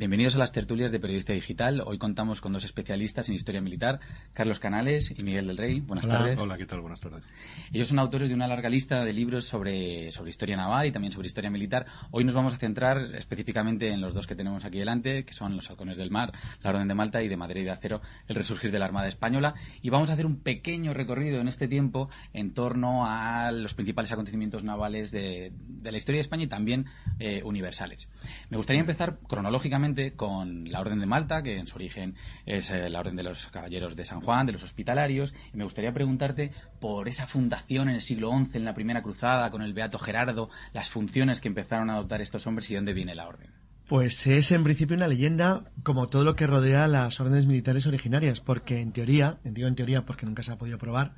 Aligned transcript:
Bienvenidos 0.00 0.34
a 0.34 0.38
las 0.38 0.52
tertulias 0.52 0.92
de 0.92 0.98
Periodista 0.98 1.34
Digital. 1.34 1.82
Hoy 1.84 1.98
contamos 1.98 2.40
con 2.40 2.54
dos 2.54 2.64
especialistas 2.64 3.28
en 3.28 3.34
historia 3.34 3.60
militar, 3.60 4.00
Carlos 4.32 4.58
Canales 4.58 5.12
y 5.14 5.22
Miguel 5.22 5.48
del 5.48 5.58
Rey. 5.58 5.80
Buenas 5.80 6.08
tardes. 6.08 6.38
Hola, 6.38 6.56
¿qué 6.56 6.64
tal? 6.64 6.80
Buenas 6.80 7.00
tardes. 7.00 7.22
Ellos 7.70 7.88
son 7.88 7.98
autores 7.98 8.30
de 8.30 8.34
una 8.34 8.48
larga 8.48 8.70
lista 8.70 9.04
de 9.04 9.12
libros 9.12 9.44
sobre, 9.44 10.10
sobre 10.10 10.30
historia 10.30 10.56
naval 10.56 10.86
y 10.86 10.90
también 10.90 11.12
sobre 11.12 11.26
historia 11.26 11.50
militar. 11.50 11.84
Hoy 12.12 12.24
nos 12.24 12.32
vamos 12.32 12.54
a 12.54 12.56
centrar 12.56 13.14
específicamente 13.14 13.88
en 13.88 14.00
los 14.00 14.14
dos 14.14 14.26
que 14.26 14.34
tenemos 14.34 14.64
aquí 14.64 14.78
delante, 14.78 15.26
que 15.26 15.34
son 15.34 15.54
los 15.54 15.68
Halcones 15.68 15.98
del 15.98 16.10
Mar, 16.10 16.32
la 16.62 16.70
Orden 16.70 16.88
de 16.88 16.94
Malta 16.94 17.22
y 17.22 17.28
de 17.28 17.36
Madrid 17.36 17.64
de 17.64 17.70
Acero, 17.72 18.00
el 18.26 18.36
resurgir 18.36 18.72
de 18.72 18.78
la 18.78 18.86
Armada 18.86 19.06
Española. 19.06 19.52
Y 19.82 19.90
vamos 19.90 20.08
a 20.08 20.14
hacer 20.14 20.24
un 20.24 20.36
pequeño 20.36 20.94
recorrido 20.94 21.42
en 21.42 21.48
este 21.48 21.68
tiempo 21.68 22.08
en 22.32 22.54
torno 22.54 23.04
a 23.04 23.52
los 23.52 23.74
principales 23.74 24.10
acontecimientos 24.12 24.64
navales 24.64 25.10
de, 25.10 25.52
de 25.58 25.92
la 25.92 25.98
historia 25.98 26.20
de 26.20 26.22
España 26.22 26.44
y 26.44 26.48
también 26.48 26.86
eh, 27.18 27.42
universales. 27.44 28.08
Me 28.48 28.56
gustaría 28.56 28.80
empezar 28.80 29.18
cronológicamente 29.28 29.89
con 30.16 30.70
la 30.70 30.80
Orden 30.80 31.00
de 31.00 31.06
Malta, 31.06 31.42
que 31.42 31.58
en 31.58 31.66
su 31.66 31.76
origen 31.76 32.14
es 32.46 32.70
eh, 32.70 32.88
la 32.88 33.00
Orden 33.00 33.16
de 33.16 33.22
los 33.22 33.46
Caballeros 33.48 33.96
de 33.96 34.04
San 34.04 34.20
Juan, 34.20 34.46
de 34.46 34.52
los 34.52 34.62
Hospitalarios, 34.62 35.34
y 35.52 35.56
me 35.56 35.64
gustaría 35.64 35.92
preguntarte 35.92 36.52
por 36.80 37.08
esa 37.08 37.26
fundación 37.26 37.88
en 37.88 37.96
el 37.96 38.02
siglo 38.02 38.30
XI, 38.30 38.58
en 38.58 38.64
la 38.64 38.74
Primera 38.74 39.02
Cruzada, 39.02 39.50
con 39.50 39.62
el 39.62 39.72
Beato 39.72 39.98
Gerardo, 39.98 40.50
las 40.72 40.90
funciones 40.90 41.40
que 41.40 41.48
empezaron 41.48 41.90
a 41.90 41.94
adoptar 41.94 42.20
estos 42.20 42.46
hombres 42.46 42.70
y 42.70 42.74
dónde 42.74 42.92
viene 42.92 43.14
la 43.14 43.28
Orden. 43.28 43.50
Pues 43.88 44.24
es 44.28 44.52
en 44.52 44.62
principio 44.62 44.96
una 44.96 45.08
leyenda 45.08 45.64
como 45.82 46.06
todo 46.06 46.22
lo 46.22 46.36
que 46.36 46.46
rodea 46.46 46.86
las 46.86 47.18
órdenes 47.18 47.46
militares 47.46 47.86
originarias, 47.86 48.40
porque 48.40 48.80
en 48.80 48.92
teoría, 48.92 49.38
digo 49.42 49.66
en 49.66 49.74
teoría 49.74 50.06
porque 50.06 50.26
nunca 50.26 50.44
se 50.44 50.52
ha 50.52 50.58
podido 50.58 50.78
probar, 50.78 51.14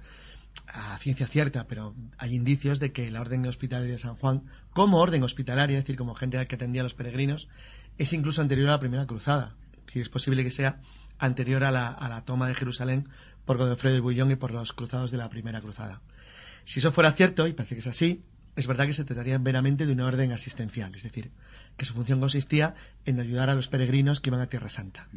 a 0.67 0.97
ciencia 0.99 1.27
cierta, 1.27 1.67
pero 1.67 1.95
hay 2.19 2.35
indicios 2.35 2.81
de 2.81 2.93
que 2.93 3.11
la 3.11 3.21
Orden 3.21 3.47
Hospitalaria 3.47 3.93
de 3.93 3.99
San 3.99 4.17
Juan, 4.17 4.45
como 4.73 5.01
orden 5.01 5.23
hospitalaria, 5.23 5.79
es 5.79 5.85
decir, 5.85 5.97
como 5.97 6.15
gente 6.15 6.45
que 6.47 6.55
atendía 6.55 6.83
a 6.83 6.85
los 6.85 6.95
peregrinos, 6.95 7.49
es 7.99 8.13
incluso 8.13 8.43
anterior 8.43 8.69
a 8.69 8.73
la 8.73 8.81
Primera 8.81 9.07
Cruzada. 9.07 9.55
Si 9.87 10.01
es 10.01 10.09
posible 10.09 10.43
que 10.43 10.51
sea 10.51 10.81
anterior 11.19 11.65
a 11.65 11.71
la, 11.71 11.89
a 11.89 12.09
la 12.09 12.25
toma 12.25 12.49
de 12.49 12.55
Jerusalén 12.55 13.09
por 13.45 13.59
Godofredo 13.59 13.97
y 13.97 14.01
Bullón 14.01 14.31
y 14.31 14.37
por 14.37 14.53
los 14.53 14.73
cruzados 14.73 15.11
de 15.11 15.19
la 15.19 15.29
Primera 15.29 15.61
Cruzada. 15.61 16.01
Si 16.65 16.79
eso 16.79 16.93
fuera 16.93 17.13
cierto, 17.13 17.47
y 17.47 17.53
parece 17.53 17.75
que 17.75 17.81
es 17.81 17.87
así, 17.87 18.25
es 18.57 18.67
verdad 18.67 18.87
que 18.87 18.93
se 18.93 19.05
trataría 19.05 19.39
veramente 19.39 19.87
de 19.87 19.93
una 19.93 20.07
orden 20.07 20.33
asistencial, 20.33 20.95
es 20.95 21.03
decir, 21.03 21.31
que 21.77 21.85
su 21.85 21.95
función 21.95 22.21
consistía 22.21 22.75
en 23.05 23.19
ayudar 23.19 23.51
a 23.51 23.55
los 23.55 23.69
peregrinos 23.69 24.21
que 24.21 24.31
iban 24.31 24.41
a 24.41 24.47
Tierra 24.47 24.69
Santa. 24.69 25.09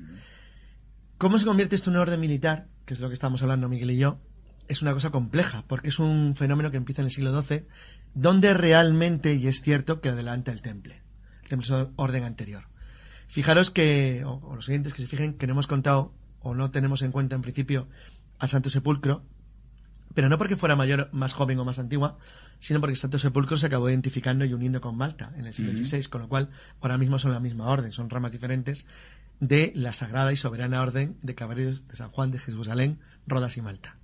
¿Cómo 1.17 1.37
se 1.37 1.45
convierte 1.45 1.75
esto 1.75 1.89
en 1.89 1.95
una 1.95 2.03
orden 2.03 2.19
militar? 2.19 2.67
Que 2.85 2.93
es 2.93 2.99
de 2.99 3.03
lo 3.03 3.09
que 3.09 3.13
estamos 3.13 3.41
hablando 3.41 3.69
Miguel 3.69 3.91
y 3.91 3.97
yo. 3.97 4.19
Es 4.67 4.81
una 4.81 4.93
cosa 4.93 5.11
compleja, 5.11 5.63
porque 5.67 5.89
es 5.89 5.99
un 5.99 6.35
fenómeno 6.35 6.71
que 6.71 6.77
empieza 6.77 7.01
en 7.01 7.05
el 7.05 7.11
siglo 7.11 7.41
XII, 7.41 7.65
donde 8.13 8.53
realmente, 8.53 9.35
y 9.35 9.47
es 9.47 9.61
cierto, 9.61 10.01
que 10.01 10.09
adelanta 10.09 10.51
el 10.51 10.61
temple 10.61 11.04
orden 11.95 12.23
anterior. 12.23 12.63
Fijaros 13.27 13.71
que, 13.71 14.23
o, 14.25 14.55
los 14.55 14.65
siguientes 14.65 14.93
que 14.93 15.01
se 15.01 15.07
fijen, 15.07 15.33
que 15.33 15.47
no 15.47 15.53
hemos 15.53 15.67
contado 15.67 16.13
o 16.41 16.53
no 16.53 16.71
tenemos 16.71 17.01
en 17.01 17.11
cuenta 17.11 17.35
en 17.35 17.41
principio 17.41 17.87
al 18.39 18.49
Santo 18.49 18.69
Sepulcro, 18.69 19.23
pero 20.13 20.29
no 20.29 20.37
porque 20.37 20.55
fuera 20.55 20.75
mayor, 20.75 21.09
más 21.11 21.33
joven 21.33 21.59
o 21.59 21.65
más 21.65 21.79
antigua, 21.79 22.17
sino 22.59 22.79
porque 22.79 22.93
el 22.93 22.97
Santo 22.97 23.19
Sepulcro 23.19 23.57
se 23.57 23.67
acabó 23.67 23.89
identificando 23.89 24.45
y 24.45 24.53
uniendo 24.53 24.79
con 24.79 24.95
Malta 24.95 25.33
en 25.37 25.45
el 25.45 25.53
siglo 25.53 25.73
XVI, 25.73 26.03
con 26.09 26.21
lo 26.21 26.29
cual 26.29 26.49
ahora 26.81 26.97
mismo 26.97 27.19
son 27.19 27.33
la 27.33 27.39
misma 27.39 27.67
orden, 27.67 27.91
son 27.91 28.09
ramas 28.09 28.31
diferentes 28.31 28.85
de 29.39 29.73
la 29.75 29.91
sagrada 29.91 30.31
y 30.31 30.37
soberana 30.37 30.81
orden 30.81 31.17
de 31.21 31.35
caballeros 31.35 31.87
de 31.87 31.95
San 31.95 32.11
Juan 32.11 32.31
de 32.31 32.39
Jerusalén, 32.39 32.99
Rodas 33.27 33.57
y 33.57 33.61
Malta. 33.61 33.97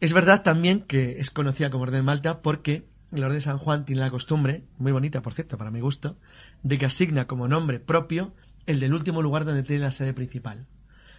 Es 0.00 0.12
verdad 0.12 0.42
también 0.42 0.82
que 0.82 1.18
es 1.18 1.30
conocida 1.30 1.70
como 1.70 1.84
Orden 1.84 2.04
Malta 2.04 2.42
porque 2.42 2.86
la 3.10 3.26
Orden 3.26 3.38
de 3.38 3.42
San 3.42 3.58
Juan 3.58 3.84
tiene 3.84 4.02
la 4.02 4.10
costumbre, 4.10 4.64
muy 4.78 4.92
bonita 4.92 5.22
por 5.22 5.34
cierto, 5.34 5.56
para 5.58 5.70
mi 5.70 5.80
gusto, 5.80 6.16
de 6.66 6.78
que 6.78 6.86
asigna 6.86 7.28
como 7.28 7.46
nombre 7.46 7.78
propio 7.78 8.34
el 8.66 8.80
del 8.80 8.92
último 8.92 9.22
lugar 9.22 9.44
donde 9.44 9.62
tiene 9.62 9.84
la 9.84 9.92
sede 9.92 10.12
principal. 10.12 10.66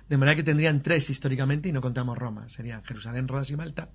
De 0.09 0.17
manera 0.17 0.35
que 0.35 0.43
tendrían 0.43 0.83
tres 0.83 1.09
históricamente 1.09 1.69
y 1.69 1.71
no 1.71 1.79
contamos 1.79 2.17
Roma. 2.17 2.49
Serían 2.49 2.83
Jerusalén, 2.83 3.29
Rodas 3.29 3.49
y 3.49 3.55
Malta, 3.55 3.89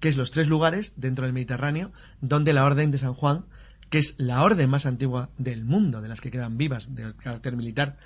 que 0.00 0.08
es 0.08 0.16
los 0.16 0.30
tres 0.30 0.48
lugares 0.48 0.94
dentro 0.96 1.26
del 1.26 1.34
Mediterráneo 1.34 1.92
donde 2.22 2.54
la 2.54 2.64
Orden 2.64 2.90
de 2.90 2.96
San 2.96 3.12
Juan, 3.12 3.44
que 3.90 3.98
es 3.98 4.14
la 4.16 4.42
orden 4.42 4.70
más 4.70 4.86
antigua 4.86 5.28
del 5.36 5.66
mundo, 5.66 6.00
de 6.00 6.08
las 6.08 6.22
que 6.22 6.30
quedan 6.30 6.56
vivas, 6.56 6.94
de 6.94 7.14
carácter 7.16 7.54
militar, 7.54 7.98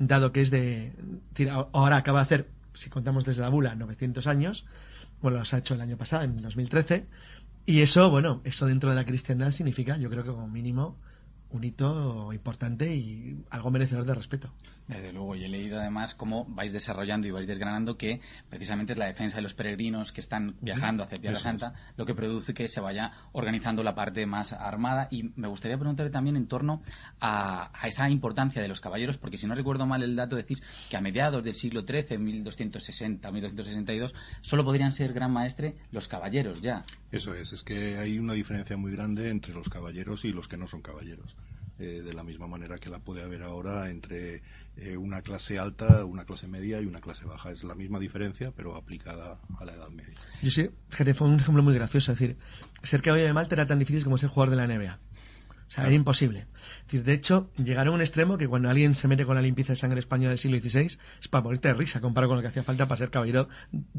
dado 0.00 0.32
que 0.32 0.40
es 0.40 0.50
de... 0.50 0.92
Ahora 1.72 1.98
acaba 1.98 2.18
de 2.18 2.24
hacer, 2.24 2.50
si 2.74 2.90
contamos 2.90 3.24
desde 3.24 3.42
la 3.42 3.48
bula, 3.48 3.76
900 3.76 4.26
años, 4.26 4.66
bueno, 5.22 5.38
los 5.38 5.54
ha 5.54 5.58
hecho 5.58 5.74
el 5.74 5.82
año 5.82 5.96
pasado, 5.96 6.24
en 6.24 6.42
2013, 6.42 7.06
y 7.64 7.80
eso, 7.80 8.10
bueno, 8.10 8.40
eso 8.42 8.66
dentro 8.66 8.90
de 8.90 8.96
la 8.96 9.04
cristiandad 9.04 9.52
significa, 9.52 9.96
yo 9.98 10.10
creo 10.10 10.24
que 10.24 10.30
como 10.30 10.48
mínimo, 10.48 10.98
un 11.52 11.64
hito 11.64 12.32
importante 12.32 12.94
y 12.94 13.44
algo 13.50 13.70
merecedor 13.70 14.04
de 14.04 14.14
respeto. 14.14 14.52
Desde 14.90 15.12
luego, 15.12 15.36
y 15.36 15.44
he 15.44 15.48
leído 15.48 15.78
además 15.78 16.16
cómo 16.16 16.46
vais 16.48 16.72
desarrollando 16.72 17.28
y 17.28 17.30
vais 17.30 17.46
desgranando 17.46 17.96
que 17.96 18.20
precisamente 18.48 18.92
es 18.92 18.98
la 18.98 19.06
defensa 19.06 19.36
de 19.36 19.42
los 19.42 19.54
peregrinos 19.54 20.10
que 20.10 20.20
están 20.20 20.56
viajando 20.60 21.04
hacia 21.04 21.16
Tierra 21.16 21.38
Santa 21.38 21.74
lo 21.96 22.04
que 22.04 22.12
produce 22.12 22.52
que 22.54 22.66
se 22.66 22.80
vaya 22.80 23.12
organizando 23.30 23.84
la 23.84 23.94
parte 23.94 24.26
más 24.26 24.52
armada. 24.52 25.06
Y 25.12 25.30
me 25.36 25.46
gustaría 25.46 25.78
preguntarle 25.78 26.10
también 26.10 26.36
en 26.36 26.48
torno 26.48 26.82
a, 27.20 27.70
esa 27.84 28.10
importancia 28.10 28.60
de 28.60 28.66
los 28.66 28.80
caballeros, 28.80 29.16
porque 29.16 29.36
si 29.36 29.46
no 29.46 29.54
recuerdo 29.54 29.86
mal 29.86 30.02
el 30.02 30.16
dato, 30.16 30.34
decís 30.34 30.60
que 30.88 30.96
a 30.96 31.00
mediados 31.00 31.44
del 31.44 31.54
siglo 31.54 31.82
XIII, 31.82 32.18
1260, 32.18 33.30
1262, 33.30 34.16
solo 34.40 34.64
podrían 34.64 34.92
ser 34.92 35.12
gran 35.12 35.32
maestre 35.32 35.76
los 35.92 36.08
caballeros 36.08 36.60
ya. 36.62 36.84
Eso 37.12 37.32
es, 37.34 37.52
es 37.52 37.62
que 37.62 37.96
hay 37.96 38.18
una 38.18 38.32
diferencia 38.32 38.76
muy 38.76 38.90
grande 38.90 39.30
entre 39.30 39.54
los 39.54 39.68
caballeros 39.68 40.24
y 40.24 40.32
los 40.32 40.48
que 40.48 40.56
no 40.56 40.66
son 40.66 40.82
caballeros. 40.82 41.36
Eh, 41.80 42.02
de 42.02 42.12
la 42.12 42.22
misma 42.22 42.46
manera 42.46 42.76
que 42.76 42.90
la 42.90 42.98
puede 42.98 43.22
haber 43.22 43.42
ahora 43.42 43.88
entre 43.88 44.42
eh, 44.76 44.98
una 44.98 45.22
clase 45.22 45.58
alta, 45.58 46.04
una 46.04 46.26
clase 46.26 46.46
media 46.46 46.78
y 46.78 46.84
una 46.84 47.00
clase 47.00 47.24
baja. 47.24 47.50
Es 47.52 47.64
la 47.64 47.74
misma 47.74 47.98
diferencia, 47.98 48.52
pero 48.54 48.76
aplicada 48.76 49.38
a 49.58 49.64
la 49.64 49.72
edad 49.72 49.88
media. 49.88 50.12
Yo 50.42 50.50
sé, 50.50 50.72
fíjate, 50.90 51.14
fue 51.14 51.26
un 51.28 51.40
ejemplo 51.40 51.62
muy 51.62 51.72
gracioso. 51.72 52.12
Es 52.12 52.18
decir, 52.18 52.36
ser 52.82 53.00
caballero 53.00 53.28
de 53.28 53.32
Malta 53.32 53.54
era 53.54 53.64
tan 53.64 53.78
difícil 53.78 54.04
como 54.04 54.18
ser 54.18 54.28
jugador 54.28 54.54
de 54.54 54.56
la 54.56 54.66
NBA. 54.66 54.98
O 55.68 55.70
sea, 55.70 55.86
era 55.86 55.94
imposible. 55.94 56.48
Es 56.80 56.86
decir, 56.86 57.04
de 57.04 57.14
hecho, 57.14 57.50
llegaron 57.56 57.92
a 57.92 57.94
un 57.94 58.00
extremo 58.02 58.36
que 58.36 58.46
cuando 58.46 58.68
alguien 58.68 58.94
se 58.94 59.08
mete 59.08 59.24
con 59.24 59.36
la 59.36 59.40
limpieza 59.42 59.72
de 59.72 59.76
sangre 59.76 60.00
española 60.00 60.30
del 60.30 60.38
siglo 60.38 60.58
XVI, 60.58 60.98
es 61.18 61.28
para 61.30 61.44
ponerte 61.44 61.68
de 61.68 61.74
risa 61.74 62.02
comparado 62.02 62.28
con 62.28 62.36
lo 62.36 62.42
que 62.42 62.48
hacía 62.48 62.62
falta 62.62 62.86
para 62.88 62.98
ser 62.98 63.10
caballero, 63.10 63.48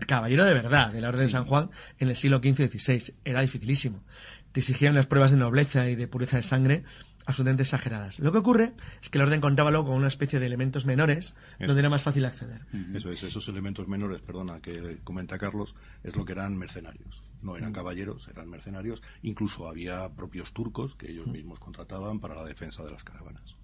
caballero 0.06 0.46
de 0.46 0.54
verdad, 0.54 0.94
de 0.94 1.02
la 1.02 1.10
Orden 1.10 1.24
de 1.24 1.30
San 1.30 1.46
Juan 1.46 1.72
en 1.98 2.10
el 2.10 2.16
siglo 2.16 2.38
XV 2.38 2.60
y 2.60 2.78
XVI. 2.78 3.16
Era 3.26 3.42
dificilísimo. 3.42 4.04
Te 4.52 4.60
exigían 4.60 4.94
las 4.94 5.08
pruebas 5.08 5.32
de 5.32 5.38
nobleza 5.38 5.90
y 5.90 5.96
de 5.96 6.08
pureza 6.08 6.38
de 6.38 6.44
sangre 6.44 6.84
absolutamente 7.32 7.64
exageradas. 7.64 8.20
Lo 8.20 8.32
que 8.32 8.38
ocurre 8.38 8.74
es 9.02 9.10
que 9.10 9.18
el 9.18 9.24
orden 9.24 9.42
contaba 9.42 9.72
luego 9.72 9.88
con 9.88 9.96
una 9.96 10.08
especie 10.08 10.40
de 10.40 10.46
elementos 10.46 10.86
menores 10.86 11.36
donde 11.60 11.80
era 11.80 11.90
más 11.90 12.02
fácil 12.02 12.26
acceder. 12.26 12.62
Eso 12.94 13.12
es, 13.12 13.24
esos 13.24 13.48
elementos 13.48 13.88
menores, 13.88 14.22
perdona, 14.22 14.60
que 14.60 15.00
comenta 15.04 15.38
Carlos, 15.38 15.76
es 16.04 16.16
lo 16.16 16.26
que 16.26 16.34
eran 16.34 16.58
mercenarios. 16.58 17.24
No 17.42 17.58
eran 17.58 17.74
caballeros, 17.74 18.28
eran 18.28 18.50
mercenarios. 18.50 19.02
Incluso 19.24 19.68
había 19.68 20.08
propios 20.10 20.54
turcos 20.54 20.96
que 20.96 21.10
ellos 21.10 21.28
mismos 21.28 21.60
contrataban 21.60 22.20
para 22.20 22.36
la 22.36 22.46
defensa 22.46 22.84
de 22.84 22.92
las 22.92 23.04
caravanas. 23.04 23.56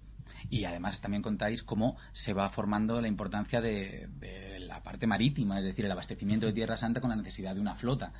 Y 0.50 0.64
además 0.64 1.00
también 1.00 1.22
contáis 1.22 1.62
cómo 1.62 1.96
se 2.12 2.32
va 2.32 2.48
formando 2.50 3.00
la 3.00 3.08
importancia 3.08 3.60
de, 3.60 4.08
la 4.60 4.82
parte 4.82 5.06
marítima, 5.06 5.58
es 5.58 5.64
decir, 5.64 5.84
el 5.84 5.92
abastecimiento 5.92 6.46
de 6.46 6.52
Tierra 6.52 6.76
Santa 6.76 7.00
con 7.00 7.10
la 7.10 7.16
necesidad 7.16 7.54
de 7.54 7.60
una 7.60 7.74
flota. 7.74 8.12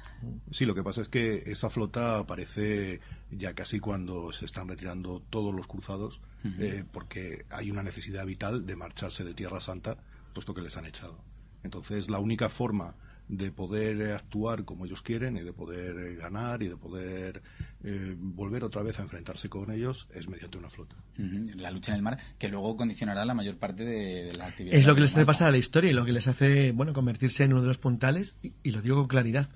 Sí, 0.51 0.65
lo 0.65 0.75
que 0.75 0.83
pasa 0.83 1.03
es 1.03 1.09
que 1.09 1.43
esa 1.47 1.71
flota 1.71 2.19
aparece 2.19 3.01
ya 3.31 3.55
casi 3.55 3.81
cuando 3.81 4.33
se 4.33 4.47
están 4.47 4.69
retirando 4.69 5.23
todos 5.31 5.55
los 5.55 5.67
cruzados, 5.67 6.21
eh, 6.45 6.85
porque 6.91 7.45
hay 7.51 7.71
una 7.71 7.83
necesidad 7.83 8.25
vital 8.25 8.65
de 8.65 8.77
marcharse 8.77 9.25
de 9.25 9.35
Tierra 9.35 9.61
Santa, 9.61 9.99
puesto 10.33 10.55
que 10.55 10.63
les 10.63 10.77
han 10.77 10.87
echado. 10.87 11.19
Entonces, 11.63 12.09
la 12.09 12.19
única 12.19 12.49
forma 12.49 12.95
de 13.29 13.53
poder 13.53 14.13
actuar 14.13 14.65
como 14.65 14.87
ellos 14.87 15.03
quieren 15.03 15.37
y 15.37 15.43
de 15.43 15.53
poder 15.53 16.17
ganar 16.17 16.63
y 16.63 16.69
de 16.69 16.77
poder 16.77 17.43
eh, 17.85 18.17
volver 18.19 18.65
otra 18.65 18.83
vez 18.83 18.99
a 18.99 19.03
enfrentarse 19.03 19.49
con 19.49 19.71
ellos 19.71 20.09
es 20.13 20.29
mediante 20.29 20.59
una 20.59 20.69
flota. 20.69 20.97
La 21.17 21.71
lucha 21.71 21.93
en 21.93 21.97
el 21.97 22.03
mar, 22.03 22.19
que 22.39 22.49
luego 22.49 22.77
condicionará 22.77 23.25
la 23.25 23.35
mayor 23.35 23.57
parte 23.57 23.85
de, 23.85 24.33
la 24.37 24.47
actividad. 24.47 24.77
Es 24.77 24.87
lo 24.87 24.95
que 24.95 25.03
les 25.03 25.13
hace 25.13 25.25
pasar 25.25 25.49
a 25.49 25.51
la 25.53 25.59
historia 25.59 25.91
y 25.91 25.95
lo 25.95 26.05
que 26.05 26.13
les 26.13 26.27
hace 26.27 26.73
bueno 26.73 26.93
convertirse 26.93 27.45
en 27.45 27.53
uno 27.53 27.63
de 27.63 27.69
los 27.69 27.79
puntales, 27.79 28.37
y, 28.43 28.71
lo 28.71 28.83
digo 28.83 28.97
con 28.97 29.07
claridad, 29.07 29.49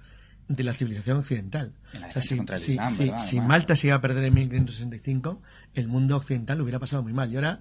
de 0.49 0.62
la 0.64 0.73
civilización 0.73 1.19
occidental. 1.19 1.73
si, 2.20 3.41
Malta 3.41 3.75
se 3.75 3.88
iba 3.88 3.97
a 3.97 4.00
perder 4.00 4.25
en 4.25 4.35
1565, 4.35 5.43
el 5.75 5.88
mundo 5.88 6.17
occidental 6.17 6.58
lo 6.58 6.64
hubiera 6.64 6.79
pasado 6.79 7.02
muy 7.02 7.12
mal. 7.12 7.32
Y 7.32 7.37
ahora 7.37 7.61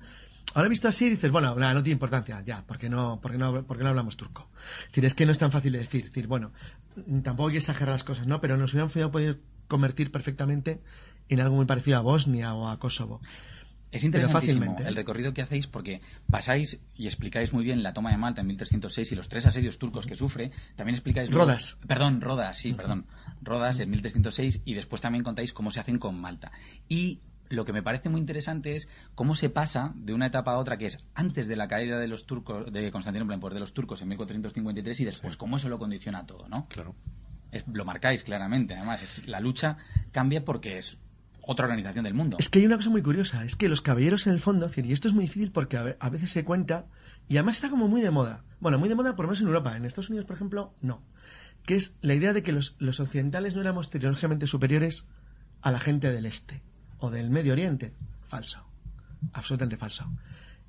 Ahora 0.53 0.68
visto 0.68 0.88
así 0.89 1.09
dices, 1.09 1.31
bueno, 1.31 1.56
no 1.56 1.83
tiene 1.83 1.94
importancia, 1.94 2.41
ya, 2.41 2.63
porque 2.68 2.89
no, 2.89 3.19
porque 3.21 3.38
no, 3.38 3.63
porque 3.63 3.83
no 3.83 3.89
hablamos 3.89 4.18
turco. 4.18 4.50
Es 4.81 4.88
decir, 4.88 5.06
es 5.06 5.15
que 5.15 5.25
no 5.25 5.31
es 5.31 5.39
tan 5.39 5.51
fácil 5.51 5.71
de 5.71 5.80
decir. 5.80 6.06
decir, 6.06 6.27
bueno, 6.27 6.51
tampoco 7.24 7.47
hay 7.47 7.53
que 7.53 7.59
exagerar 7.59 7.94
las 7.94 8.03
cosas, 8.03 8.27
¿no? 8.27 8.41
Pero 8.41 8.57
nos 8.57 8.74
hubieran 8.74 8.89
podido 8.89 9.38
convertir 9.71 10.12
perfectamente 10.12 10.81
en 11.29 11.39
algo 11.39 11.56
muy 11.56 11.65
parecido 11.65 11.97
a 11.97 12.01
Bosnia 12.01 12.53
o 12.53 12.68
a 12.68 12.77
Kosovo. 12.77 13.21
Es 13.89 14.03
interesantísimo 14.03 14.77
el 14.85 14.95
recorrido 14.95 15.33
que 15.33 15.41
hacéis 15.41 15.68
porque 15.68 16.01
pasáis 16.29 16.79
y 16.95 17.06
explicáis 17.06 17.53
muy 17.53 17.63
bien 17.63 17.83
la 17.83 17.94
toma 17.94 18.12
de 18.12 18.18
Malta 18.18 18.41
en 18.41 18.47
1306 18.47 19.13
y 19.13 19.15
los 19.15 19.29
tres 19.29 19.45
asedios 19.45 19.77
turcos 19.77 20.06
que 20.06 20.15
sufre. 20.18 20.51
También 20.75 20.95
explicáis... 20.95 21.31
Rodas. 21.31 21.77
perdón, 21.88 22.19
Rodas, 22.19 22.57
sí, 22.57 22.73
perdón. 22.73 23.06
Rodas 23.41 23.79
en 23.79 23.89
1306 23.91 24.62
y 24.65 24.73
después 24.73 25.01
también 25.01 25.23
contáis 25.23 25.53
cómo 25.53 25.71
se 25.71 25.79
hacen 25.79 26.00
con 26.00 26.19
Malta. 26.19 26.51
Y 26.89 27.21
lo 27.47 27.63
que 27.63 27.74
me 27.74 27.83
parece 27.83 28.09
muy 28.09 28.19
interesante 28.19 28.75
es 28.75 28.89
cómo 29.15 29.35
se 29.35 29.50
pasa 29.50 29.94
de 29.95 30.13
una 30.13 30.27
etapa 30.27 30.51
a 30.51 30.57
otra, 30.57 30.77
que 30.77 30.88
es 30.88 31.00
antes 31.15 31.47
de 31.47 31.56
la 31.56 31.67
caída 31.69 31.97
de 31.97 32.07
los 32.09 32.25
turcos, 32.25 32.71
de 32.71 32.91
Constantinopla 32.91 33.35
en 33.35 33.41
poder 33.41 33.53
de 33.53 33.62
los 33.62 33.74
turcos 33.74 34.01
en 34.01 34.09
1453 34.09 35.00
y 35.00 35.06
después, 35.06 35.38
cómo 35.38 35.57
eso 35.57 35.69
lo 35.69 35.79
condiciona 35.79 36.25
todo, 36.25 36.47
¿no? 36.50 36.67
Claro. 36.67 36.95
Lo 37.71 37.86
marcáis 37.86 38.24
claramente, 38.24 38.75
además, 38.75 39.03
es, 39.03 39.27
la 39.27 39.39
lucha 39.39 39.77
cambia 40.12 40.45
porque 40.45 40.77
es 40.77 40.98
otra 41.42 41.65
organización 41.65 42.06
del 42.06 42.13
mundo. 42.13 42.38
Es 42.39 42.50
que 42.50 42.59
hay 42.59 42.65
una 42.65 42.77
cosa 42.77 42.89
muy 42.89 43.01
curiosa, 43.01 43.44
es 43.44 43.56
que 43.56 43.68
los 43.68 43.81
caballeros 43.81 44.27
en 44.27 44.33
el 44.33 44.39
fondo, 44.39 44.69
y 44.75 44.92
esto 44.94 45.07
es 45.07 45.13
muy 45.13 45.25
difícil 45.25 45.51
porque 45.51 45.77
a 45.77 46.09
veces 46.09 46.31
se 46.31 46.44
cuenta, 46.44 46.86
y 47.27 47.38
además 47.38 47.56
está 47.56 47.69
como 47.69 47.88
muy 47.88 48.01
de 48.01 48.12
moda. 48.12 48.44
Bueno, 48.59 48.77
muy 48.77 48.89
de 48.89 48.95
moda 48.95 49.15
por 49.15 49.25
lo 49.25 49.30
menos 49.30 49.42
en 49.42 49.48
Europa, 49.48 49.75
en 49.75 49.86
Estados 49.86 50.09
Unidos, 50.09 50.25
por 50.25 50.36
ejemplo, 50.36 50.74
no. 50.81 51.01
Que 51.65 51.75
es 51.75 51.98
la 52.01 52.13
idea 52.13 52.33
de 52.33 52.44
que 52.44 52.51
los, 52.51 52.75
los 52.80 53.00
occidentales 53.00 53.56
no 53.56 53.62
éramos 53.62 53.89
tecnológicamente 53.89 54.48
superiores 54.48 55.07
a 55.62 55.71
la 55.71 55.80
gente 55.80 56.12
del 56.12 56.25
este 56.25 56.62
o 56.98 57.09
del 57.09 57.30
Medio 57.30 57.53
Oriente. 57.53 57.94
Falso. 58.27 58.65
Absolutamente 59.33 59.77
falso. 59.77 60.12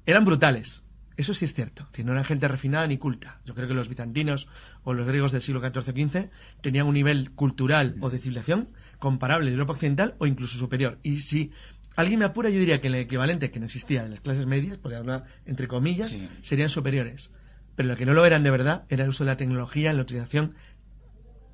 Eran 0.06 0.24
brutales. 0.24 0.82
Eso 1.16 1.34
sí 1.34 1.44
es 1.44 1.54
cierto. 1.54 1.88
no 2.04 2.12
eran 2.12 2.24
gente 2.24 2.48
refinada 2.48 2.86
ni 2.86 2.98
culta. 2.98 3.40
Yo 3.44 3.54
creo 3.54 3.68
que 3.68 3.74
los 3.74 3.88
bizantinos 3.88 4.48
o 4.84 4.94
los 4.94 5.06
griegos 5.06 5.32
del 5.32 5.42
siglo 5.42 5.60
XIV-XV 5.60 6.30
tenían 6.62 6.86
un 6.86 6.94
nivel 6.94 7.32
cultural 7.32 7.96
o 8.00 8.10
de 8.10 8.18
civilización 8.18 8.68
comparable 8.98 9.50
de 9.50 9.54
Europa 9.54 9.72
Occidental 9.72 10.14
o 10.18 10.26
incluso 10.26 10.58
superior. 10.58 10.98
Y 11.02 11.18
si 11.18 11.52
alguien 11.96 12.20
me 12.20 12.24
apura, 12.24 12.50
yo 12.50 12.58
diría 12.58 12.80
que 12.80 12.88
el 12.88 12.94
equivalente 12.94 13.50
que 13.50 13.60
no 13.60 13.66
existía 13.66 14.04
en 14.04 14.10
las 14.10 14.20
clases 14.20 14.46
medias, 14.46 14.78
por 14.78 14.94
hablar 14.94 15.24
entre 15.44 15.68
comillas, 15.68 16.16
serían 16.40 16.68
superiores. 16.68 17.32
Pero 17.74 17.88
lo 17.88 17.96
que 17.96 18.06
no 18.06 18.14
lo 18.14 18.24
eran 18.24 18.42
de 18.42 18.50
verdad 18.50 18.84
era 18.88 19.04
el 19.04 19.10
uso 19.10 19.24
de 19.24 19.30
la 19.30 19.36
tecnología 19.36 19.90
en 19.90 19.96
la 19.96 20.02
utilización 20.02 20.54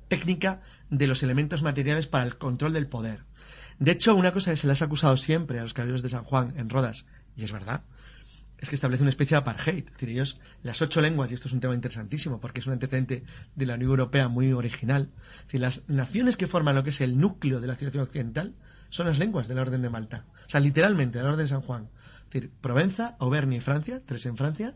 técnica 0.07 0.61
de 0.89 1.07
los 1.07 1.23
elementos 1.23 1.61
materiales 1.61 2.07
para 2.07 2.25
el 2.25 2.37
control 2.37 2.73
del 2.73 2.87
poder. 2.87 3.23
De 3.79 3.91
hecho, 3.91 4.15
una 4.15 4.33
cosa 4.33 4.51
que 4.51 4.57
se 4.57 4.67
les 4.67 4.81
ha 4.81 4.85
acusado 4.85 5.15
siempre 5.15 5.59
a 5.59 5.63
los 5.63 5.73
caballeros 5.73 6.01
de 6.01 6.09
San 6.09 6.25
Juan 6.25 6.53
en 6.57 6.69
Rodas, 6.69 7.05
y 7.37 7.45
es 7.45 7.51
verdad, 7.53 7.83
es 8.59 8.69
que 8.69 8.75
establece 8.75 9.03
una 9.03 9.09
especie 9.09 9.35
de 9.35 9.39
apartheid. 9.39 9.85
Es 9.85 9.93
decir, 9.93 10.09
ellos, 10.09 10.39
las 10.63 10.81
ocho 10.81 11.01
lenguas, 11.01 11.31
y 11.31 11.33
esto 11.33 11.47
es 11.47 11.53
un 11.53 11.59
tema 11.59 11.73
interesantísimo 11.73 12.39
porque 12.39 12.59
es 12.59 12.67
un 12.67 12.73
antecedente 12.73 13.23
de 13.55 13.65
la 13.65 13.75
Unión 13.75 13.91
Europea 13.91 14.27
muy 14.27 14.51
original, 14.51 15.09
es 15.39 15.45
decir, 15.45 15.61
las 15.61 15.89
naciones 15.89 16.37
que 16.37 16.47
forman 16.47 16.75
lo 16.75 16.83
que 16.83 16.89
es 16.89 17.01
el 17.01 17.17
núcleo 17.17 17.61
de 17.61 17.67
la 17.67 17.75
civilización 17.75 18.03
occidental 18.03 18.55
son 18.89 19.07
las 19.07 19.19
lenguas 19.19 19.47
de 19.47 19.55
la 19.55 19.61
Orden 19.61 19.81
de 19.81 19.89
Malta. 19.89 20.25
O 20.45 20.49
sea, 20.49 20.59
literalmente, 20.59 21.17
de 21.17 21.23
la 21.23 21.31
Orden 21.31 21.45
de 21.45 21.49
San 21.49 21.61
Juan. 21.61 21.89
Es 22.25 22.33
decir, 22.33 22.51
Provenza, 22.61 23.15
Auvernia 23.19 23.57
y 23.57 23.61
Francia, 23.61 24.01
tres 24.05 24.25
en 24.25 24.37
Francia, 24.37 24.75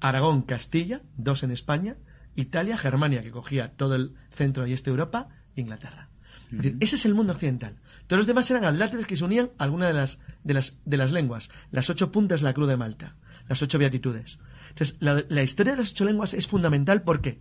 Aragón, 0.00 0.42
Castilla, 0.42 1.00
dos 1.16 1.42
en 1.42 1.50
España, 1.50 1.96
Italia, 2.34 2.76
Germania, 2.76 3.22
que 3.22 3.30
cogía 3.30 3.72
todo 3.76 3.94
el 3.94 4.14
centro 4.30 4.66
y 4.66 4.72
este 4.72 4.90
de 4.90 4.92
Europa, 4.92 5.28
Inglaterra. 5.54 6.10
Es 6.50 6.58
decir, 6.58 6.76
ese 6.80 6.96
es 6.96 7.04
el 7.06 7.14
mundo 7.14 7.32
occidental. 7.32 7.76
Todos 8.06 8.18
los 8.18 8.26
demás 8.26 8.50
eran 8.50 8.64
adláteres 8.64 9.06
que 9.06 9.16
se 9.16 9.24
unían 9.24 9.50
a 9.58 9.64
alguna 9.64 9.88
de 9.88 9.94
las, 9.94 10.20
de 10.44 10.54
las, 10.54 10.78
de 10.84 10.96
las 10.96 11.12
lenguas. 11.12 11.50
Las 11.70 11.90
ocho 11.90 12.12
puntas 12.12 12.40
de 12.40 12.44
la 12.44 12.54
cruz 12.54 12.68
de 12.68 12.76
Malta. 12.76 13.16
Las 13.48 13.62
ocho 13.62 13.78
beatitudes. 13.78 14.38
Entonces, 14.70 14.96
la, 15.00 15.42
historia 15.42 15.72
de 15.72 15.78
las 15.78 15.92
ocho 15.92 16.04
lenguas 16.04 16.34
es 16.34 16.46
fundamental 16.46 17.02
porque 17.02 17.40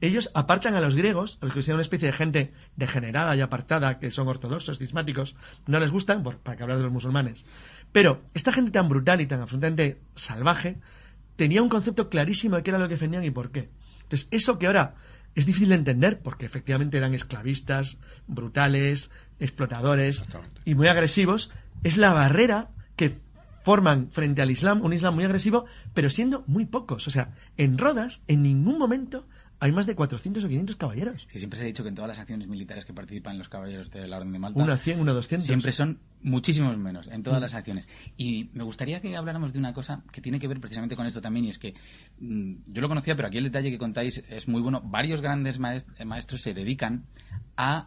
ellos 0.00 0.30
apartan 0.34 0.74
a 0.74 0.80
los 0.80 0.96
griegos, 0.96 1.38
a 1.40 1.46
los 1.46 1.54
que 1.54 1.62
sean 1.62 1.76
una 1.76 1.82
especie 1.82 2.08
de 2.08 2.12
gente 2.12 2.52
degenerada 2.76 3.36
y 3.36 3.40
apartada, 3.40 3.98
que 4.00 4.10
son 4.10 4.26
ortodoxos, 4.26 4.78
cismáticos, 4.78 5.36
no 5.66 5.78
les 5.78 5.92
gustan, 5.92 6.24
para 6.24 6.56
que 6.56 6.62
hablar 6.62 6.78
de 6.78 6.84
los 6.84 6.92
musulmanes. 6.92 7.44
Pero 7.92 8.22
esta 8.34 8.52
gente 8.52 8.72
tan 8.72 8.88
brutal 8.88 9.20
y 9.20 9.26
tan 9.26 9.40
absolutamente 9.40 10.00
salvaje 10.16 10.78
tenía 11.36 11.62
un 11.62 11.68
concepto 11.68 12.08
clarísimo 12.08 12.56
de 12.56 12.62
qué 12.64 12.70
era 12.70 12.78
lo 12.78 12.88
que 12.88 12.94
defendían 12.94 13.24
y 13.24 13.30
por 13.30 13.52
qué. 13.52 13.70
Entonces, 14.02 14.28
eso 14.32 14.58
que 14.58 14.66
ahora 14.66 14.96
es 15.34 15.46
difícil 15.46 15.70
de 15.70 15.76
entender, 15.76 16.20
porque 16.20 16.46
efectivamente 16.46 16.98
eran 16.98 17.14
esclavistas, 17.14 17.98
brutales, 18.26 19.10
explotadores 19.40 20.24
y 20.64 20.74
muy 20.74 20.88
agresivos, 20.88 21.50
es 21.82 21.96
la 21.96 22.12
barrera 22.12 22.70
que 22.96 23.18
forman 23.64 24.10
frente 24.10 24.42
al 24.42 24.50
Islam, 24.50 24.82
un 24.82 24.92
Islam 24.92 25.14
muy 25.14 25.24
agresivo, 25.24 25.64
pero 25.94 26.10
siendo 26.10 26.44
muy 26.46 26.66
pocos. 26.66 27.06
O 27.06 27.10
sea, 27.10 27.34
en 27.56 27.78
Rodas, 27.78 28.22
en 28.26 28.42
ningún 28.42 28.78
momento 28.78 29.26
hay 29.62 29.70
más 29.70 29.86
de 29.86 29.94
400 29.94 30.42
o 30.42 30.48
500 30.48 30.74
caballeros. 30.74 31.28
siempre 31.32 31.56
se 31.56 31.62
ha 31.62 31.66
dicho 31.68 31.84
que 31.84 31.88
en 31.90 31.94
todas 31.94 32.08
las 32.08 32.18
acciones 32.18 32.48
militares 32.48 32.84
que 32.84 32.92
participan 32.92 33.38
los 33.38 33.48
caballeros 33.48 33.92
de 33.92 34.08
la 34.08 34.16
Orden 34.16 34.32
de 34.32 34.40
Malta... 34.40 34.60
Uno 34.60 34.72
a 34.72 34.76
100, 34.76 34.98
uno 34.98 35.12
a 35.12 35.14
200. 35.14 35.46
Siempre 35.46 35.70
son 35.70 36.00
muchísimos 36.20 36.76
menos 36.78 37.06
en 37.06 37.22
todas 37.22 37.38
mm. 37.38 37.42
las 37.42 37.54
acciones. 37.54 37.88
Y 38.16 38.50
me 38.54 38.64
gustaría 38.64 39.00
que 39.00 39.16
habláramos 39.16 39.52
de 39.52 39.60
una 39.60 39.72
cosa 39.72 40.02
que 40.10 40.20
tiene 40.20 40.40
que 40.40 40.48
ver 40.48 40.58
precisamente 40.58 40.96
con 40.96 41.06
esto 41.06 41.20
también, 41.20 41.46
y 41.46 41.50
es 41.50 41.60
que 41.60 41.74
mm, 42.18 42.54
yo 42.72 42.82
lo 42.82 42.88
conocía, 42.88 43.14
pero 43.14 43.28
aquí 43.28 43.38
el 43.38 43.44
detalle 43.44 43.70
que 43.70 43.78
contáis 43.78 44.24
es 44.28 44.48
muy 44.48 44.60
bueno. 44.62 44.80
Varios 44.82 45.20
grandes 45.20 45.60
maestros 45.60 46.42
se 46.42 46.54
dedican 46.54 47.04
a 47.56 47.86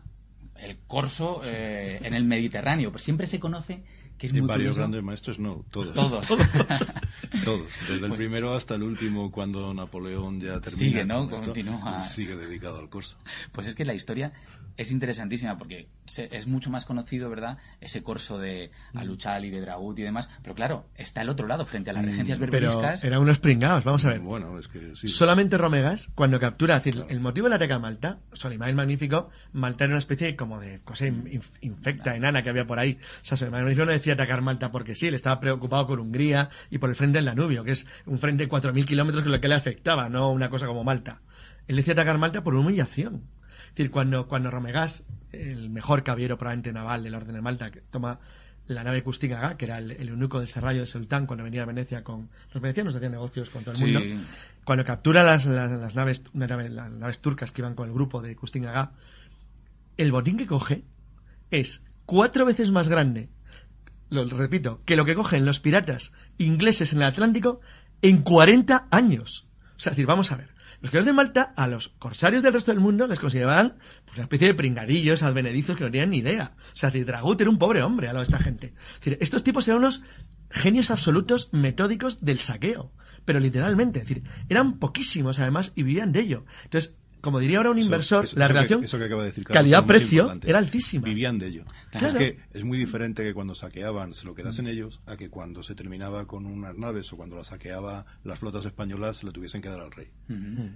el 0.55 0.77
corso 0.87 1.41
eh, 1.43 1.99
en 2.01 2.13
el 2.13 2.23
Mediterráneo. 2.23 2.89
Pues 2.89 3.03
siempre 3.03 3.27
se 3.27 3.37
conoce 3.37 3.83
que 4.17 4.27
es 4.27 4.33
muy 4.33 4.43
varios 4.43 4.77
grandes 4.77 5.03
maestros, 5.03 5.39
no, 5.39 5.65
todos. 5.69 5.93
Todos. 5.93 6.25
todos. 7.43 7.67
Desde 7.87 8.05
el 8.05 8.13
primero 8.13 8.53
hasta 8.53 8.75
el 8.75 8.83
último, 8.83 9.31
cuando 9.31 9.73
Napoleón 9.73 10.39
ya 10.39 10.59
termina. 10.59 10.77
Sigue, 10.77 11.05
¿no? 11.05 11.29
Continúa. 11.29 12.03
Sigue 12.03 12.35
dedicado 12.35 12.79
al 12.79 12.89
corso. 12.89 13.17
Pues 13.51 13.67
es 13.67 13.75
que 13.75 13.85
la 13.85 13.93
historia 13.93 14.33
es 14.77 14.91
interesantísima 14.91 15.57
porque 15.57 15.87
es 16.17 16.47
mucho 16.47 16.69
más 16.69 16.85
conocido, 16.85 17.29
¿verdad? 17.29 17.57
Ese 17.79 18.03
corso 18.03 18.37
de 18.37 18.71
mm. 18.93 18.97
Aluchal 18.97 19.45
y 19.45 19.49
de 19.49 19.61
Dragut 19.61 19.97
y 19.99 20.03
demás. 20.03 20.29
Pero 20.41 20.55
claro, 20.55 20.85
está 20.95 21.21
al 21.21 21.29
otro 21.29 21.47
lado, 21.47 21.65
frente 21.65 21.91
a 21.91 21.93
las 21.93 22.03
mm, 22.03 22.07
regencias 22.07 22.39
berberiscas. 22.39 23.01
Pero 23.01 23.13
eran 23.13 23.21
unos 23.21 23.39
pringados, 23.39 23.83
vamos 23.83 24.03
a 24.05 24.09
ver. 24.09 24.19
Bueno, 24.19 24.59
es 24.59 24.67
que 24.67 24.95
sí. 24.95 25.07
Solamente 25.07 25.57
Romegas, 25.57 26.09
cuando 26.15 26.39
captura, 26.39 26.75
decir, 26.75 27.05
el 27.07 27.19
motivo 27.19 27.45
del 27.45 27.53
ataque 27.53 27.73
a 27.73 27.79
Malta, 27.79 28.19
Solimán 28.33 28.69
el 28.69 28.75
Magnífico, 28.75 29.29
Malta 29.53 29.85
era 29.85 29.93
una 29.93 29.99
especie 29.99 30.35
como 30.35 30.59
de 30.59 30.81
cosa 30.81 31.05
infecta, 31.07 32.15
enana 32.15 32.43
que 32.43 32.49
había 32.49 32.65
por 32.65 32.79
ahí. 32.79 32.97
O 33.21 33.25
sea, 33.25 33.37
Solimán 33.37 33.61
el 33.61 33.65
Magnífico 33.65 33.85
no 33.85 33.91
decía 33.91 34.13
atacar 34.13 34.41
Malta 34.41 34.71
porque 34.71 34.93
sí, 34.93 35.07
él 35.07 35.13
estaba 35.13 35.39
preocupado 35.39 35.87
por 35.87 35.99
Hungría 35.99 36.49
y 36.69 36.79
por 36.79 36.89
el 36.89 36.95
frente 36.95 37.04
del 37.11 37.25
Danubio, 37.25 37.63
que 37.63 37.71
es 37.71 37.87
un 38.05 38.19
frente 38.19 38.45
de 38.45 38.49
4.000 38.49 38.85
kilómetros 38.85 39.23
que 39.23 39.29
es 39.29 39.35
lo 39.35 39.41
que 39.41 39.47
le 39.47 39.55
afectaba, 39.55 40.09
no 40.09 40.31
una 40.31 40.49
cosa 40.49 40.67
como 40.67 40.83
Malta. 40.83 41.21
Él 41.67 41.75
decía 41.75 41.93
atacar 41.93 42.17
Malta 42.17 42.43
por 42.43 42.55
humillación 42.55 43.23
decir, 43.75 43.91
cuando, 43.91 44.27
cuando 44.27 44.49
Romegas, 44.49 45.05
el 45.31 45.69
mejor 45.69 46.03
caballero 46.03 46.37
probablemente 46.37 46.71
naval 46.71 47.03
del 47.03 47.15
Orden 47.15 47.35
de 47.35 47.41
Malta, 47.41 47.71
que 47.71 47.81
toma 47.81 48.19
la 48.67 48.83
nave 48.83 49.03
Custingaga, 49.03 49.57
que 49.57 49.65
era 49.65 49.77
el, 49.77 49.91
eunuco 49.91 50.39
del 50.39 50.47
serrallo 50.47 50.79
de 50.79 50.87
Sultán 50.87 51.27
cuando 51.27 51.43
venía 51.43 51.63
a 51.63 51.65
Venecia 51.65 52.03
con... 52.03 52.29
Los 52.53 52.61
venecianos 52.61 52.95
hacían 52.95 53.11
negocios 53.11 53.49
con 53.49 53.63
todo 53.63 53.75
el 53.75 53.81
mundo. 53.81 54.25
Cuando 54.63 54.85
captura 54.85 55.23
las, 55.23 55.45
las, 55.45 55.93
naves, 55.93 56.23
las 56.33 56.91
naves 56.91 57.19
turcas 57.19 57.51
que 57.51 57.61
iban 57.61 57.75
con 57.75 57.87
el 57.87 57.93
grupo 57.93 58.21
de 58.21 58.35
Custingaga, 58.35 58.93
el 59.97 60.11
botín 60.11 60.37
que 60.37 60.47
coge 60.47 60.83
es 61.51 61.83
cuatro 62.05 62.45
veces 62.45 62.71
más 62.71 62.87
grande, 62.87 63.29
lo 64.23 64.37
repito, 64.37 64.81
que 64.85 64.95
lo 64.95 65.05
que 65.05 65.15
cogen 65.15 65.45
los 65.45 65.59
piratas 65.59 66.13
ingleses 66.37 66.93
en 66.93 66.99
el 66.99 67.05
Atlántico 67.05 67.59
en 68.01 68.21
40 68.21 68.87
años. 68.91 69.47
O 69.75 69.79
sea, 69.79 69.91
decir, 69.91 70.05
vamos 70.05 70.31
a 70.31 70.37
ver. 70.37 70.55
Los 70.81 70.91
caballeros 70.91 71.05
de 71.05 71.13
Malta, 71.13 71.53
a 71.55 71.67
los 71.67 71.89
corsarios 71.89 72.43
del 72.43 72.53
resto 72.53 72.71
del 72.71 72.79
mundo, 72.79 73.07
les 73.07 73.19
consideraban 73.19 73.77
pues, 74.05 74.17
una 74.17 74.23
especie 74.23 74.47
de 74.47 74.53
pringadillos, 74.53 75.23
advenedizos 75.23 75.75
que 75.75 75.83
no 75.83 75.91
tenían 75.91 76.11
ni 76.11 76.17
idea. 76.17 76.53
O 76.73 76.75
sea, 76.75 76.91
Dragut 76.91 77.41
era 77.41 77.49
un 77.49 77.57
pobre 77.57 77.81
hombre 77.81 78.07
a 78.07 78.13
lo 78.13 78.19
de 78.19 78.23
esta 78.23 78.39
gente. 78.39 78.73
decir, 78.99 79.17
estos 79.19 79.43
tipos 79.43 79.67
eran 79.67 79.79
unos 79.79 80.03
genios 80.51 80.91
absolutos 80.91 81.49
metódicos 81.53 82.23
del 82.23 82.39
saqueo. 82.39 82.91
Pero 83.25 83.39
literalmente, 83.39 83.99
es 83.99 84.07
decir, 84.07 84.23
eran 84.49 84.77
poquísimos 84.77 85.39
además 85.39 85.73
y 85.75 85.83
vivían 85.83 86.11
de 86.11 86.19
ello. 86.19 86.45
Entonces, 86.65 86.97
como 87.25 87.39
diría 87.39 87.57
ahora 87.57 87.71
un 87.71 87.79
inversor, 87.79 88.27
la 88.37 88.47
relación 88.47 88.85
calidad-precio 89.45 90.37
era 90.43 90.59
altísima. 90.59 91.05
Vivían 91.05 91.39
de 91.39 91.47
ello. 91.47 91.65
Es 91.91 92.13
que 92.13 92.37
es 92.53 92.63
muy 92.63 92.77
diferente 92.77 93.23
que 93.23 93.33
cuando 93.33 93.55
saqueaban 93.55 94.13
se 94.13 94.27
lo 94.27 94.35
quedasen 94.35 94.67
ellos 94.67 95.01
a 95.07 95.17
que 95.17 95.31
cuando 95.31 95.63
se 95.63 95.73
terminaba 95.73 96.27
con 96.27 96.45
unas 96.45 96.77
naves 96.77 97.11
o 97.11 97.17
cuando 97.17 97.35
las 97.35 97.47
saqueaba 97.47 98.05
las 98.23 98.37
flotas 98.37 98.63
españolas 98.63 99.17
se 99.17 99.25
le 99.25 99.31
tuviesen 99.31 99.59
que 99.59 99.69
dar 99.69 99.81
al 99.81 99.91
rey. 99.91 100.11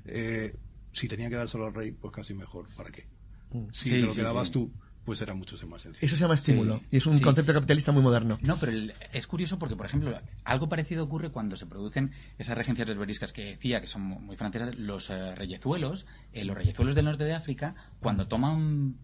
Eh, 0.06 0.56
si 0.92 1.08
tenía 1.08 1.30
que 1.30 1.36
dárselo 1.36 1.68
al 1.68 1.74
rey, 1.76 1.92
pues 1.92 2.12
casi 2.12 2.34
mejor. 2.34 2.66
¿Para 2.76 2.90
qué? 2.90 3.06
Si 3.72 3.92
te 3.92 4.00
lo 4.00 4.12
quedabas 4.12 4.50
tú, 4.50 4.72
pues 5.06 5.22
era 5.22 5.34
mucho 5.34 5.56
más 5.68 5.82
sencillo. 5.82 6.06
Eso 6.06 6.16
se 6.16 6.22
llama 6.22 6.36
estímulo 6.36 6.82
y 6.92 6.98
es 6.98 7.06
un 7.06 7.20
concepto 7.20 7.54
capitalista 7.54 7.92
muy 7.92 8.04
moderno. 8.04 8.38
No, 8.42 8.60
pero 8.60 8.72
es 9.12 9.28
curioso 9.28 9.58
porque, 9.58 9.76
por 9.76 9.86
ejemplo, 9.86 10.20
algo 10.44 10.70
parecido 10.70 11.04
ocurre 11.04 11.32
cuando 11.32 11.56
se 11.58 11.66
producen 11.66 12.12
esas 12.38 12.58
regencias 12.58 12.88
berberiscas 12.88 13.34
que 13.34 13.46
decía, 13.46 13.82
que 13.82 13.88
son 13.88 14.02
muy 14.02 14.36
francesas, 14.36 14.76
los 14.78 15.10
eh, 15.10 15.36
reyezuelos, 15.36 16.06
eh, 16.34 16.44
los 16.46 16.56
reyezuelos 16.56 16.96
del 16.96 17.06
norte 17.06 17.24
de 17.24 17.34
África, 17.34 17.76
cuando 18.00 18.28
toman 18.28 18.96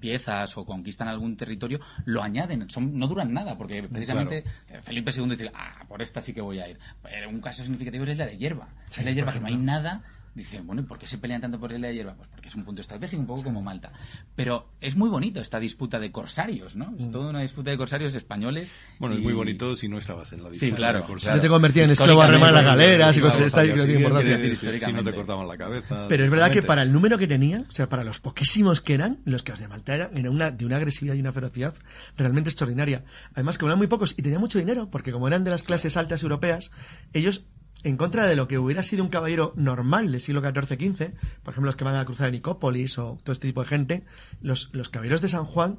piezas 0.00 0.56
o 0.56 0.64
conquistan 0.64 1.08
algún 1.08 1.36
territorio, 1.36 1.80
lo 2.04 2.22
añaden, 2.22 2.70
son, 2.70 2.96
no 2.96 3.06
duran 3.06 3.32
nada, 3.32 3.56
porque 3.56 3.82
precisamente 3.82 4.44
eh, 4.68 4.80
Felipe 4.82 5.10
II 5.16 5.30
dice, 5.30 5.50
ah, 5.54 5.84
por 5.88 6.00
esta 6.02 6.20
sí 6.20 6.32
que 6.32 6.40
voy 6.40 6.60
a 6.60 6.68
ir. 6.68 6.78
Pero 7.02 7.28
un 7.28 7.40
caso 7.40 7.62
significativo 7.62 8.04
es 8.04 8.16
la 8.16 8.26
de 8.26 8.36
hierba. 8.36 8.68
es 8.88 9.04
la 9.04 9.10
hierba 9.10 9.32
que 9.32 9.40
no 9.40 9.46
hay 9.46 9.56
nada 9.56 10.02
Dicen, 10.34 10.66
bueno, 10.66 10.82
¿y 10.82 10.84
por 10.84 10.98
qué 10.98 11.06
se 11.06 11.18
pelean 11.18 11.40
tanto 11.40 11.60
por 11.60 11.70
la 11.78 11.92
hierba? 11.92 12.14
Pues 12.14 12.28
porque 12.28 12.48
es 12.48 12.54
un 12.56 12.64
punto 12.64 12.80
estratégico, 12.80 13.20
un 13.20 13.26
poco 13.28 13.44
como 13.44 13.62
Malta. 13.62 13.92
Pero 14.34 14.70
es 14.80 14.96
muy 14.96 15.08
bonito 15.08 15.40
esta 15.40 15.60
disputa 15.60 16.00
de 16.00 16.10
corsarios, 16.10 16.74
¿no? 16.74 16.92
Es 16.98 17.08
toda 17.10 17.30
una 17.30 17.40
disputa 17.40 17.70
de 17.70 17.76
corsarios 17.76 18.14
españoles. 18.16 18.72
Bueno, 18.98 19.14
y- 19.14 19.18
es 19.18 19.24
muy 19.24 19.32
bonito 19.32 19.76
si 19.76 19.88
no 19.88 19.96
estabas 19.98 20.32
en 20.32 20.42
la 20.42 20.48
Sí, 20.48 20.66
disputa 20.66 20.76
claro, 20.76 21.06
de 21.06 21.18
Si 21.20 21.40
te 21.40 21.48
convertías 21.48 21.86
en 21.88 21.92
esclavo 21.92 22.20
a 22.22 22.26
remar 22.26 22.52
las 22.52 22.64
galeras 22.64 23.16
y 23.16 23.20
cosas 23.20 23.38
de 23.40 23.46
esta 23.46 23.62
que 23.62 24.56
Si 24.80 24.92
no 24.92 25.04
te 25.04 25.14
cortaban 25.14 25.46
la 25.46 25.56
cabeza. 25.56 26.06
Pero 26.08 26.24
es 26.24 26.30
verdad 26.30 26.50
que 26.50 26.62
para 26.62 26.82
el 26.82 26.92
número 26.92 27.16
que 27.16 27.26
tenían, 27.28 27.66
o 27.68 27.72
sea, 27.72 27.88
para 27.88 28.02
los 28.02 28.20
poquísimos 28.20 28.80
que 28.80 28.94
eran, 28.94 29.18
los 29.24 29.42
que 29.42 29.52
los 29.52 29.60
de 29.60 29.68
Malta 29.68 29.94
eran, 29.94 30.16
eran 30.16 30.32
una, 30.32 30.50
de 30.50 30.66
una 30.66 30.76
agresividad 30.78 31.14
y 31.14 31.20
una 31.20 31.32
ferocidad 31.32 31.74
realmente 32.16 32.50
extraordinaria. 32.50 33.04
Además, 33.34 33.56
como 33.58 33.70
eran 33.70 33.78
muy 33.78 33.86
pocos 33.86 34.14
y 34.16 34.22
tenían 34.22 34.40
mucho 34.40 34.58
dinero, 34.58 34.88
porque 34.90 35.12
como 35.12 35.28
eran 35.28 35.44
de 35.44 35.50
las 35.52 35.62
clases 35.62 35.96
altas 35.96 36.22
europeas, 36.22 36.70
ellos, 37.12 37.44
en 37.82 37.96
contra 37.96 38.26
de 38.26 38.36
lo 38.36 38.48
que 38.48 38.58
hubiera 38.58 38.82
sido 38.82 39.02
un 39.04 39.10
caballero 39.10 39.52
normal 39.56 40.10
del 40.10 40.20
siglo 40.20 40.42
XIV-XV, 40.42 41.12
por 41.42 41.52
ejemplo, 41.52 41.66
los 41.66 41.76
que 41.76 41.84
van 41.84 41.96
a 41.96 42.04
cruzar 42.04 42.28
en 42.28 42.32
Nicópolis 42.34 42.98
o 42.98 43.18
todo 43.22 43.32
este 43.32 43.48
tipo 43.48 43.62
de 43.62 43.68
gente, 43.68 44.04
los, 44.40 44.70
los 44.72 44.88
caballeros 44.88 45.20
de 45.20 45.28
San 45.28 45.44
Juan 45.44 45.78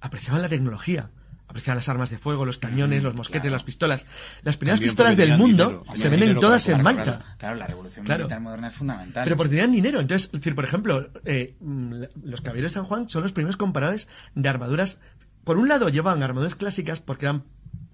apreciaban 0.00 0.42
la 0.42 0.48
tecnología. 0.48 1.10
Apreciaban 1.48 1.76
las 1.76 1.88
armas 1.90 2.08
de 2.08 2.16
fuego, 2.16 2.46
los 2.46 2.56
cañones, 2.56 3.02
los 3.02 3.14
mosquetes, 3.14 3.42
claro. 3.42 3.56
las 3.56 3.62
pistolas. 3.62 4.06
Las 4.42 4.56
primeras 4.56 4.78
También 4.78 4.88
pistolas 4.88 5.16
del 5.18 5.36
mundo 5.36 5.66
dinero, 5.68 5.84
se 5.96 6.08
venden 6.08 6.40
todas 6.40 6.66
en 6.70 6.82
Malta. 6.82 7.02
Claro, 7.04 7.24
claro, 7.36 7.56
la 7.56 7.66
revolución 7.66 8.06
Claro. 8.06 8.24
militar 8.24 8.40
moderna 8.40 8.68
es 8.68 8.74
fundamental. 8.74 9.24
Pero 9.24 9.36
porque 9.36 9.50
tenían 9.50 9.72
dinero. 9.72 10.00
Entonces, 10.00 10.30
es 10.32 10.40
decir, 10.40 10.54
por 10.54 10.64
ejemplo, 10.64 11.10
eh, 11.26 11.54
mm, 11.60 12.04
los 12.24 12.40
caballeros 12.40 12.72
de 12.72 12.74
San 12.76 12.84
Juan 12.86 13.10
son 13.10 13.20
los 13.22 13.32
primeros 13.32 13.58
compradores 13.58 14.08
de 14.34 14.48
armaduras. 14.48 15.02
Por 15.44 15.58
un 15.58 15.68
lado, 15.68 15.90
llevaban 15.90 16.22
armaduras 16.22 16.54
clásicas 16.54 17.00
porque 17.00 17.26
eran 17.26 17.42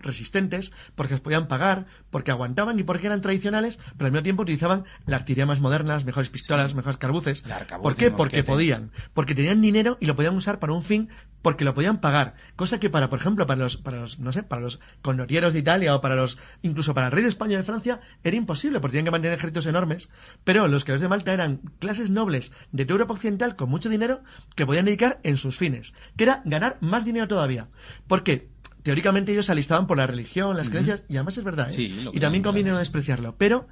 resistentes, 0.01 0.73
porque 0.95 1.15
las 1.15 1.21
podían 1.21 1.49
pagar, 1.49 1.87
porque 2.11 2.31
aguantaban 2.31 2.79
y 2.79 2.83
porque 2.83 3.07
eran 3.07 3.21
tradicionales, 3.21 3.79
pero 3.97 4.07
al 4.07 4.13
mismo 4.13 4.23
tiempo 4.23 4.43
utilizaban 4.43 4.85
la 5.07 5.17
artillería 5.17 5.47
más 5.47 5.61
modernas, 5.61 6.05
mejores 6.05 6.31
pistolas, 6.31 6.75
mejores 6.75 6.97
carbuces. 6.97 7.45
Arcabuz, 7.51 7.83
¿Por 7.83 7.97
qué? 7.97 8.11
Porque 8.11 8.45
podían. 8.45 8.91
Porque 9.15 9.35
tenían 9.35 9.61
dinero 9.61 9.97
y 10.01 10.07
lo 10.07 10.17
podían 10.17 10.37
usar 10.37 10.59
para 10.59 10.73
un 10.73 10.83
fin 10.83 11.09
porque 11.43 11.65
lo 11.65 11.75
podían 11.75 12.01
pagar. 12.01 12.35
Cosa 12.57 12.81
que 12.81 12.91
para, 12.91 13.09
por 13.09 13.21
ejemplo, 13.21 13.47
para 13.47 13.61
los, 13.61 13.77
para 13.77 14.01
los, 14.01 14.19
no 14.19 14.33
sé, 14.33 14.43
para 14.43 14.63
los 14.63 14.81
connotrieros 15.03 15.53
de 15.53 15.61
Italia 15.61 15.95
o 15.95 16.01
para 16.01 16.17
los, 16.17 16.39
incluso 16.63 16.95
para 16.95 17.07
el 17.07 17.13
rey 17.13 17.23
de 17.23 17.29
España 17.29 17.55
o 17.55 17.59
de 17.59 17.65
Francia, 17.65 18.01
era 18.25 18.37
imposible 18.37 18.81
porque 18.81 18.93
tenían 18.93 19.07
que 19.07 19.11
mantener 19.13 19.39
ejércitos 19.39 19.67
enormes. 19.67 20.11
Pero 20.45 20.67
los 20.69 20.85
caballeros 20.85 21.03
de 21.03 21.09
Malta 21.09 21.33
eran 21.33 21.59
clases 21.79 22.11
nobles 22.11 22.53
de 22.73 22.85
toda 22.85 22.97
Europa 22.97 23.15
Occidental 23.15 23.57
con 23.57 23.71
mucho 23.71 23.89
dinero 23.89 24.23
que 24.57 24.67
podían 24.67 24.87
dedicar 24.87 25.21
en 25.23 25.37
sus 25.37 25.57
fines, 25.57 25.95
que 26.17 26.25
era 26.25 26.43
ganar 26.45 26.79
más 26.81 27.05
dinero 27.05 27.29
todavía. 27.29 27.69
Porque 28.07 28.49
teóricamente 28.83 29.33
ellos 29.33 29.47
se 29.47 29.53
alistaban 29.53 29.87
por 29.87 29.97
la 29.97 30.07
religión, 30.07 30.57
las 30.57 30.71
creencias, 30.71 31.05
y 31.09 31.17
además 31.17 31.39
es 31.39 31.45
verdad, 31.45 31.71
¿eh? 31.71 31.73
Sí, 31.73 32.07
y 32.13 32.21
también 32.21 32.43
conviene 32.43 32.71
no 32.71 32.79
despreciarlo. 32.79 33.37
Pero 33.37 33.67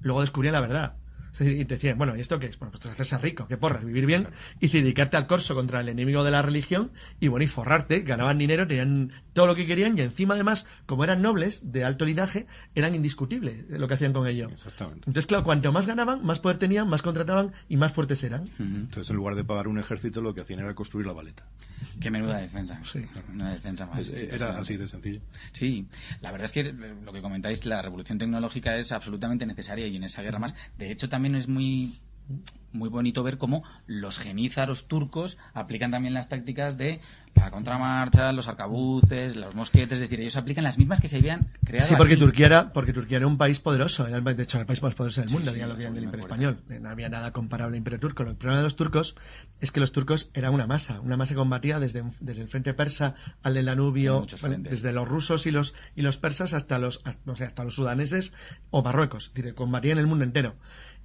luego 0.00 0.20
descubrían 0.20 0.54
la 0.54 0.60
verdad. 0.60 0.96
Y 1.40 1.64
te 1.64 1.74
decían, 1.76 1.96
bueno, 1.96 2.14
¿y 2.16 2.20
esto 2.20 2.38
qué 2.38 2.46
es? 2.46 2.58
Bueno, 2.58 2.72
pues 2.72 2.84
hacerse 2.86 3.16
rico, 3.18 3.46
qué 3.48 3.56
porras, 3.56 3.84
vivir 3.84 4.04
bien 4.06 4.28
y 4.60 4.68
dedicarte 4.68 5.16
al 5.16 5.26
corso 5.26 5.54
contra 5.54 5.80
el 5.80 5.88
enemigo 5.88 6.24
de 6.24 6.30
la 6.30 6.42
religión 6.42 6.92
y 7.20 7.28
bueno, 7.28 7.44
y 7.44 7.48
forrarte, 7.48 8.00
ganaban 8.00 8.36
dinero, 8.38 8.66
tenían 8.66 9.12
todo 9.32 9.46
lo 9.46 9.54
que 9.54 9.66
querían 9.66 9.96
y 9.96 10.02
encima 10.02 10.34
además, 10.34 10.66
como 10.84 11.04
eran 11.04 11.22
nobles 11.22 11.72
de 11.72 11.84
alto 11.84 12.04
linaje, 12.04 12.46
eran 12.74 12.94
indiscutibles 12.94 13.64
lo 13.70 13.88
que 13.88 13.94
hacían 13.94 14.12
con 14.12 14.26
ello. 14.26 14.48
Exactamente. 14.50 15.00
Entonces, 15.06 15.26
claro, 15.26 15.42
cuanto 15.42 15.72
más 15.72 15.86
ganaban, 15.86 16.22
más 16.24 16.38
poder 16.38 16.58
tenían, 16.58 16.86
más 16.88 17.00
contrataban 17.02 17.52
y 17.68 17.76
más 17.78 17.92
fuertes 17.92 18.22
eran. 18.24 18.50
Entonces, 18.58 19.08
en 19.08 19.16
lugar 19.16 19.34
de 19.34 19.44
pagar 19.44 19.68
un 19.68 19.78
ejército, 19.78 20.20
lo 20.20 20.34
que 20.34 20.42
hacían 20.42 20.60
era 20.60 20.74
construir 20.74 21.06
la 21.06 21.14
baleta. 21.14 21.46
Qué 21.98 22.10
menuda 22.10 22.38
defensa. 22.38 22.78
Sí. 22.84 23.00
Una 23.32 23.52
defensa 23.54 23.86
más. 23.86 24.00
Es- 24.00 24.12
Era 24.12 24.58
así 24.58 24.76
de 24.76 24.86
sencillo. 24.86 25.20
Sí, 25.52 25.86
la 26.20 26.30
verdad 26.30 26.44
es 26.44 26.52
que 26.52 26.60
eh, 26.60 26.74
lo 27.04 27.12
que 27.12 27.20
comentáis, 27.20 27.64
la 27.64 27.80
revolución 27.82 28.18
tecnológica 28.18 28.76
es 28.76 28.92
absolutamente 28.92 29.46
necesaria 29.46 29.86
y 29.86 29.96
en 29.96 30.04
esa 30.04 30.22
guerra 30.22 30.38
más. 30.38 30.54
De 30.78 30.92
hecho, 30.92 31.08
también 31.08 31.21
es 31.34 31.48
muy 31.48 31.98
muy 32.74 32.88
bonito 32.88 33.22
ver 33.22 33.36
cómo 33.36 33.64
los 33.86 34.18
genízaros 34.18 34.88
turcos 34.88 35.36
aplican 35.52 35.90
también 35.90 36.14
las 36.14 36.30
tácticas 36.30 36.78
de 36.78 37.00
la 37.34 37.50
contramarcha, 37.50 38.32
los 38.32 38.48
arcabuces, 38.48 39.36
los 39.36 39.54
mosquetes, 39.54 39.96
es 39.98 40.00
decir, 40.00 40.20
ellos 40.20 40.36
aplican 40.36 40.64
las 40.64 40.78
mismas 40.78 40.98
que 40.98 41.06
se 41.08 41.18
habían 41.18 41.48
creado. 41.64 41.86
Sí, 41.86 41.94
porque 41.98 42.14
aquí. 42.14 42.22
Turquía 42.22 42.46
era, 42.46 42.72
porque 42.72 42.94
Turquía 42.94 43.18
era 43.18 43.26
un 43.26 43.36
país 43.36 43.60
poderoso, 43.60 44.06
era 44.06 44.16
el, 44.16 44.24
de 44.24 44.42
hecho 44.42 44.56
era 44.56 44.62
el 44.62 44.66
país 44.66 44.82
más 44.82 44.94
poderoso 44.94 45.20
del 45.20 45.28
Sí, 45.28 45.34
mundo, 45.34 45.50
sí, 45.50 45.54
digan 45.56 45.68
lo 45.68 45.76
que 45.76 45.82
del 45.82 45.92
me 45.92 46.00
Imperio. 46.00 46.24
Español. 46.24 46.58
Eh, 46.70 46.78
No 46.80 46.88
había 46.88 47.10
nada 47.10 47.30
comparable 47.32 47.74
al 47.74 47.78
Imperio 47.78 48.00
Turco. 48.00 48.22
El 48.22 48.36
problema 48.36 48.58
de 48.58 48.64
los 48.64 48.76
turcos 48.76 49.16
es 49.60 49.70
que 49.70 49.80
los 49.80 49.92
turcos 49.92 50.30
eran 50.32 50.54
una 50.54 50.66
masa, 50.66 51.00
una 51.00 51.18
masa 51.18 51.34
que 51.34 51.38
combatía 51.38 51.78
desde, 51.78 52.04
desde 52.20 52.40
el 52.40 52.48
frente 52.48 52.72
persa 52.72 53.16
al 53.42 53.52
del 53.52 53.66
Danubio, 53.66 54.26
bueno, 54.40 54.56
desde 54.60 54.92
los 54.92 55.06
rusos 55.06 55.46
y 55.46 55.50
los, 55.50 55.74
y 55.94 56.00
los 56.00 56.16
persas 56.16 56.54
hasta 56.54 56.78
los, 56.78 57.02
hasta, 57.04 57.20
no 57.26 57.36
sé, 57.36 57.44
hasta 57.44 57.64
los 57.64 57.74
sudaneses 57.74 58.32
o 58.70 58.82
Marruecos. 58.82 59.26
Es 59.28 59.34
decir, 59.34 59.54
combatían 59.54 59.98
el 59.98 60.06
mundo 60.06 60.24
entero. 60.24 60.54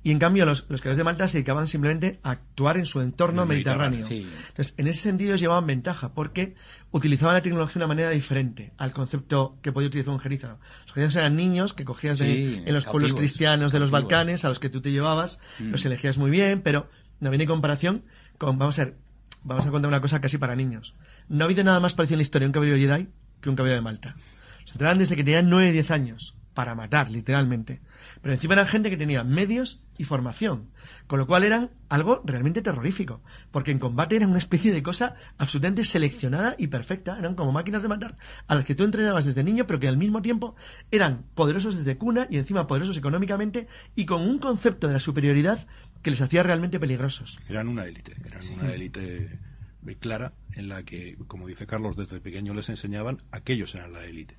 Y 0.04 0.12
en 0.12 0.20
cambio, 0.20 0.46
los, 0.46 0.66
los 0.70 0.80
caballeros 0.80 0.98
de 0.98 1.04
Malta 1.04 1.28
se 1.28 1.38
dedicaban 1.40 1.68
simplemente 1.68 2.20
a 2.24 2.32
actuar 2.32 2.78
en 2.78 2.86
su 2.86 3.02
entorno 3.02 3.42
En 3.44 3.50
mediterráneo. 3.50 4.00
Mediterráneo, 4.00 4.30
sí. 4.32 4.38
Entonces, 4.50 4.74
en 4.78 4.88
ese 4.88 5.02
sentido 5.02 5.32
ellos 5.32 5.42
llevaban 5.42 5.66
ventaja, 5.68 6.14
porque 6.14 6.56
utilizaban 6.92 7.34
la 7.36 7.42
tecnología 7.42 7.74
de 7.74 7.80
una 7.80 7.88
manera 7.88 8.10
diferente 8.12 8.72
al 8.78 8.94
concepto 8.94 9.58
que 9.62 9.74
podía 9.74 9.88
utilizar 9.90 10.14
un 10.14 10.20
genízaro. 10.20 10.60
Los 10.86 10.94
genízaros 10.94 11.16
eran 11.18 11.36
niños 11.36 11.74
que 11.74 11.84
cogías 11.84 12.20
de- 12.20 12.26
Sí, 12.26 12.62
en 12.66 12.74
los 12.74 12.86
pueblos 12.86 13.14
cristianos 13.14 13.72
de 13.74 13.80
los 13.80 13.92
cautivos. 13.92 14.12
Balcanes, 14.12 14.46
a 14.46 14.50
los 14.50 14.60
que 14.60 14.70
tú 14.70 14.80
te 14.82 14.92
llevabas, 14.92 15.40
Mm. 15.60 15.72
los 15.72 15.86
elegías 15.86 16.18
muy 16.18 16.32
bien, 16.32 16.62
pero 16.62 16.90
no 17.20 17.30
viene 17.30 17.46
comparación 17.46 18.04
con, 18.38 18.58
vamos 18.58 18.80
a 18.80 18.86
ver, 18.86 18.96
vamos 19.44 19.66
a 19.66 19.72
contar 19.72 19.90
una 19.90 20.00
cosa 20.00 20.22
casi 20.22 20.38
para 20.38 20.56
niños. 20.56 20.94
No 21.28 21.44
ha 21.44 21.46
habido 21.48 21.64
nada 21.66 21.82
más 21.82 21.94
parecido 21.96 22.16
en 22.16 22.20
la 22.20 22.24
historia 22.24 22.48
un 22.48 22.54
caballero 22.54 22.78
Jedi 22.78 23.10
que 23.42 23.50
un 23.50 23.56
caballero 23.58 23.78
de 23.80 23.84
Malta. 23.84 24.16
Se 24.66 24.72
entrenaban 24.74 25.00
desde 25.00 25.16
que 25.18 25.24
tenían 25.26 25.50
9 25.50 25.72
10 25.74 25.92
años 25.92 26.36
para 26.58 26.74
matar, 26.74 27.12
literalmente. 27.12 27.82
Pero 28.20 28.34
encima 28.34 28.56
eran 28.56 28.66
gente 28.66 28.90
que 28.90 28.98
tenía 28.98 29.24
medios 29.24 29.80
y 29.96 30.06
formación, 30.06 30.72
con 31.06 31.20
lo 31.20 31.28
cual 31.28 31.44
eran 31.44 31.70
algo 31.88 32.24
realmente 32.26 32.64
terrorífico, 32.64 33.22
porque 33.52 33.70
en 33.70 33.78
combate 33.78 34.16
eran 34.16 34.32
una 34.32 34.40
especie 34.40 34.74
de 34.74 34.82
cosa 34.82 35.14
absolutamente 35.38 35.84
seleccionada 35.84 36.56
y 36.58 36.66
perfecta, 36.66 37.16
eran 37.20 37.36
como 37.36 37.52
máquinas 37.52 37.84
de 37.84 37.90
matar 37.90 38.18
a 38.48 38.56
las 38.56 38.66
que 38.66 38.74
tú 38.74 38.86
entrenabas 38.86 39.26
desde 39.26 39.44
niño, 39.44 39.68
pero 39.68 39.80
que 39.80 39.88
al 39.88 39.98
mismo 39.98 40.24
tiempo 40.24 40.56
eran 40.90 41.26
poderosos 41.36 41.76
desde 41.76 41.96
cuna 42.00 42.26
y 42.28 42.38
encima 42.38 42.66
poderosos 42.66 42.98
económicamente 42.98 43.68
y 43.94 44.08
con 44.08 44.24
un 44.24 44.40
concepto 44.40 44.88
de 44.88 44.94
la 44.94 45.00
superioridad 45.00 45.68
que 46.02 46.10
les 46.10 46.22
hacía 46.22 46.42
realmente 46.42 46.80
peligrosos. 46.80 47.38
Eran 47.48 47.68
una 47.68 47.86
élite, 47.86 48.16
eran 48.26 48.42
una 48.52 48.74
élite 48.74 49.38
clara 50.00 50.34
en 50.54 50.70
la 50.70 50.82
que, 50.82 51.18
como 51.28 51.46
dice 51.46 51.68
Carlos, 51.68 51.96
desde 51.96 52.20
pequeño 52.20 52.56
les 52.56 52.70
enseñaban 52.70 53.22
aquellos 53.32 53.76
eran 53.76 53.94
la 53.94 54.06
élite. 54.06 54.36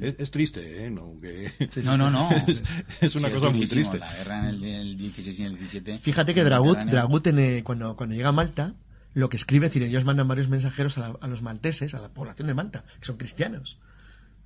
Es, 0.00 0.14
es 0.18 0.30
triste, 0.30 0.86
¿eh? 0.86 0.90
No, 0.90 1.14
que- 1.20 1.52
No, 1.84 1.96
no, 1.98 2.10
no. 2.10 2.28
es, 2.46 2.62
es 3.00 3.14
una 3.16 3.28
Sí, 3.28 3.34
cosa 3.34 3.50
muy 3.50 3.66
triste. 3.66 3.98
La 3.98 4.12
guerra 4.12 4.38
en 4.48 4.54
el, 4.56 4.64
el 4.64 4.96
16 4.96 5.38
y 5.38 5.42
en 5.42 5.48
el 5.52 5.58
17. 5.58 5.98
Fíjate 5.98 6.34
que 6.34 6.40
en 6.40 6.46
el 6.46 6.50
Dragut. 6.50 6.78
Dragut 6.78 7.26
en, 7.26 7.38
eh, 7.38 7.62
cuando, 7.64 7.96
cuando 7.96 8.14
llega 8.14 8.28
a 8.30 8.32
Malta, 8.32 8.74
lo 9.14 9.28
que 9.28 9.36
escribe, 9.36 9.66
es 9.66 9.72
decir, 9.72 9.82
ellos 9.82 10.04
mandan 10.04 10.28
varios 10.28 10.48
mensajeros 10.48 10.96
a, 10.98 11.00
la- 11.08 11.18
a 11.20 11.26
los 11.28 11.42
malteses, 11.42 11.94
a 11.94 12.00
la 12.00 12.08
población 12.08 12.48
de 12.48 12.54
Malta, 12.54 12.84
que 13.00 13.04
son 13.06 13.16
cristianos. 13.16 13.78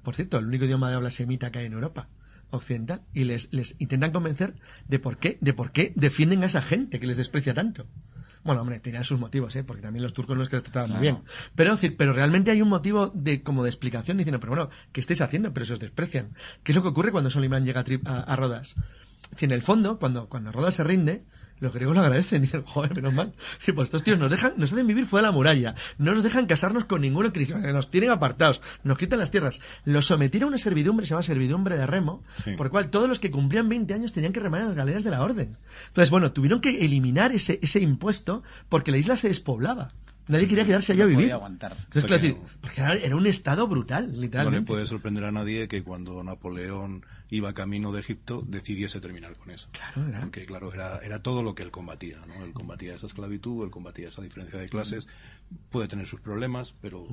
Por 0.03 0.15
cierto, 0.15 0.39
el 0.39 0.47
único 0.47 0.65
idioma 0.65 0.89
de 0.91 0.97
habla 0.97 1.11
semita 1.11 1.51
que 1.51 1.59
hay 1.61 1.67
en 1.67 1.75
Europa 1.75 2.09
occidental, 2.53 3.03
y 3.15 3.23
les, 3.25 3.53
les 3.53 3.77
intentan 3.79 4.11
convencer 4.11 4.55
de 4.89 4.99
por 4.99 5.19
qué, 5.19 5.39
de 5.41 5.53
por 5.55 5.71
qué 5.71 5.93
defienden 5.95 6.43
a 6.43 6.47
esa 6.47 6.63
gente 6.63 6.99
que 6.99 7.07
les 7.07 7.17
desprecia 7.17 7.55
tanto. 7.55 7.87
Bueno, 8.43 8.63
hombre, 8.63 8.81
tenían 8.81 9.05
sus 9.05 9.19
motivos, 9.21 9.55
¿eh? 9.57 9.65
porque 9.65 9.83
también 9.83 10.03
los 10.03 10.15
turcos 10.15 10.35
no 10.37 10.43
es 10.43 10.49
que 10.49 10.57
los 10.57 10.63
trataban 10.65 10.91
muy 10.93 11.01
bien. 11.01 11.19
Pero, 11.55 11.73
decir, 11.73 11.97
pero 11.97 12.13
realmente 12.15 12.51
hay 12.51 12.63
un 12.63 12.69
motivo 12.71 13.09
de 13.15 13.43
como 13.43 13.63
de 13.63 13.69
explicación 13.69 14.17
diciendo, 14.17 14.41
pero 14.41 14.51
bueno, 14.53 14.71
¿qué 14.93 15.01
estáis 15.01 15.21
haciendo? 15.21 15.53
Pero 15.53 15.67
se 15.67 15.75
os 15.75 15.81
desprecian. 15.81 16.31
¿Qué 16.65 16.73
es 16.73 16.77
lo 16.77 16.83
que 16.83 16.89
ocurre 16.89 17.13
cuando 17.13 17.29
Solimán 17.31 17.65
llega 17.67 17.85
a, 18.07 18.11
a- 18.11 18.21
a 18.23 18.37
Rodas? 18.37 18.77
Decir, 19.31 19.49
en 19.51 19.53
el 19.55 19.63
fondo, 19.63 19.99
cuando, 19.99 20.29
cuando 20.29 20.53
Rodas 20.53 20.75
se 20.75 20.85
rinde, 20.85 21.23
los 21.61 21.73
griegos 21.73 21.95
lo 21.95 22.01
agradecen, 22.03 22.43
dicen, 22.43 22.63
joder, 22.63 22.95
menos 22.97 23.13
mal. 23.15 23.33
Y 23.67 23.73
pues 23.73 23.87
estos 23.87 24.03
tíos 24.03 24.19
nos 24.19 24.31
dejan, 24.31 24.55
nos 24.57 24.73
hacen 24.73 24.87
vivir 24.87 25.07
fuera 25.07 25.27
de 25.29 25.33
la 25.33 25.37
muralla, 25.37 25.75
no 25.99 26.13
nos 26.15 26.23
dejan 26.23 26.47
casarnos 26.47 26.85
con 26.87 27.01
ninguno 27.03 27.33
cristiano, 27.33 27.71
nos 27.73 27.91
tienen 27.91 28.11
apartados, 28.11 28.61
nos 28.85 28.99
quitan 28.99 29.19
las 29.19 29.31
tierras. 29.31 29.61
Los 29.85 30.07
sometieron 30.07 30.47
a 30.47 30.51
una 30.51 30.59
servidumbre, 30.59 31.07
se 31.07 31.11
llama 31.11 31.23
servidumbre 31.23 31.77
de 31.77 31.87
remo, 31.87 32.23
Sí. 32.45 32.53
por 32.57 32.71
cual 32.71 32.91
todos 32.91 33.09
los 33.09 33.21
que 33.21 33.31
cumplían 33.31 33.69
20 33.69 33.93
años 33.95 34.13
tenían 34.13 34.33
que 34.33 34.41
remar 34.41 34.63
en 34.63 34.69
las 34.69 34.77
galeras 34.77 35.05
de 35.05 35.11
la 35.11 35.23
orden. 35.23 35.57
Entonces, 35.89 36.11
bueno, 36.11 36.33
tuvieron 36.33 36.61
que 36.61 36.85
eliminar 36.85 37.33
ese, 37.33 37.59
ese 37.63 37.81
impuesto 37.81 38.43
porque 38.69 38.91
la 38.91 38.99
isla 38.99 39.17
se 39.17 39.29
despoblaba. 39.29 39.89
Nadie 40.29 40.47
quería 40.47 40.65
quedarse 40.65 40.93
allá 40.93 41.03
a 41.05 41.07
No 41.07 41.11
vivir. 41.11 41.25
podía 41.25 41.35
aguantar. 41.35 41.73
Entonces, 41.73 42.05
O 42.05 42.07
sea 42.07 42.07
claro, 42.07 42.21
que 42.23 42.29
decir, 42.29 42.43
no- 42.43 42.61
porque 42.61 43.05
era, 43.07 43.17
un 43.17 43.27
estado 43.27 43.67
brutal, 43.67 44.13
No 44.13 44.21
literalmente. 44.21 44.61
le 44.61 44.67
puede 44.67 44.87
sorprender 44.87 45.25
a 45.25 45.33
nadie 45.33 45.67
que 45.67 45.83
cuando 45.83 46.23
Napoleón 46.23 47.05
iba 47.31 47.53
camino 47.55 47.93
de 47.93 48.01
Egipto 48.01 48.43
decidiese 48.47 49.01
terminar 49.01 49.37
con 49.37 49.51
eso. 49.51 49.69
Claro, 49.73 50.09
era- 50.09 50.21
Porque, 50.21 50.47
claro, 50.47 50.73
era, 50.73 50.99
era 50.99 51.23
todo 51.23 51.43
lo 51.43 51.55
que 51.55 51.63
él 51.63 51.71
combatía, 51.71 52.19
¿no? 52.27 52.45
Él 52.45 52.53
combatía 52.53 52.95
esa 52.95 53.07
esclavitud, 53.07 53.65
él 53.65 53.71
combatía 53.71 54.09
esa 54.09 54.23
diferencia 54.23 54.59
de 54.59 54.69
clases. 54.69 55.07
Puede 55.71 55.89
tener 55.89 56.07
sus 56.07 56.21
problemas, 56.21 56.75
pero 56.81 57.07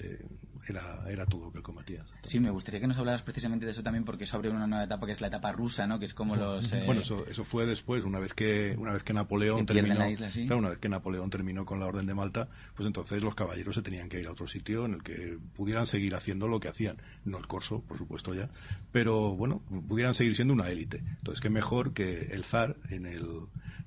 eh, 0.00 0.24
era, 0.68 1.04
era 1.08 1.26
todo 1.26 1.44
lo 1.46 1.52
que 1.52 1.58
él 1.58 1.64
combatía. 1.64 2.04
Sí, 2.24 2.40
me 2.40 2.50
gustaría 2.50 2.80
que 2.80 2.86
nos 2.86 2.96
hablaras 2.98 3.22
precisamente 3.22 3.64
de 3.64 3.72
eso 3.72 3.82
también, 3.82 4.04
porque 4.04 4.24
eso 4.24 4.36
abre 4.36 4.50
una 4.50 4.66
nueva 4.66 4.84
etapa 4.84 5.06
que 5.06 5.12
es 5.12 5.20
la 5.20 5.26
etapa 5.28 5.52
rusa, 5.52 5.86
¿no? 5.86 5.98
Que 5.98 6.06
es 6.06 6.14
como 6.14 6.36
los. 6.36 6.72
eh, 6.72 6.82
Bueno, 6.86 7.00
eso, 7.02 7.26
eso 7.26 7.44
fue 7.44 7.66
después, 7.66 8.04
una 8.04 8.18
vez 8.18 8.34
que 8.34 8.74
una 8.78 8.92
vez 8.92 9.02
que 9.02 9.12
Napoleón 9.12 9.66
Que 9.66 9.74
terminó, 9.74 9.94
la 9.96 10.10
isla, 10.10 10.30
sí. 10.30 10.46
claro, 10.46 10.58
una 10.60 10.70
vez 10.70 10.78
que 10.78 10.88
Napoleón 10.88 11.30
terminó 11.30 11.64
con 11.64 11.80
la 11.80 11.86
Orden 11.86 12.06
de 12.06 12.14
Malta, 12.14 12.48
pues 12.74 12.86
entonces 12.86 13.22
los 13.22 13.34
caballeros 13.34 13.74
se 13.74 13.82
tenían 13.82 14.08
que 14.08 14.20
ir 14.20 14.26
a 14.26 14.32
otro 14.32 14.46
sitio 14.46 14.86
en 14.86 14.94
el 14.94 15.02
que 15.02 15.38
pudieran 15.54 15.86
seguir 15.86 16.14
haciendo 16.14 16.48
lo 16.48 16.60
que 16.60 16.68
hacían, 16.68 16.96
no 17.24 17.38
el 17.38 17.46
corso, 17.46 17.82
por 17.82 17.98
supuesto 17.98 18.34
ya, 18.34 18.48
pero 18.92 19.34
bueno, 19.34 19.62
pudieran 19.88 20.14
seguir 20.14 20.34
siendo 20.34 20.54
una 20.54 20.68
élite. 20.68 20.98
Entonces 21.18 21.40
qué 21.40 21.50
mejor 21.50 21.92
que 21.92 22.28
el 22.32 22.44
zar 22.44 22.76
en 22.90 23.06
el 23.06 23.24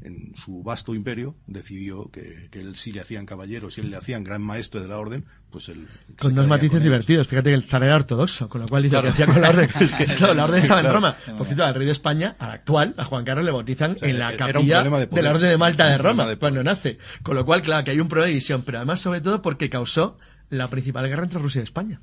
en 0.01 0.33
su 0.35 0.63
vasto 0.63 0.93
imperio, 0.93 1.35
decidió 1.47 2.09
que, 2.11 2.49
que 2.51 2.59
él 2.59 2.75
sí 2.75 2.91
le 2.91 3.01
hacían 3.01 3.25
caballero, 3.25 3.71
si 3.71 3.81
él 3.81 3.89
le 3.89 3.97
hacían 3.97 4.23
gran 4.23 4.41
maestre 4.41 4.81
de 4.81 4.87
la 4.87 4.97
orden, 4.97 5.25
pues 5.49 5.69
él... 5.69 5.87
Con 6.19 6.35
dos 6.35 6.47
matices 6.47 6.81
divertidos. 6.81 7.27
Fíjate 7.27 7.49
que 7.49 7.55
el 7.55 7.63
zar 7.63 7.83
era 7.83 7.95
ortodoxo, 7.95 8.49
con 8.49 8.61
lo 8.61 8.67
cual 8.67 8.83
dice 8.83 9.01
que 9.01 9.07
hacía 9.07 9.25
con 9.25 9.41
la 9.41 9.49
orden. 9.49 9.69
es 9.79 9.93
que 9.93 10.05
claro, 10.05 10.33
la 10.33 10.45
orden 10.45 10.59
estaba 10.59 10.81
en 10.81 10.91
Roma. 10.91 11.15
Por 11.37 11.45
cierto, 11.45 11.63
al 11.63 11.73
rey 11.73 11.85
de 11.85 11.91
España, 11.91 12.35
al 12.39 12.51
actual, 12.51 12.93
a 12.97 13.05
Juan 13.05 13.25
Carlos 13.25 13.45
le 13.45 13.51
bautizan 13.51 13.95
en 14.01 14.19
la 14.19 14.35
capilla 14.35 14.83
de, 14.83 15.21
la 15.21 15.31
orden 15.31 15.49
de 15.49 15.57
Malta 15.57 15.87
de 15.87 15.97
Roma, 15.97 16.35
cuando 16.37 16.63
nace. 16.63 16.97
Con 17.23 17.35
lo 17.35 17.45
cual, 17.45 17.61
claro, 17.61 17.83
que 17.83 17.91
hay 17.91 17.99
un 17.99 18.07
problema 18.07 18.27
de 18.27 18.31
división, 18.33 18.63
pero 18.63 18.79
además, 18.79 18.99
sobre 18.99 19.21
todo, 19.21 19.41
porque 19.41 19.69
causó 19.69 20.17
la 20.49 20.69
principal 20.69 21.07
guerra 21.07 21.23
entre 21.23 21.39
Rusia 21.39 21.61
y 21.61 21.63
España. 21.63 22.01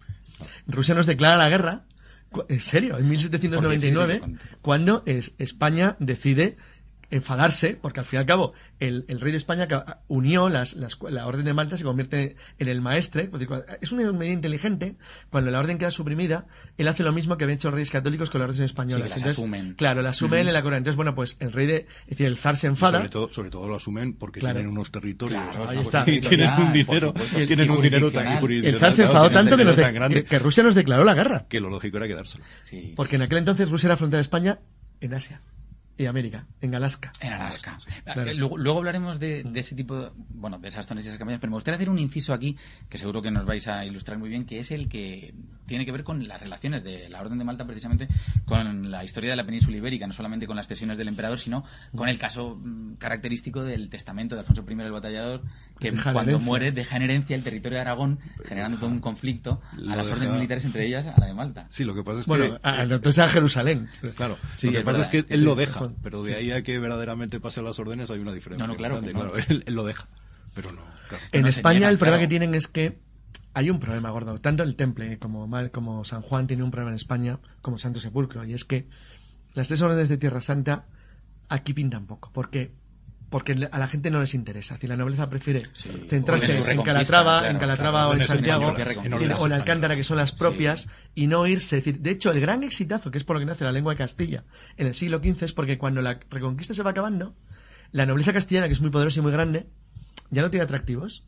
Rusia 0.66 0.94
nos 0.94 1.06
declara 1.06 1.36
la 1.36 1.48
guerra, 1.48 1.84
en 2.48 2.60
serio, 2.60 2.98
en 2.98 3.08
1799, 3.08 4.22
cuando 4.60 5.02
es, 5.06 5.34
España 5.38 5.96
decide 5.98 6.56
enfadarse, 7.10 7.78
porque 7.80 8.00
al 8.00 8.06
fin 8.06 8.18
y 8.18 8.20
al 8.20 8.26
cabo 8.26 8.52
el, 8.80 9.04
rey 9.20 9.30
de 9.30 9.38
España 9.38 9.68
unió 10.08 10.48
las, 10.48 10.76
la 10.76 11.26
orden 11.26 11.44
de 11.44 11.54
Malta, 11.54 11.76
se 11.76 11.84
convierte 11.84 12.36
en 12.58 12.68
el 12.68 12.80
maestre. 12.80 13.30
Es 13.80 13.92
una 13.92 14.10
medida 14.12 14.32
inteligente. 14.32 14.96
Cuando 15.30 15.50
la 15.50 15.58
orden 15.58 15.78
queda 15.78 15.90
suprimida, 15.90 16.46
él 16.76 16.88
hace 16.88 17.02
lo 17.02 17.12
mismo 17.12 17.36
que 17.36 17.44
habían 17.44 17.56
hecho 17.56 17.68
los 17.68 17.74
reyes 17.74 17.90
católicos 17.90 18.30
con 18.30 18.40
la 18.40 18.46
orden 18.46 18.64
española. 18.64 19.06
Claro, 19.76 20.02
la 20.02 20.10
asumen 20.10 20.46
en 20.46 20.52
la 20.52 20.62
corona. 20.62 20.78
Entonces, 20.78 20.96
bueno, 20.96 21.14
pues 21.14 21.36
el 21.40 21.52
rey 21.52 21.66
de, 21.66 21.76
es 22.02 22.10
decir, 22.10 22.26
el 22.26 22.36
zar 22.36 22.56
se 22.56 22.66
enfada. 22.66 22.98
sobre 22.98 23.10
todo, 23.10 23.32
sobre 23.32 23.50
todo 23.50 23.68
lo 23.68 23.76
asumen 23.76 24.14
porque 24.14 24.40
tienen 24.40 24.66
unos 24.66 24.90
territorios. 24.90 25.42
Y 26.06 26.20
tienen 26.20 26.50
un 26.58 26.72
dinero, 26.72 27.14
tienen 27.46 27.70
un 27.70 27.82
dinero 27.82 28.10
tan 28.10 28.44
El 28.44 28.78
zar 28.78 28.92
se 28.92 29.02
enfadó 29.04 29.30
tanto 29.30 29.56
que, 29.56 29.64
nos 29.64 29.76
que 29.76 30.38
Rusia 30.38 30.62
nos 30.62 30.74
declaró 30.74 31.04
la 31.04 31.14
guerra. 31.14 31.46
Que 31.48 31.60
lo 31.60 31.70
lógico 31.70 31.96
era 31.96 32.06
quedárselo. 32.06 32.44
Porque 32.96 33.16
en 33.16 33.22
aquel 33.22 33.38
entonces 33.38 33.68
Rusia 33.70 33.88
era 33.88 33.96
frontera 33.96 34.18
de 34.18 34.22
España 34.22 34.58
en 35.00 35.14
Asia 35.14 35.40
y 35.96 36.06
América, 36.06 36.46
en 36.60 36.74
Alaska. 36.74 37.12
En 37.20 37.32
Alaska. 37.32 37.76
Eh, 38.06 38.34
luego, 38.34 38.78
hablaremos 38.78 39.20
de, 39.20 39.46
ese 39.54 39.76
tipo, 39.76 40.10
bueno, 40.30 40.58
de 40.58 40.68
esas 40.68 40.86
zonas 40.86 41.04
y 41.04 41.08
esas 41.08 41.18
campañas, 41.18 41.40
pero 41.40 41.52
me 41.52 41.56
gustaría 41.56 41.76
hacer 41.76 41.88
un 41.88 42.00
inciso 42.00 42.34
aquí, 42.34 42.56
que 42.88 42.98
seguro 42.98 43.22
que 43.22 43.30
nos 43.30 43.46
vais 43.46 43.68
a 43.68 43.84
ilustrar 43.84 44.18
muy 44.18 44.28
bien, 44.28 44.44
que 44.44 44.58
es 44.58 44.72
el 44.72 44.88
que 44.88 45.34
tiene 45.66 45.84
que 45.84 45.92
ver 45.92 46.02
con 46.02 46.26
las 46.26 46.40
relaciones 46.40 46.82
de 46.82 47.08
la 47.08 47.20
Orden 47.20 47.38
de 47.38 47.44
Malta, 47.44 47.64
precisamente 47.64 48.08
con 48.44 48.90
la 48.90 49.04
historia 49.04 49.30
de 49.30 49.36
la 49.36 49.46
península 49.46 49.76
ibérica, 49.76 50.06
no 50.06 50.12
solamente 50.12 50.46
con 50.46 50.56
las 50.56 50.66
cesiones 50.66 50.98
del 50.98 51.06
emperador, 51.06 51.38
sino 51.38 51.64
con 51.94 52.08
el 52.08 52.18
caso 52.18 52.56
mm, 52.60 52.94
característico 52.94 53.62
del 53.62 53.88
testamento 53.88 54.34
de 54.34 54.40
Alfonso 54.40 54.64
I 54.68 54.72
el 54.80 54.90
Batallador, 54.90 55.42
que 55.78 55.92
cuando 55.92 56.40
muere 56.40 56.72
deja 56.72 56.96
en 56.96 57.02
herencia 57.02 57.36
el 57.36 57.44
territorio 57.44 57.76
de 57.76 57.82
Aragón, 57.82 58.18
generando 58.44 58.78
todo 58.78 58.90
un 58.90 59.00
conflicto 59.00 59.60
a 59.72 59.94
las 59.94 60.10
órdenes 60.10 60.34
militares, 60.34 60.64
entre 60.64 60.86
ellas 60.86 61.06
a 61.06 61.18
la 61.20 61.26
de 61.26 61.34
Malta. 61.34 61.66
Sí, 61.68 61.84
lo 61.84 61.94
que 61.94 62.02
pasa 62.02 62.20
es 62.20 62.26
bueno, 62.26 62.58
que... 62.60 62.82
entonces 62.82 63.18
a 63.20 63.28
Jerusalén. 63.28 63.88
Claro, 64.16 64.36
lo 64.60 64.72
que 64.72 64.80
pasa 64.80 65.02
es 65.02 65.08
que 65.08 65.24
él 65.28 65.44
lo 65.44 65.54
deja 65.54 65.83
pero 66.02 66.22
de 66.22 66.34
ahí 66.34 66.50
a 66.50 66.62
que 66.62 66.78
verdaderamente 66.78 67.40
pase 67.40 67.62
las 67.62 67.78
órdenes 67.78 68.10
hay 68.10 68.20
una 68.20 68.32
diferencia. 68.32 68.66
No, 68.66 68.72
no, 68.72 68.76
claro. 68.76 69.00
Él, 69.48 69.64
lo 69.66 69.84
deja, 69.84 70.08
pero 70.54 70.72
no. 70.72 70.82
En 71.32 71.46
España 71.46 71.88
el 71.88 71.98
problema 71.98 72.20
que 72.20 72.28
tienen 72.28 72.54
es 72.54 72.68
que 72.68 72.98
hay 73.52 73.70
un 73.70 73.78
problema 73.78 74.10
gordo. 74.10 74.38
Tanto 74.38 74.62
el 74.62 74.76
Temple 74.76 75.18
como, 75.18 75.48
como 75.70 76.04
San 76.04 76.22
Juan 76.22 76.46
tiene 76.46 76.62
un 76.62 76.70
problema 76.70 76.90
en 76.90 76.96
España, 76.96 77.38
como 77.62 77.78
Santo 77.78 78.00
Sepulcro, 78.00 78.44
y 78.44 78.52
es 78.52 78.64
que 78.64 78.88
las 79.54 79.68
tres 79.68 79.80
órdenes 79.82 80.08
de 80.08 80.16
Tierra 80.18 80.40
Santa 80.40 80.86
aquí 81.48 81.72
pintan 81.72 82.06
poco. 82.06 82.30
Porque 82.32 82.72
porque 83.34 83.66
a 83.68 83.78
la 83.80 83.88
gente 83.88 84.12
no 84.12 84.20
les 84.20 84.32
interesa. 84.34 84.78
Si 84.80 84.86
la 84.86 84.96
nobleza 84.96 85.28
prefiere 85.28 85.64
centrarse 86.08 86.70
en 86.70 86.82
Calatrava, 86.82 87.50
en 87.50 87.58
Calatrava 87.58 88.06
o 88.06 88.14
en 88.14 88.22
Santiago, 88.22 88.72
o 89.40 89.46
en 89.46 89.52
Alcántara, 89.52 89.96
que 89.96 90.04
son 90.04 90.18
las 90.18 90.30
propias, 90.30 90.88
y 91.16 91.26
no 91.26 91.44
irse. 91.44 91.82
de 91.82 92.10
hecho, 92.12 92.30
el 92.30 92.40
gran 92.40 92.62
exitazo, 92.62 93.10
que 93.10 93.18
es 93.18 93.24
por 93.24 93.34
lo 93.34 93.40
que 93.40 93.46
nace 93.46 93.64
la 93.64 93.72
lengua 93.72 93.94
de 93.94 93.98
Castilla 93.98 94.44
en 94.76 94.86
el 94.86 94.94
siglo 94.94 95.18
XV, 95.18 95.46
es 95.46 95.52
porque 95.52 95.78
cuando 95.78 96.00
la 96.00 96.20
reconquista 96.30 96.74
se 96.74 96.84
va 96.84 96.92
acabando, 96.92 97.34
la 97.90 98.06
nobleza 98.06 98.32
castellana, 98.32 98.68
que 98.68 98.74
es 98.74 98.80
muy 98.80 98.90
poderosa 98.90 99.18
y 99.18 99.24
muy 99.24 99.32
grande, 99.32 99.66
ya 100.30 100.40
no 100.40 100.50
tiene 100.50 100.62
atractivos 100.62 101.26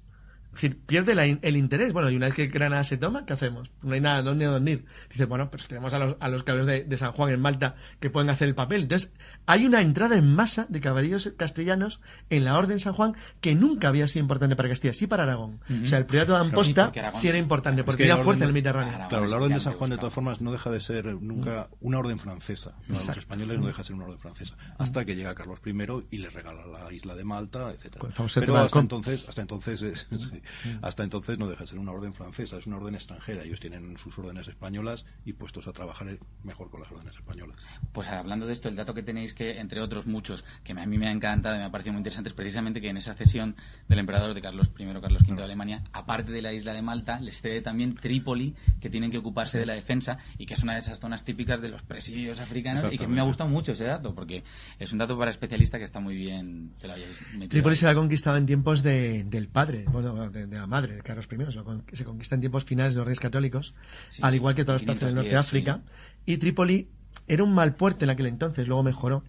decir, 0.56 0.78
pierde 0.78 1.38
el 1.42 1.56
interés. 1.56 1.92
Bueno, 1.92 2.10
y 2.10 2.16
una 2.16 2.26
vez 2.26 2.34
que 2.34 2.46
Granada 2.46 2.84
se 2.84 2.96
toma, 2.96 3.24
¿qué 3.26 3.32
hacemos? 3.32 3.70
No 3.82 3.94
hay 3.94 4.00
nada 4.00 4.22
donde 4.22 4.46
dormir. 4.46 4.84
Dice, 5.10 5.24
bueno, 5.24 5.50
pues 5.50 5.68
tenemos 5.68 5.94
a 5.94 5.98
los, 5.98 6.16
a 6.20 6.28
los 6.28 6.42
caballeros 6.42 6.88
de, 6.88 6.96
San 6.96 7.12
Juan 7.12 7.30
en 7.30 7.40
Malta 7.40 7.76
que 8.00 8.10
pueden 8.10 8.30
hacer 8.30 8.48
el 8.48 8.54
papel. 8.54 8.82
Entonces, 8.82 9.12
hay 9.46 9.66
una 9.66 9.82
entrada 9.82 10.16
en 10.16 10.34
masa 10.34 10.66
de 10.68 10.80
caballeros 10.80 11.32
castellanos 11.36 12.00
en 12.30 12.44
la 12.44 12.56
Orden 12.56 12.78
San 12.78 12.94
Juan 12.94 13.14
que 13.40 13.54
nunca 13.54 13.88
había 13.88 14.06
sido 14.06 14.22
importante 14.22 14.56
para 14.56 14.68
Castilla, 14.68 14.94
sí 14.94 15.06
para 15.06 15.24
Aragón. 15.24 15.60
O 15.84 15.86
sea, 15.86 15.98
el 15.98 16.06
Priorato 16.06 16.32
de 16.32 16.40
Amposta 16.40 16.92
sí, 17.14 17.28
era 17.28 17.38
importante, 17.38 17.84
porque 17.84 18.04
tenía 18.04 18.22
fuerza 18.22 18.44
en 18.44 18.48
el 18.48 18.54
Mediterráneo. 18.54 19.08
Claro, 19.08 19.26
la 19.26 19.36
Orden 19.36 19.52
de 19.52 19.60
San 19.60 19.74
Juan, 19.74 19.90
de 19.90 19.98
todas 19.98 20.12
formas, 20.12 20.40
no 20.40 20.52
deja 20.52 20.70
de 20.70 20.80
ser 20.80 21.06
nunca 21.20 21.68
una 21.80 21.98
orden 21.98 22.18
francesa. 22.18 22.74
los 22.88 23.08
españoles 23.08 23.58
no 23.58 23.66
deja 23.66 23.78
de 23.78 23.84
ser 23.84 23.96
una 23.96 24.06
orden 24.06 24.18
francesa. 24.18 24.56
Hasta 24.78 25.04
que 25.04 25.14
llega 25.14 25.34
Carlos 25.34 25.60
I 25.64 25.72
y 26.10 26.18
le 26.18 26.30
regala 26.30 26.66
la 26.66 26.92
isla 26.92 27.14
de 27.14 27.24
Malta, 27.24 27.70
etcétera 27.70 28.06
Pero 28.34 28.56
hasta 28.56 28.80
entonces, 28.80 29.24
hasta 29.28 29.42
entonces, 29.42 30.06
hasta 30.82 31.02
entonces 31.02 31.38
no 31.38 31.48
deja 31.48 31.60
de 31.60 31.66
ser 31.68 31.78
una 31.78 31.92
orden 31.92 32.14
francesa, 32.14 32.58
es 32.58 32.66
una 32.66 32.76
orden 32.76 32.94
extranjera. 32.94 33.42
Ellos 33.42 33.60
tienen 33.60 33.96
sus 33.98 34.18
órdenes 34.18 34.48
españolas 34.48 35.04
y 35.24 35.32
puestos 35.32 35.66
a 35.68 35.72
trabajar 35.72 36.06
mejor 36.44 36.70
con 36.70 36.80
las 36.80 36.90
órdenes 36.90 37.14
españolas. 37.14 37.56
Pues 37.92 38.08
hablando 38.08 38.46
de 38.46 38.52
esto, 38.52 38.68
el 38.68 38.76
dato 38.76 38.94
que 38.94 39.02
tenéis 39.02 39.34
que, 39.34 39.58
entre 39.58 39.80
otros 39.80 40.06
muchos, 40.06 40.44
que 40.62 40.72
a 40.72 40.86
mí 40.86 40.98
me 40.98 41.08
ha 41.08 41.12
encantado 41.12 41.56
y 41.56 41.58
me 41.58 41.64
ha 41.64 41.70
parecido 41.70 41.92
muy 41.92 42.00
interesante, 42.00 42.28
es 42.28 42.34
precisamente 42.34 42.80
que 42.80 42.88
en 42.88 42.96
esa 42.96 43.14
cesión 43.14 43.56
del 43.88 43.98
emperador 43.98 44.34
de 44.34 44.42
Carlos 44.42 44.70
I, 44.78 44.86
Carlos 45.00 45.22
V 45.22 45.36
de 45.36 45.42
Alemania, 45.42 45.82
aparte 45.92 46.32
de 46.32 46.42
la 46.42 46.52
isla 46.52 46.72
de 46.72 46.82
Malta, 46.82 47.20
les 47.20 47.40
cede 47.40 47.60
también 47.60 47.94
Trípoli, 47.94 48.54
que 48.80 48.90
tienen 48.90 49.10
que 49.10 49.18
ocuparse 49.18 49.58
de 49.58 49.66
la 49.66 49.74
defensa 49.74 50.18
y 50.38 50.46
que 50.46 50.54
es 50.54 50.62
una 50.62 50.74
de 50.74 50.80
esas 50.80 51.00
zonas 51.00 51.24
típicas 51.24 51.60
de 51.60 51.68
los 51.68 51.82
presidios 51.82 52.40
africanos 52.40 52.84
y 52.90 52.98
que 52.98 53.06
me 53.06 53.20
ha 53.20 53.24
gustado 53.24 53.48
mucho 53.50 53.72
ese 53.72 53.84
dato, 53.84 54.14
porque 54.14 54.44
es 54.78 54.92
un 54.92 54.98
dato 54.98 55.18
para 55.18 55.30
especialista 55.30 55.78
que 55.78 55.84
está 55.84 56.00
muy 56.00 56.16
bien 56.16 56.72
que 56.80 56.86
lo 56.86 56.94
hayáis 56.94 57.20
metido. 57.32 57.48
Trípoli 57.48 57.76
se 57.76 57.88
ha 57.88 57.94
conquistado 57.94 58.36
en 58.36 58.46
tiempos 58.46 58.82
de, 58.82 59.24
del 59.24 59.48
padre, 59.48 59.84
bueno, 59.90 60.30
de, 60.36 60.46
de 60.46 60.56
la 60.56 60.66
madre, 60.66 61.00
Carlos 61.02 61.26
I, 61.30 61.96
se 61.96 62.04
conquista 62.04 62.34
en 62.34 62.40
tiempos 62.40 62.64
finales 62.64 62.94
de 62.94 62.98
los 62.98 63.06
reyes 63.06 63.20
católicos, 63.20 63.74
al 64.22 64.34
igual 64.34 64.54
que 64.54 64.64
todas 64.64 64.82
las 64.82 64.86
partes 64.86 65.08
del 65.08 65.14
norte 65.16 65.30
de 65.30 65.36
África. 65.36 65.80
Y 66.24 66.36
Trípoli 66.38 66.88
era 67.28 67.42
un 67.42 67.54
mal 67.54 67.74
puerto 67.74 68.04
en 68.04 68.10
aquel 68.10 68.26
entonces, 68.26 68.68
luego 68.68 68.82
mejoró, 68.82 69.24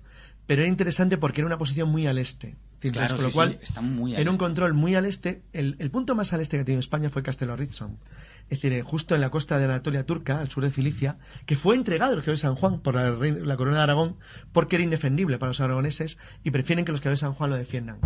pero 0.46 0.62
era 0.62 0.70
interesante 0.70 1.18
porque 1.18 1.42
era 1.42 1.46
una 1.46 1.58
posición 1.58 1.90
muy 1.90 2.08
al 2.08 2.18
este. 2.18 2.56
con 2.82 3.22
lo 3.22 3.32
cual, 3.32 3.60
está 3.62 3.82
muy 3.82 4.14
era 4.14 4.24
un 4.24 4.28
este. 4.30 4.40
control 4.40 4.74
muy 4.74 4.96
al 4.96 5.06
este. 5.06 5.44
El, 5.54 5.76
punto 5.92 6.16
más 6.16 6.32
al 6.34 6.42
este 6.42 6.58
que 6.58 6.62
ha 6.62 6.66
tenido 6.66 6.80
España 6.80 7.10
fue 7.10 7.22
Castelo 7.22 7.56
Rizón. 7.56 7.98
Es 8.50 8.62
decir, 8.62 8.82
justo 8.84 9.14
en 9.14 9.20
la 9.20 9.30
costa 9.30 9.58
de 9.58 9.66
Anatolia 9.66 10.06
turca, 10.06 10.40
al 10.40 10.50
sur 10.50 10.64
de 10.64 10.72
Cilicia, 10.72 11.18
que 11.46 11.58
fue 11.58 11.76
entregado 11.76 12.14
el 12.14 12.24
de 12.24 12.38
San 12.38 12.56
Juan 12.56 12.80
por 12.80 12.96
la, 12.96 13.12
la, 13.12 13.58
corona 13.58 13.78
de 13.78 13.84
Aragón 13.84 14.16
porque 14.54 14.78
era 14.78 14.84
indefendible 14.86 15.38
para 15.38 15.50
los 15.50 15.60
aragoneses 15.60 16.18
y 16.46 16.52
prefieren 16.52 16.86
que 16.86 16.94
los 16.94 17.02
caballeros 17.02 17.20
de 17.20 17.26
San 17.28 17.34
Juan 17.34 17.50
lo 17.50 17.58
defiendan. 17.58 17.98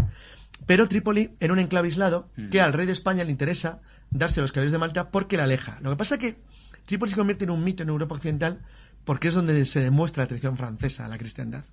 Pero 0.65 0.87
Trípoli 0.87 1.31
era 1.39 1.53
un 1.53 1.59
enclave 1.59 1.87
aislado 1.87 2.29
que 2.51 2.59
mm. 2.59 2.63
al 2.63 2.73
rey 2.73 2.85
de 2.85 2.93
España 2.93 3.23
le 3.23 3.31
interesa 3.31 3.81
darse 4.09 4.39
a 4.39 4.43
los 4.43 4.51
caballeros 4.51 4.71
de 4.71 4.77
Malta 4.77 5.09
porque 5.09 5.37
la 5.37 5.43
aleja. 5.43 5.79
Lo 5.81 5.89
que 5.89 5.95
pasa 5.95 6.15
es 6.15 6.21
que 6.21 6.37
Trípoli 6.85 7.11
se 7.11 7.17
convierte 7.17 7.45
en 7.45 7.49
un 7.49 7.63
mito 7.63 7.83
en 7.83 7.89
Europa 7.89 8.15
Occidental 8.15 8.59
porque 9.03 9.29
es 9.29 9.33
donde 9.33 9.65
se 9.65 9.79
demuestra 9.79 10.23
la 10.23 10.27
tradición 10.27 10.57
francesa, 10.57 11.07
la 11.07 11.17
cristiandad. 11.17 11.63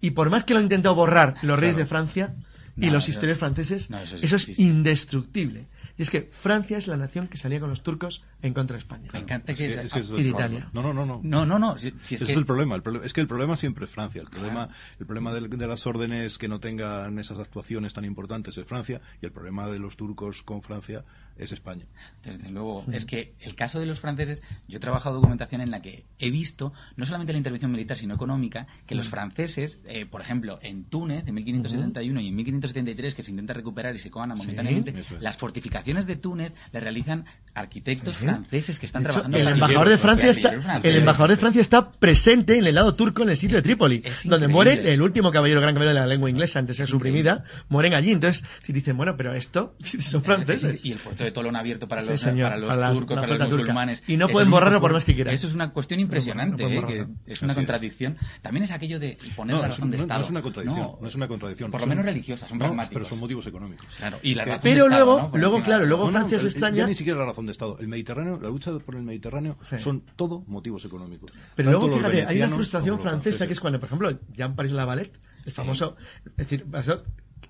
Y 0.00 0.12
por 0.12 0.30
más 0.30 0.44
que 0.44 0.54
lo 0.54 0.58
han 0.58 0.64
intentado 0.64 0.94
borrar 0.94 1.36
los 1.42 1.58
reyes 1.58 1.76
de 1.76 1.86
Francia 1.86 2.34
y 2.76 2.88
los 2.90 3.08
historiadores 3.08 3.38
franceses, 3.38 3.88
eso 4.22 4.36
es 4.36 4.58
indestructible. 4.58 5.66
Y 5.96 6.02
es 6.02 6.10
que 6.10 6.30
Francia 6.32 6.78
es 6.78 6.86
la 6.86 6.96
nación 6.96 7.28
que 7.28 7.36
salía 7.36 7.60
con 7.60 7.70
los 7.70 7.82
turcos 7.82 8.22
en 8.42 8.54
contra 8.54 8.76
de 8.76 8.80
España. 8.80 9.10
Me 9.12 9.20
encanta 9.20 9.54
que, 9.54 9.66
es, 9.66 9.94
Italia. 10.18 10.68
No, 10.72 10.82
no, 10.82 10.92
no, 10.92 11.04
no. 11.04 11.20
No, 11.22 11.46
no, 11.46 11.58
no. 11.58 11.78
Si, 11.78 11.88
es, 11.88 12.22
es 12.22 12.30
el 12.30 12.46
problema, 12.46 12.74
el 12.74 12.82
problema. 12.82 13.04
Es 13.04 13.12
que 13.12 13.20
el 13.20 13.26
problema 13.26 13.56
siempre 13.56 13.84
es 13.84 13.90
Francia. 13.90 14.22
El 14.22 14.28
problema, 14.28 14.68
el 14.98 15.06
problema 15.06 15.32
de, 15.34 15.48
de, 15.48 15.66
las 15.66 15.86
órdenes 15.86 16.38
que 16.38 16.48
no 16.48 16.60
tengan 16.60 17.18
esas 17.18 17.38
actuaciones 17.38 17.92
tan 17.92 18.04
importantes 18.04 18.56
es 18.56 18.66
Francia 18.66 19.00
y 19.20 19.26
el 19.26 19.32
problema 19.32 19.68
de 19.68 19.78
los 19.78 19.96
turcos 19.96 20.42
con 20.42 20.62
Francia 20.62 21.04
es 21.36 21.52
España. 21.52 21.86
Desde 22.24 22.50
luego. 22.50 22.84
Es 22.92 23.04
que 23.04 23.34
el 23.40 23.54
caso 23.54 23.80
de 23.80 23.86
los 23.86 24.00
franceses, 24.00 24.42
yo 24.68 24.76
he 24.76 24.80
trabajado 24.80 25.16
documentación 25.16 25.60
en 25.60 25.70
la 25.70 25.80
que 25.80 26.04
he 26.18 26.30
visto 26.30 26.72
no 26.96 27.06
solamente 27.06 27.32
la 27.32 27.38
intervención 27.38 27.72
militar, 27.72 27.96
sino 27.96 28.14
económica, 28.14 28.66
que 28.86 28.94
los 28.94 29.08
franceses, 29.08 29.78
eh, 29.86 30.06
por 30.06 30.20
ejemplo, 30.20 30.58
en 30.62 30.84
Túnez, 30.84 31.26
en 31.26 31.34
1571 31.34 32.20
y 32.20 32.28
en 32.28 32.36
1573, 32.36 33.14
que 33.14 33.22
se 33.22 33.30
intenta 33.30 33.52
recuperar 33.52 33.94
y 33.94 33.98
se 33.98 34.10
cojan 34.10 34.30
momentáneamente, 34.30 34.94
las 35.20 35.36
fortificaciones 35.36 36.06
de 36.06 36.16
Túnez 36.16 36.52
le 36.72 36.80
realizan 36.80 37.24
arquitectos 37.54 38.16
franceses 38.16 38.78
que 38.78 38.86
están 38.86 39.02
trabajando. 39.02 39.38
El 39.38 39.48
embajador 39.48 39.88
de 39.88 39.98
Francia 39.98 40.30
está, 40.30 40.80
el 40.82 40.96
embajador 40.96 41.30
de 41.30 41.36
Francia 41.36 41.62
está 41.62 41.90
presente 41.92 42.58
en 42.58 42.66
el 42.66 42.74
lado 42.74 42.94
turco 42.94 43.22
en 43.22 43.30
el 43.30 43.36
sitio 43.36 43.56
de 43.56 43.62
Trípoli, 43.62 44.02
donde 44.24 44.48
muere 44.48 44.92
el 44.92 45.02
último 45.02 45.30
caballero 45.30 45.60
gran 45.60 45.74
caballero 45.74 45.94
de 45.94 46.00
la 46.00 46.06
lengua 46.06 46.30
inglesa 46.30 46.58
antes 46.58 46.76
de 46.76 46.84
ser 46.84 46.90
suprimida, 46.90 47.44
mueren 47.68 47.94
allí. 47.94 48.12
Entonces, 48.12 48.44
si 48.62 48.72
dicen, 48.72 48.96
bueno, 48.96 49.16
pero 49.16 49.34
esto 49.34 49.74
son 49.80 50.22
franceses. 50.22 50.84
Y 50.84 50.92
el 50.92 50.98
de 51.24 51.32
Tolón 51.32 51.56
abierto 51.56 51.88
para 51.88 52.02
los, 52.02 52.22
para 52.22 52.56
los 52.56 52.92
turcos, 52.92 53.16
para 53.18 53.36
los 53.36 53.50
musulmanes. 53.50 54.02
Y 54.06 54.16
no 54.16 54.28
pueden 54.28 54.50
borrarlo 54.50 54.80
por 54.80 54.92
más 54.92 55.04
que 55.04 55.14
quieran. 55.14 55.34
Eso 55.34 55.46
es 55.46 55.54
una 55.54 55.72
cuestión 55.72 56.00
impresionante, 56.00 56.64
¿eh? 56.64 57.06
es 57.26 57.42
una 57.42 57.54
contradicción. 57.54 58.16
También 58.42 58.64
es 58.64 58.70
aquello 58.70 58.98
de 58.98 59.18
poner 59.36 59.56
la 59.56 59.68
razón 59.68 59.90
de 59.90 59.96
Estado. 59.96 60.20
No 60.20 60.24
es 60.24 60.30
una 60.30 60.42
contradicción, 60.42 60.96
no, 61.00 61.08
es 61.08 61.14
una 61.14 61.28
contradicción. 61.28 61.70
Por 61.70 61.80
lo 61.80 61.86
menos 61.86 62.04
religiosa, 62.04 62.48
son 62.48 62.58
pragmáticos. 62.58 62.94
Pero 62.94 63.08
son 63.08 63.20
motivos 63.20 63.46
económicos. 63.46 63.86
Claro, 63.96 64.18
y 64.22 64.34
la 64.34 64.60
pero 64.60 64.88
luego, 64.88 65.30
luego 65.34 65.62
claro, 65.62 65.86
luego 65.86 66.08
Francia 66.08 66.38
se 66.38 66.46
extraña. 66.46 66.76
Ya 66.76 66.86
ni 66.86 66.94
siquiera 66.94 67.18
la 67.18 67.26
razón 67.26 67.46
de 67.46 67.52
Estado. 67.52 67.78
El 67.78 67.88
Mediterráneo, 67.88 68.38
la 68.40 68.48
lucha 68.48 68.72
por 68.78 68.96
el 68.96 69.02
Mediterráneo 69.02 69.56
son 69.60 70.02
todo 70.16 70.44
motivos 70.46 70.84
económicos. 70.84 71.32
Pero 71.54 71.70
luego, 71.70 71.90
fíjate, 71.90 72.26
hay 72.26 72.38
una 72.42 72.54
frustración 72.54 72.98
francesa 72.98 73.46
que 73.46 73.52
es 73.52 73.60
cuando, 73.60 73.78
por 73.78 73.86
ejemplo, 73.86 74.18
Jean-Paris 74.32 74.72
Lavalette 74.72 75.18
el 75.46 75.52
famoso, 75.52 75.96
es 76.24 76.36
decir, 76.36 76.66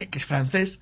que 0.08 0.18
es 0.18 0.24
francés, 0.24 0.80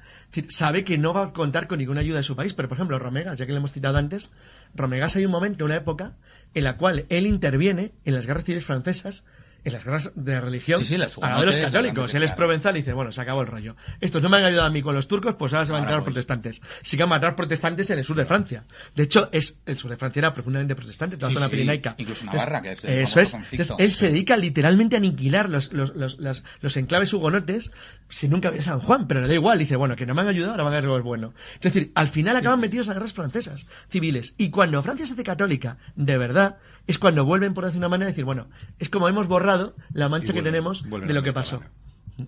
sabe 0.48 0.85
que 0.85 0.98
no 0.98 1.12
va 1.12 1.24
a 1.24 1.33
contar 1.33 1.66
con 1.66 1.78
ninguna 1.78 2.00
ayuda 2.00 2.18
de 2.18 2.22
su 2.22 2.37
país. 2.37 2.54
Pero, 2.54 2.68
por 2.68 2.76
ejemplo, 2.76 2.98
Romegas, 2.98 3.38
ya 3.38 3.46
que 3.46 3.52
le 3.52 3.59
hemos 3.59 3.72
citado 3.72 3.98
antes, 3.98 4.31
Romegas 4.74 5.16
hay 5.16 5.26
un 5.26 5.33
momento, 5.33 5.64
una 5.64 5.76
época, 5.76 6.16
en 6.54 6.64
la 6.64 6.76
cual 6.76 7.07
él 7.09 7.26
interviene 7.26 7.92
en 8.04 8.14
las 8.14 8.26
guerras 8.26 8.44
civiles 8.44 8.64
francesas 8.64 9.24
en 9.64 9.73
las 9.73 9.85
guerras 9.85 10.12
de 10.14 10.40
religión 10.40 10.79
sí, 10.85 10.97
sí, 10.97 11.03
a 11.23 11.40
de 11.40 11.47
los 11.47 11.57
católicos. 11.57 12.14
Él 12.14 12.23
es 12.23 12.33
provenzal 12.33 12.77
y 12.77 12.81
dice, 12.81 12.92
bueno, 12.92 13.12
se 13.12 13.21
acabó 13.21 13.40
el 13.40 13.47
rollo. 13.47 13.77
Estos 14.01 14.23
no 14.23 14.29
me 14.29 14.38
han 14.38 14.44
ayudado 14.44 14.66
a 14.66 14.71
mí 14.71 14.83
con 14.83 14.94
los 14.94 15.09
turcos, 15.09 15.35
pues 15.35 15.53
ahora 15.53 15.66
se 15.66 15.73
van 15.73 15.83
a 15.83 15.85
entrar 15.85 16.05
protestantes. 16.05 16.62
Sí 16.83 16.97
que 16.97 17.03
van 17.03 17.12
a 17.12 17.16
matar 17.16 17.37
protestantes 17.37 17.90
en 17.90 17.99
el 17.99 18.05
sur 18.05 18.16
de 18.16 18.25
Francia. 18.25 18.64
De 18.94 19.03
hecho, 19.03 19.29
es 19.33 19.61
el 19.66 19.77
sur 19.77 19.90
de 19.90 19.97
Francia 19.97 20.21
era 20.21 20.35
profundamente 20.35 20.75
protestante, 20.75 21.16
toda 21.16 21.31
la 21.33 21.40
zona 21.40 21.49
pirenaica. 21.49 21.94
Incluso 21.99 22.25
Navarra, 22.25 22.62
que 22.62 22.73
es 22.73 22.85
Eso 22.85 23.21
es. 23.21 23.35
Entonces, 23.35 23.75
él 23.79 23.90
se 23.90 24.09
dedica 24.11 24.37
literalmente 24.37 24.97
a 24.97 24.99
aniquilar 24.99 25.49
los, 25.49 25.73
los, 25.73 25.94
los, 25.94 26.18
los, 26.18 26.44
los 26.61 26.77
enclaves 26.77 27.12
hugonotes 27.12 27.71
si 28.09 28.29
nunca 28.29 28.49
había 28.49 28.62
San 28.62 28.81
Juan, 28.81 29.07
pero 29.07 29.21
le 29.21 29.29
da 29.29 29.35
igual. 29.35 29.59
Dice, 29.59 29.77
bueno, 29.77 29.97
que 29.97 30.07
no 30.07 30.14
me 30.14 30.23
han 30.23 30.29
ayudado, 30.29 30.53
ahora 30.53 30.64
van 30.64 30.75
a 30.75 30.79
algo 30.79 31.03
bueno. 31.03 31.35
Es 31.55 31.61
decir, 31.61 31.92
al 31.94 32.09
final 32.09 32.37
acaban 32.37 32.61
metidos 32.61 32.88
a 32.88 32.94
guerras 32.94 33.12
francesas, 33.12 33.66
civiles. 33.88 34.35
Y 34.38 34.51
cuando 34.51 34.83
Francia 34.83 35.07
se 35.07 35.14
hace 35.14 35.25
católica, 35.25 35.79
de 35.97 36.16
verdad, 36.16 36.57
es 36.88 36.98
cuando 36.98 37.24
vuelven, 37.24 37.55
por 37.55 37.64
decir 37.66 37.79
una 37.79 37.88
manera, 37.88 38.09
a 38.09 38.12
decir, 38.12 38.24
bueno, 38.24 38.48
es 38.79 38.88
como 38.88 39.09
hemos 39.09 39.29
borrado 39.29 39.77
la 39.92 40.09
mancha 40.09 40.33
que 40.33 40.42
tenemos 40.42 40.83
de 40.83 41.12
lo 41.12 41.22
que 41.22 41.33
pasó. 41.33 41.62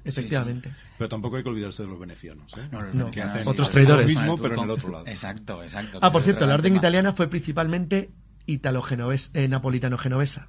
Efectivamente. 0.05 0.73
Pero 0.99 1.09
tampoco 1.09 1.37
hay 1.37 1.43
que 1.43 1.49
olvidarse 1.49 1.83
de 1.83 1.89
los 1.89 1.99
venecianos. 1.99 2.53
¿eh? 2.57 2.69
No, 2.93 3.11
que 3.11 3.23
hacen 3.23 3.49
otros 3.49 3.71
traidores. 3.71 4.15
Lo 4.15 4.21
mismo, 4.21 4.39
pero 4.39 4.55
en 4.55 4.61
el 4.61 4.71
otro 4.71 4.91
lado. 4.91 5.07
Exacto, 5.07 5.63
exacto. 5.63 5.99
Ah, 6.01 6.13
por 6.13 6.23
cierto, 6.23 6.47
la 6.47 6.55
orden 6.55 6.77
italiana 6.77 7.13
fue 7.13 7.27
principalmente 7.27 8.11
italo-genovesa, 8.47 9.31
eh, 9.35 9.49
napolitano-genovesa. 9.49 10.49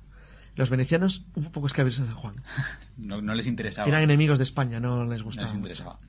Los 0.56 0.70
venecianos, 0.70 1.26
un 1.36 1.52
poco 1.52 1.68
escabrosos 1.68 2.08
de 2.08 2.14
Juan. 2.14 2.36
No, 2.98 3.22
no, 3.22 3.34
les 3.34 3.48
interesaba. 3.48 3.88
Eran 3.88 4.04
enemigos 4.04 4.38
de 4.38 4.44
España, 4.44 4.80
no 4.80 5.06
les 5.06 5.24
gustaba. 5.24 5.48
No 5.48 5.54
les 5.54 5.58
interesaba. 5.58 6.00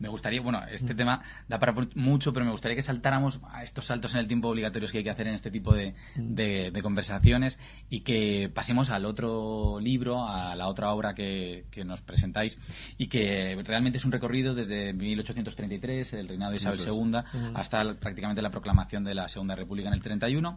Me 0.00 0.08
gustaría, 0.08 0.40
bueno, 0.40 0.62
este 0.70 0.94
tema 0.94 1.22
da 1.46 1.58
para 1.58 1.74
mucho, 1.94 2.32
pero 2.32 2.46
me 2.46 2.50
gustaría 2.50 2.74
que 2.74 2.82
saltáramos 2.82 3.38
a 3.52 3.62
estos 3.62 3.84
saltos 3.84 4.14
en 4.14 4.20
el 4.20 4.26
tiempo 4.26 4.48
obligatorios 4.48 4.90
que 4.90 4.98
hay 4.98 5.04
que 5.04 5.10
hacer 5.10 5.28
en 5.28 5.34
este 5.34 5.50
tipo 5.50 5.74
de, 5.74 5.94
de, 6.16 6.80
conversaciones 6.82 7.60
y 7.90 8.00
que 8.00 8.50
pasemos 8.52 8.88
al 8.88 9.04
otro 9.04 9.78
libro, 9.78 10.26
a 10.26 10.56
la 10.56 10.68
otra 10.68 10.90
obra 10.92 11.14
que, 11.14 11.66
que, 11.70 11.84
nos 11.84 12.00
presentáis 12.00 12.58
y 12.96 13.08
que 13.08 13.62
realmente 13.62 13.98
es 13.98 14.04
un 14.06 14.12
recorrido 14.12 14.54
desde 14.54 14.94
1833, 14.94 16.14
el 16.14 16.28
reinado 16.28 16.52
de 16.52 16.56
Isabel 16.56 16.80
II, 16.80 17.18
hasta 17.54 17.94
prácticamente 17.94 18.40
la 18.40 18.50
proclamación 18.50 19.04
de 19.04 19.14
la 19.14 19.28
Segunda 19.28 19.54
República 19.54 19.88
en 19.88 19.94
el 19.94 20.02
31. 20.02 20.56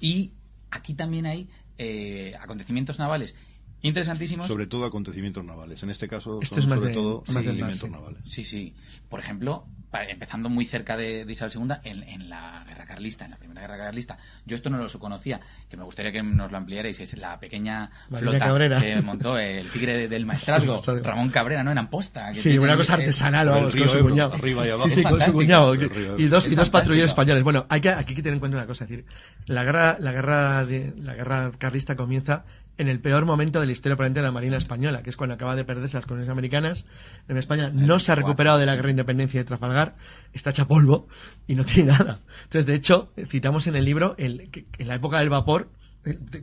Y 0.00 0.32
aquí 0.70 0.94
también 0.94 1.26
hay 1.26 1.48
eh, 1.78 2.34
acontecimientos 2.40 2.98
navales 2.98 3.34
interesantísimos. 3.82 4.46
Sobre 4.46 4.66
todo 4.66 4.84
acontecimientos 4.84 5.44
navales. 5.44 5.82
En 5.82 5.90
este 5.90 6.08
caso, 6.08 6.40
son 6.42 6.58
es 6.58 6.66
más 6.66 6.78
sobre 6.78 6.90
de, 6.90 6.94
todo 6.94 7.24
más 7.28 7.36
acontecimientos 7.36 7.90
navales. 7.90 8.22
Sí, 8.26 8.44
sí. 8.44 8.74
Por 9.08 9.20
ejemplo, 9.20 9.66
empezando 10.08 10.48
muy 10.48 10.64
cerca 10.64 10.96
de, 10.96 11.24
Isabel 11.28 11.52
II, 11.54 11.74
en, 11.84 12.28
la 12.28 12.64
guerra 12.66 12.86
carlista, 12.86 13.24
en 13.24 13.32
la 13.32 13.36
primera 13.36 13.62
guerra 13.62 13.76
carlista. 13.78 14.18
Yo 14.46 14.56
esto 14.56 14.70
no 14.70 14.78
lo 14.78 14.88
conocía, 14.98 15.40
que 15.68 15.76
me 15.76 15.84
gustaría 15.84 16.12
que 16.12 16.22
nos 16.22 16.50
lo 16.50 16.56
ampliarais. 16.56 16.98
Es 17.00 17.16
la 17.16 17.38
pequeña 17.38 17.90
flota 18.08 18.80
que 18.80 19.00
montó 19.02 19.38
el 19.38 19.70
tigre 19.70 20.08
del 20.08 20.26
maestrazgo, 20.32 20.76
Ramón 21.02 21.30
Cabrera, 21.30 21.62
¿no? 21.62 21.72
En 21.72 21.78
Amposta. 21.78 22.32
sí, 22.34 22.58
una 22.58 22.76
cosa 22.76 22.94
artesanal, 22.94 23.48
vamos, 23.48 23.74
con 23.74 23.88
su 23.88 24.00
cuñado. 24.00 24.34
Arriba 24.34 24.66
y 24.66 24.70
abajo. 24.70 24.88
Sí, 24.88 24.94
sí, 24.96 25.02
con 25.02 25.20
su 25.20 25.32
cuñado. 25.32 25.74
Y 25.74 26.26
dos, 26.26 26.48
y 26.48 26.54
dos 26.54 26.70
patrulleros 26.70 27.10
españoles. 27.10 27.44
Bueno, 27.44 27.66
hay 27.68 27.80
que, 27.80 27.90
aquí 27.90 28.12
hay 28.12 28.16
que 28.16 28.22
tener 28.22 28.34
en 28.34 28.40
cuenta 28.40 28.56
una 28.56 28.66
cosa. 28.66 28.84
Es 28.84 28.90
decir, 28.90 29.04
la 29.46 29.64
guerra, 29.64 29.96
la 29.98 30.12
guerra, 30.12 30.64
de, 30.64 30.92
la 30.96 31.14
guerra 31.14 31.52
carlista 31.58 31.96
comienza 31.96 32.44
en 32.82 32.88
el 32.88 33.00
peor 33.00 33.24
momento 33.24 33.60
de 33.60 33.66
la 33.66 33.72
historia 33.72 33.96
probablemente 33.96 34.20
de 34.20 34.26
la 34.26 34.32
Marina 34.32 34.56
Española, 34.56 35.02
que 35.02 35.10
es 35.10 35.16
cuando 35.16 35.34
acaba 35.34 35.56
de 35.56 35.64
perderse 35.64 35.96
las 35.96 36.04
colonias 36.04 36.28
americanas. 36.28 36.84
En 37.28 37.38
España 37.38 37.70
no 37.72 37.98
se 37.98 38.12
ha 38.12 38.14
recuperado 38.14 38.58
de 38.58 38.66
la 38.66 38.74
guerra 38.74 38.86
de 38.86 38.92
independencia 38.92 39.40
de 39.40 39.44
Trafalgar, 39.44 39.94
está 40.32 40.50
hecha 40.50 40.66
polvo 40.66 41.08
y 41.46 41.54
no 41.54 41.64
tiene 41.64 41.92
nada. 41.92 42.20
Entonces, 42.44 42.66
de 42.66 42.74
hecho, 42.74 43.12
citamos 43.28 43.66
en 43.66 43.76
el 43.76 43.84
libro 43.84 44.14
el, 44.18 44.50
que 44.50 44.66
en 44.78 44.88
la 44.88 44.96
época 44.96 45.20
del 45.20 45.30
vapor, 45.30 45.70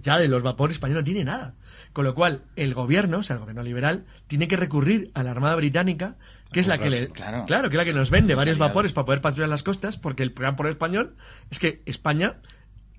ya 0.01 0.17
de 0.17 0.29
los 0.29 0.41
vapores 0.41 0.77
españoles 0.77 1.01
no 1.01 1.05
tiene 1.05 1.25
nada. 1.25 1.55
Con 1.91 2.05
lo 2.05 2.15
cual, 2.15 2.43
el 2.55 2.73
gobierno, 2.73 3.19
o 3.19 3.23
sea, 3.23 3.35
el 3.35 3.41
gobierno 3.41 3.63
liberal, 3.63 4.05
tiene 4.27 4.47
que 4.47 4.55
recurrir 4.55 5.11
a 5.13 5.23
la 5.23 5.31
Armada 5.31 5.55
Británica, 5.55 6.15
que 6.53 6.61
es 6.61 6.67
la 6.67 6.77
que 6.77 6.89
le, 6.89 7.09
claro. 7.09 7.45
que 7.45 7.75
es 7.75 7.77
la 7.77 7.85
que 7.85 7.93
nos 7.93 8.09
vende 8.09 8.33
varios 8.33 8.57
vapores 8.57 8.93
para 8.93 9.05
poder 9.05 9.21
patrullar 9.21 9.49
las 9.49 9.63
costas, 9.63 9.97
porque 9.97 10.23
el 10.23 10.31
plan 10.31 10.55
por 10.55 10.67
español 10.67 11.15
es 11.51 11.59
que 11.59 11.81
España 11.85 12.37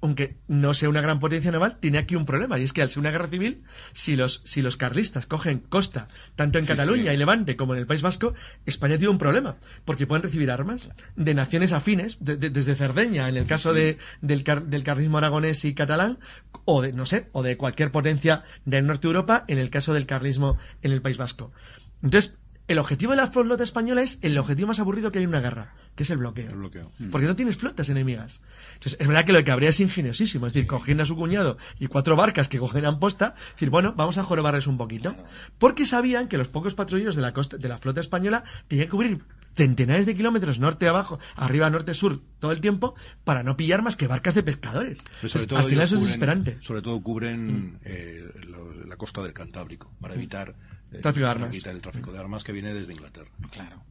aunque 0.01 0.37
no 0.49 0.75
sea 0.75 0.89
una 0.89 1.01
gran 1.01 1.21
potencia 1.21 1.51
naval, 1.51 1.79
tiene 1.79 1.99
aquí 1.99 2.17
un 2.17 2.25
problema. 2.25 2.59
Y 2.59 2.63
es 2.63 2.73
que 2.73 2.83
al 2.83 2.91
ser 2.91 3.01
una 3.01 3.11
guerra 3.11 3.29
civil, 3.29 3.63
si 3.93 4.17
los, 4.17 4.41
si 4.45 4.63
los 4.63 4.77
carlistas 4.77 5.27
cogen 5.27 5.59
costa, 5.59 6.09
tanto 6.37 6.59
en 6.59 6.67
Cataluña 6.67 7.13
y 7.13 7.17
Levante 7.17 7.57
como 7.57 7.75
en 7.75 7.81
el 7.81 7.87
País 7.87 8.03
Vasco, 8.03 8.35
España 8.65 8.97
tiene 8.97 9.11
un 9.11 9.19
problema. 9.19 9.57
Porque 9.85 10.07
pueden 10.07 10.23
recibir 10.23 10.51
armas 10.51 10.89
de 11.17 11.35
naciones 11.35 11.73
afines, 11.73 12.17
desde 12.21 12.75
Cerdeña, 12.75 13.29
en 13.29 13.37
el 13.37 13.47
caso 13.47 13.73
de, 13.73 13.99
del, 14.23 14.43
del 14.43 14.85
carlismo 14.85 15.19
aragonés 15.19 15.65
y 15.65 15.75
catalán, 15.75 16.19
o 16.65 16.83
de, 16.83 16.93
no 16.93 17.07
sé, 17.07 17.29
o 17.33 17.43
de 17.43 17.57
cualquier 17.57 17.93
potencia 17.93 18.45
del 18.65 18.87
norte 18.87 19.07
de 19.07 19.13
Europa, 19.13 19.45
en 19.49 19.59
el 19.59 19.71
caso 19.71 19.93
del 19.93 20.07
carlismo 20.07 20.59
en 20.83 20.93
el 20.93 21.03
País 21.03 21.19
Vasco. 21.19 21.53
Entonces, 22.03 22.39
el 22.71 22.79
objetivo 22.79 23.11
de 23.11 23.17
la 23.17 23.27
flota 23.27 23.65
española 23.65 24.01
es 24.01 24.21
el 24.23 24.39
objetivo 24.39 24.69
más 24.69 24.79
aburrido 24.79 25.11
que 25.11 25.19
hay 25.19 25.25
en 25.25 25.31
una 25.31 25.41
guerra, 25.41 25.75
que 25.97 26.05
es 26.05 26.11
el 26.11 26.19
bloqueo. 26.19 26.55
Mm. 27.01 27.11
Porque 27.11 27.27
no 27.27 27.35
tienes 27.35 27.57
flotas 27.57 27.89
enemigas. 27.89 28.41
Entonces, 28.75 28.97
es 29.01 29.09
verdad 29.09 29.25
que 29.25 29.33
lo 29.33 29.43
que 29.43 29.51
habría 29.51 29.71
es 29.71 29.81
ingeniosísimo. 29.81 30.47
Es 30.47 30.53
decir, 30.53 30.69
cogiendo 30.69 31.03
a 31.03 31.07
su 31.07 31.17
cuñado 31.17 31.59
y 31.81 31.89
cuatro 31.89 32.15
barcas 32.15 32.49
que 32.49 32.61
cogeran 32.61 33.01
posta, 33.01 33.35
decir, 33.55 33.71
bueno, 33.71 33.95
vamos 33.97 34.19
a 34.19 34.23
jorobarles 34.23 34.69
un 34.69 34.79
poquito. 34.79 35.17
Porque 35.59 35.85
sabían 35.85 36.29
que 36.29 36.39
los 36.39 36.47
pocos 36.47 36.75
patrulleros 36.75 37.17
de 37.17 37.23
la, 37.23 37.33
costa, 37.33 37.57
de 37.57 37.69
la 37.69 37.79
flota 37.79 37.99
española 37.99 38.45
tenían 38.69 38.87
que 38.87 38.93
cubrir 38.93 39.19
centenares 39.57 40.07
de 40.07 40.15
kilómetros 40.15 40.61
norte 40.61 40.87
abajo, 40.87 41.19
arriba, 41.35 41.69
norte, 41.71 41.93
sur, 41.93 42.21
todo 42.39 42.53
el 42.53 42.61
tiempo, 42.61 42.95
para 43.25 43.43
no 43.43 43.57
pillar 43.57 43.83
más 43.83 43.97
que 43.97 44.07
barcas 44.07 44.37
de 44.37 44.45
pescadores. 44.45 45.03
al 45.23 45.65
final 45.65 45.85
eso 45.85 45.97
es 45.97 46.03
desesperante. 46.03 46.57
Sobre 46.61 46.83
todo 46.83 47.03
cubren 47.03 47.73
mm. 47.73 47.79
eh, 47.83 48.31
la 48.87 48.97
costa 48.97 49.23
del 49.23 49.33
Cantábrico, 49.33 49.93
para 50.01 50.15
mm. 50.15 50.19
Tráfico 51.01 51.25
de 51.27 51.31
armas. 51.31 51.67
el 51.67 51.81
tráfico 51.81 52.13
de 52.13 52.19
armas 52.19 52.45
que 52.45 52.53
viene 52.53 52.75
desde 52.75 52.93
Inglaterra. 52.93 53.31
Claro. 53.51 53.83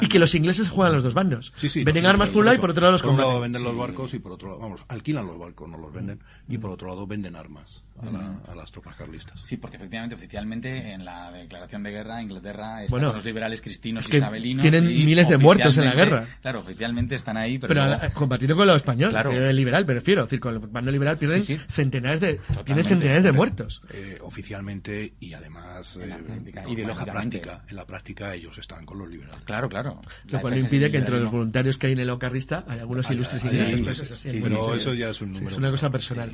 Y 0.00 0.08
que 0.08 0.18
los 0.18 0.34
ingleses 0.34 0.68
juegan 0.68 0.94
los 0.94 1.02
dos 1.02 1.14
bandos. 1.14 1.52
Sí, 1.56 1.68
sí, 1.68 1.84
venden 1.84 2.06
armas 2.06 2.30
por 2.30 2.40
un 2.40 2.46
lado 2.46 2.56
y 2.56 2.60
por 2.60 2.70
otro 2.70 2.82
lado 2.82 2.92
los 2.92 3.02
Por 3.02 3.12
un 3.12 3.20
lado 3.20 3.40
venden 3.40 3.62
los 3.62 3.76
barcos 3.76 4.14
y 4.14 4.18
por 4.18 4.32
otro 4.32 4.48
lado, 4.48 4.60
vamos, 4.60 4.80
alquilan 4.88 5.26
los 5.26 5.38
barcos, 5.38 5.68
no 5.68 5.78
los 5.78 5.92
venden, 5.92 6.20
y 6.48 6.58
por 6.58 6.70
otro 6.70 6.88
lado 6.88 7.06
venden 7.06 7.36
armas 7.36 7.84
a, 8.02 8.54
las 8.54 8.70
tropas 8.70 8.96
carlistas. 8.96 9.40
Sí, 9.44 9.56
porque 9.56 9.76
efectivamente, 9.76 10.14
oficialmente, 10.14 10.92
en 10.92 11.04
la 11.04 11.30
declaración 11.30 11.82
de 11.82 11.90
guerra, 11.90 12.22
Inglaterra 12.22 12.84
está 12.84 12.96
con 12.96 13.02
los 13.02 13.24
liberales 13.24 13.60
cristinos 13.60 14.08
y 14.12 14.16
isabelinos. 14.16 14.62
Tienen 14.62 14.86
miles 14.86 15.28
de 15.28 15.38
muertos 15.38 15.78
en 15.78 15.84
la 15.84 15.94
guerra. 15.94 16.26
Claro, 16.42 16.60
oficialmente 16.60 17.14
están 17.14 17.36
ahí, 17.36 17.58
pero. 17.58 17.74
Pero 17.74 18.12
combatiendo 18.12 18.56
con 18.56 18.66
lo 18.66 18.74
español, 18.74 19.10
claro. 19.10 19.30
el 19.30 19.56
liberal, 19.56 19.86
prefiero. 19.86 20.22
decir, 20.24 20.40
con 20.40 20.54
el 20.54 20.60
bando 20.60 20.90
liberal 20.90 21.18
pierden 21.18 21.44
centenares 21.68 22.20
de. 22.20 22.40
Tienen 22.64 22.84
centenares 22.84 23.22
de 23.22 23.32
muertos. 23.32 23.82
Eh, 23.92 24.18
oficialmente 24.22 25.14
y 25.20 25.32
además. 25.32 25.96
En 25.96 26.10
la 26.10 26.16
eh, 26.16 27.04
práctica, 27.04 27.62
en 27.68 27.76
la 27.76 27.86
práctica, 27.86 28.34
ellos 28.34 28.58
están 28.58 28.84
con 28.84 28.98
los 28.98 29.08
liberales. 29.08 29.42
Claro, 29.44 29.68
claro 29.68 29.75
no 29.82 30.56
impide 30.56 30.90
que 30.90 30.98
entre 30.98 31.20
los 31.20 31.30
voluntarios 31.30 31.78
que 31.78 31.88
hay 31.88 31.92
en 31.92 32.00
el 32.00 32.10
Ocarrista 32.10 32.64
hay 32.68 32.80
algunos 32.80 33.10
ilustres 33.10 33.44
ingleses. 33.72 34.26
pero 34.42 34.74
eso 34.74 34.94
ya 34.94 35.10
es 35.10 35.20
un 35.20 35.32
número. 35.32 35.48
es 35.48 35.56
una 35.56 35.70
cosa 35.70 35.90
personal. 35.90 36.32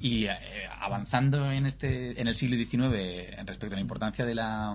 Y 0.00 0.24
eh, 0.24 0.36
avanzando 0.80 1.50
en 1.50 1.66
este 1.66 2.20
en 2.20 2.28
el 2.28 2.34
siglo 2.34 2.56
XIX 2.56 3.46
respecto 3.46 3.74
a 3.74 3.76
la 3.76 3.80
importancia 3.80 4.24
de 4.24 4.34
la 4.34 4.74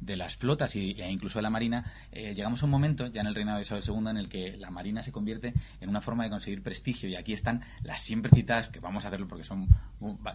de 0.00 0.16
las 0.16 0.36
flotas 0.36 0.76
y, 0.76 0.92
e 0.92 1.10
incluso 1.10 1.38
de 1.38 1.42
la 1.42 1.50
marina, 1.50 1.92
eh, 2.12 2.34
llegamos 2.34 2.62
a 2.62 2.66
un 2.66 2.70
momento, 2.70 3.06
ya 3.06 3.20
en 3.20 3.26
el 3.26 3.34
reinado 3.34 3.56
de 3.56 3.62
Isabel 3.62 3.84
II, 3.86 4.10
en 4.10 4.16
el 4.16 4.28
que 4.28 4.56
la 4.56 4.70
marina 4.70 5.02
se 5.02 5.12
convierte 5.12 5.54
en 5.80 5.88
una 5.88 6.00
forma 6.00 6.24
de 6.24 6.30
conseguir 6.30 6.62
prestigio. 6.62 7.08
Y 7.08 7.16
aquí 7.16 7.32
están 7.32 7.62
las 7.82 8.00
siempre 8.00 8.30
citadas, 8.34 8.68
que 8.68 8.80
vamos 8.80 9.04
a 9.04 9.08
hacerlo 9.08 9.28
porque 9.28 9.44
son 9.44 9.68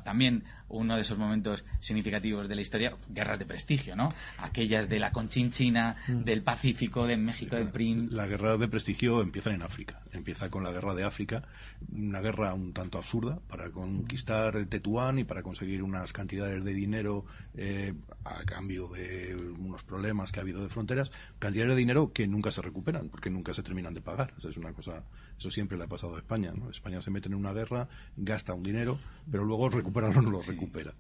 también 0.03 0.43
uno 0.69 0.95
de 0.95 1.01
esos 1.01 1.17
momentos 1.17 1.63
significativos 1.79 2.47
de 2.47 2.55
la 2.55 2.61
historia, 2.61 2.95
guerras 3.09 3.39
de 3.39 3.45
prestigio, 3.45 3.95
¿no? 3.95 4.13
Aquellas 4.37 4.89
de 4.89 4.99
la 4.99 5.11
Conchinchina, 5.11 5.97
mm. 6.07 6.23
del 6.23 6.41
Pacífico, 6.41 7.05
de 7.05 7.17
México, 7.17 7.55
del 7.55 7.69
Prim. 7.69 8.09
La 8.11 8.27
guerra 8.27 8.57
de 8.57 8.67
prestigio 8.67 9.21
empieza 9.21 9.51
en 9.51 9.61
África. 9.61 10.01
Empieza 10.11 10.49
con 10.49 10.63
la 10.63 10.71
guerra 10.71 10.93
de 10.93 11.03
África, 11.03 11.43
una 11.91 12.21
guerra 12.21 12.53
un 12.53 12.73
tanto 12.73 12.97
absurda 12.97 13.39
para 13.47 13.71
conquistar 13.71 14.65
Tetuán 14.65 15.19
y 15.19 15.23
para 15.23 15.43
conseguir 15.43 15.83
unas 15.83 16.13
cantidades 16.13 16.63
de 16.63 16.73
dinero 16.73 17.25
eh, 17.55 17.93
a 18.23 18.43
cambio 18.43 18.89
de 18.89 19.35
unos 19.51 19.83
problemas 19.83 20.31
que 20.31 20.39
ha 20.39 20.43
habido 20.43 20.61
de 20.61 20.69
fronteras, 20.69 21.11
cantidades 21.39 21.73
de 21.73 21.79
dinero 21.79 22.11
que 22.13 22.27
nunca 22.27 22.51
se 22.51 22.61
recuperan, 22.61 23.09
porque 23.09 23.29
nunca 23.29 23.53
se 23.53 23.63
terminan 23.63 23.93
de 23.93 24.01
pagar. 24.01 24.33
es 24.43 24.57
una 24.57 24.73
cosa, 24.73 25.03
eso 25.37 25.51
siempre 25.51 25.77
le 25.77 25.85
ha 25.85 25.87
pasado 25.87 26.15
a 26.15 26.19
España. 26.19 26.53
¿no? 26.55 26.69
España 26.69 27.01
se 27.01 27.11
mete 27.11 27.27
en 27.27 27.35
una 27.35 27.53
guerra, 27.53 27.87
gasta 28.17 28.53
un 28.53 28.63
dinero, 28.63 28.99
pero 29.29 29.43
luego 29.43 29.69
recuperarlo 29.69 30.21
no 30.21 30.31
lo 30.31 30.41
recupera. 30.41 30.93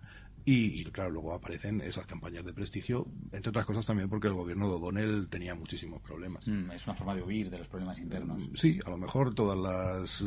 Y, 0.43 0.85
claro, 0.85 1.11
luego 1.11 1.33
aparecen 1.33 1.81
esas 1.81 2.07
campañas 2.07 2.43
de 2.43 2.51
prestigio, 2.51 3.05
entre 3.31 3.49
otras 3.49 3.65
cosas 3.65 3.85
también 3.85 4.09
porque 4.09 4.27
el 4.27 4.33
gobierno 4.33 4.67
de 4.67 4.73
O'Donnell 4.73 5.27
tenía 5.29 5.53
muchísimos 5.53 6.01
problemas. 6.01 6.47
Mm, 6.47 6.71
es 6.71 6.87
una 6.87 6.95
forma 6.95 7.13
de 7.13 7.21
huir 7.21 7.51
de 7.51 7.59
los 7.59 7.67
problemas 7.67 7.99
internos. 7.99 8.39
Mm, 8.39 8.55
sí, 8.55 8.79
a 8.83 8.89
lo 8.89 8.97
mejor 8.97 9.35
todas 9.35 9.57
las 9.57 10.25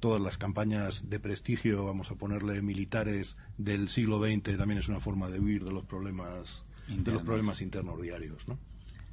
todas 0.00 0.20
las 0.20 0.36
campañas 0.36 1.08
de 1.08 1.18
prestigio, 1.18 1.86
vamos 1.86 2.10
a 2.10 2.16
ponerle 2.16 2.60
militares 2.60 3.38
del 3.56 3.88
siglo 3.88 4.22
XX, 4.22 4.58
también 4.58 4.78
es 4.78 4.88
una 4.88 5.00
forma 5.00 5.30
de 5.30 5.40
huir 5.40 5.64
de 5.64 5.72
los 5.72 5.86
problemas 5.86 6.65
de 6.88 7.12
los 7.12 7.22
problemas 7.22 7.60
internos 7.60 8.00
diarios, 8.00 8.46
¿no? 8.48 8.58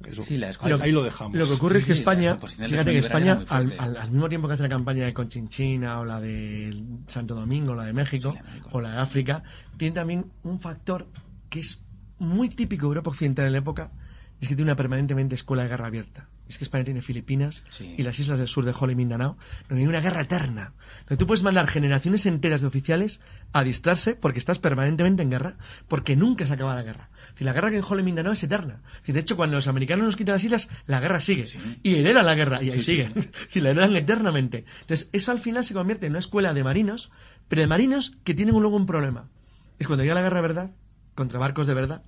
Eso, 0.04 0.22
Sí, 0.22 0.36
la 0.36 0.46
ahí, 0.46 0.50
escuela- 0.50 0.78
ahí 0.82 0.92
lo 0.92 1.02
dejamos. 1.02 1.36
Lo 1.38 1.46
que 1.46 1.52
ocurre 1.52 1.78
es 1.78 1.84
que 1.84 1.92
España, 1.92 2.36
fíjate 2.36 2.92
que 2.92 2.98
España, 2.98 3.32
al, 3.32 3.46
fuerte. 3.46 3.76
al- 3.78 3.96
al 3.96 4.10
mismo 4.10 4.28
tiempo 4.28 4.48
que 4.48 4.54
hace 4.54 4.62
la 4.64 4.68
campaña 4.68 5.06
de 5.06 5.14
Conchinchina 5.14 6.00
o 6.00 6.04
la 6.04 6.20
de 6.20 6.82
Santo 7.06 7.34
Domingo, 7.34 7.72
o 7.72 7.74
la 7.74 7.84
de 7.84 7.92
México 7.94 8.32
Sí, 8.32 8.36
la 8.36 8.42
de 8.42 8.48
México. 8.50 8.68
o 8.72 8.80
la 8.80 8.90
de 8.92 8.98
África, 8.98 9.42
tiene 9.78 9.94
también 9.94 10.26
un 10.42 10.60
factor 10.60 11.06
que 11.48 11.60
es 11.60 11.82
muy 12.18 12.50
típico 12.50 12.82
de 12.86 12.88
Europa 12.88 13.10
Occidental 13.10 13.46
en 13.46 13.52
la 13.52 13.58
época, 13.58 13.92
es 14.40 14.48
que 14.48 14.56
tiene 14.56 14.70
una 14.70 14.76
permanentemente 14.76 15.36
escuela 15.36 15.62
de 15.62 15.68
guerra 15.70 15.86
abierta. 15.86 16.28
Es 16.48 16.58
que 16.58 16.64
España 16.64 16.84
tiene 16.84 17.00
Filipinas 17.00 17.64
Sí. 17.70 17.94
y 17.96 18.02
las 18.02 18.18
islas 18.18 18.38
del 18.38 18.48
sur 18.48 18.66
de 18.66 18.74
Holo 18.78 18.92
y 18.92 18.96
Mindanao, 18.96 19.38
donde 19.68 19.82
hay 19.82 19.88
una 19.88 20.00
guerra 20.00 20.20
eterna. 20.22 20.74
Donde 21.08 21.16
tú 21.16 21.26
puedes 21.26 21.42
mandar 21.42 21.66
generaciones 21.68 22.26
enteras 22.26 22.60
de 22.60 22.66
oficiales 22.66 23.20
a 23.54 23.62
distrarse 23.64 24.14
porque 24.14 24.38
estás 24.40 24.58
permanentemente 24.58 25.22
en 25.22 25.30
guerra, 25.30 25.56
porque 25.88 26.16
nunca 26.16 26.44
se 26.44 26.52
acaba 26.52 26.74
la 26.74 26.82
guerra. 26.82 27.08
Decir, 27.34 27.46
la 27.46 27.52
guerra 27.52 27.70
que 27.70 27.76
en 27.76 27.84
Holo 27.84 28.00
y 28.00 28.04
Mindanao 28.04 28.32
es 28.32 28.42
eterna. 28.44 28.80
Decir, 29.00 29.14
de 29.14 29.20
hecho, 29.20 29.36
cuando 29.36 29.56
los 29.56 29.66
americanos 29.66 30.06
nos 30.06 30.16
quitan 30.16 30.34
las 30.34 30.44
islas, 30.44 30.70
la 30.86 31.00
guerra 31.00 31.18
sigue. 31.20 31.46
Y 31.82 31.96
heredan 31.96 32.26
la 32.26 32.34
guerra, 32.34 32.62
y 32.62 32.70
ahí 32.70 32.80
sigue. 32.80 33.08
Decir, 33.46 33.62
la 33.62 33.70
heredan 33.70 33.96
eternamente. 33.96 34.64
Entonces, 34.82 35.08
eso 35.12 35.32
al 35.32 35.40
final 35.40 35.64
se 35.64 35.74
convierte 35.74 36.06
en 36.06 36.12
una 36.12 36.20
escuela 36.20 36.54
de 36.54 36.62
marinos, 36.62 37.10
pero 37.48 37.62
de 37.62 37.66
marinos 37.66 38.16
que 38.22 38.34
tienen 38.34 38.54
luego 38.54 38.76
un 38.76 38.86
problema. 38.86 39.28
Es 39.80 39.88
cuando 39.88 40.04
llega 40.04 40.14
la 40.14 40.22
guerra 40.22 40.36
de 40.36 40.42
verdad, 40.42 40.70
contra 41.16 41.40
barcos 41.40 41.66
de 41.66 41.74
verdad, 41.74 42.02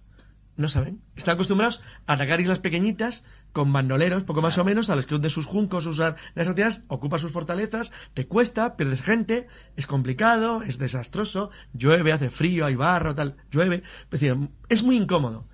no 0.57 0.69
saben. 0.69 1.01
Están 1.17 1.35
acostumbrados 1.35 1.83
a 2.07 2.15
atacar 2.15 2.41
islas 2.41 2.61
pequeñitas 2.61 3.25
con 3.57 3.73
bandoleros, 3.73 4.25
poco 4.25 4.43
más 4.43 4.59
o 4.59 4.67
menos, 4.67 4.91
a 4.91 4.97
los 4.97 5.07
que 5.07 5.15
hunden 5.15 5.31
sus 5.31 5.47
juncos, 5.47 5.87
usar 5.87 6.17
las 6.35 6.47
sociedades, 6.47 6.85
ocupa 6.89 7.19
sus 7.19 7.33
fortalezas, 7.33 7.91
te 8.13 8.27
cuesta, 8.27 8.77
pierdes 8.77 9.01
gente, 9.01 9.47
es 9.77 9.87
complicado, 9.87 10.61
es 10.61 10.77
desastroso, 10.77 11.49
llueve, 11.73 12.13
hace 12.13 12.29
frío, 12.29 12.67
hay 12.67 12.75
barro, 12.75 13.15
tal, 13.15 13.39
llueve. 13.51 13.83
Es 14.05 14.11
decir, 14.11 14.37
es 14.69 14.83
muy 14.83 14.99
incómodo, 14.99 15.49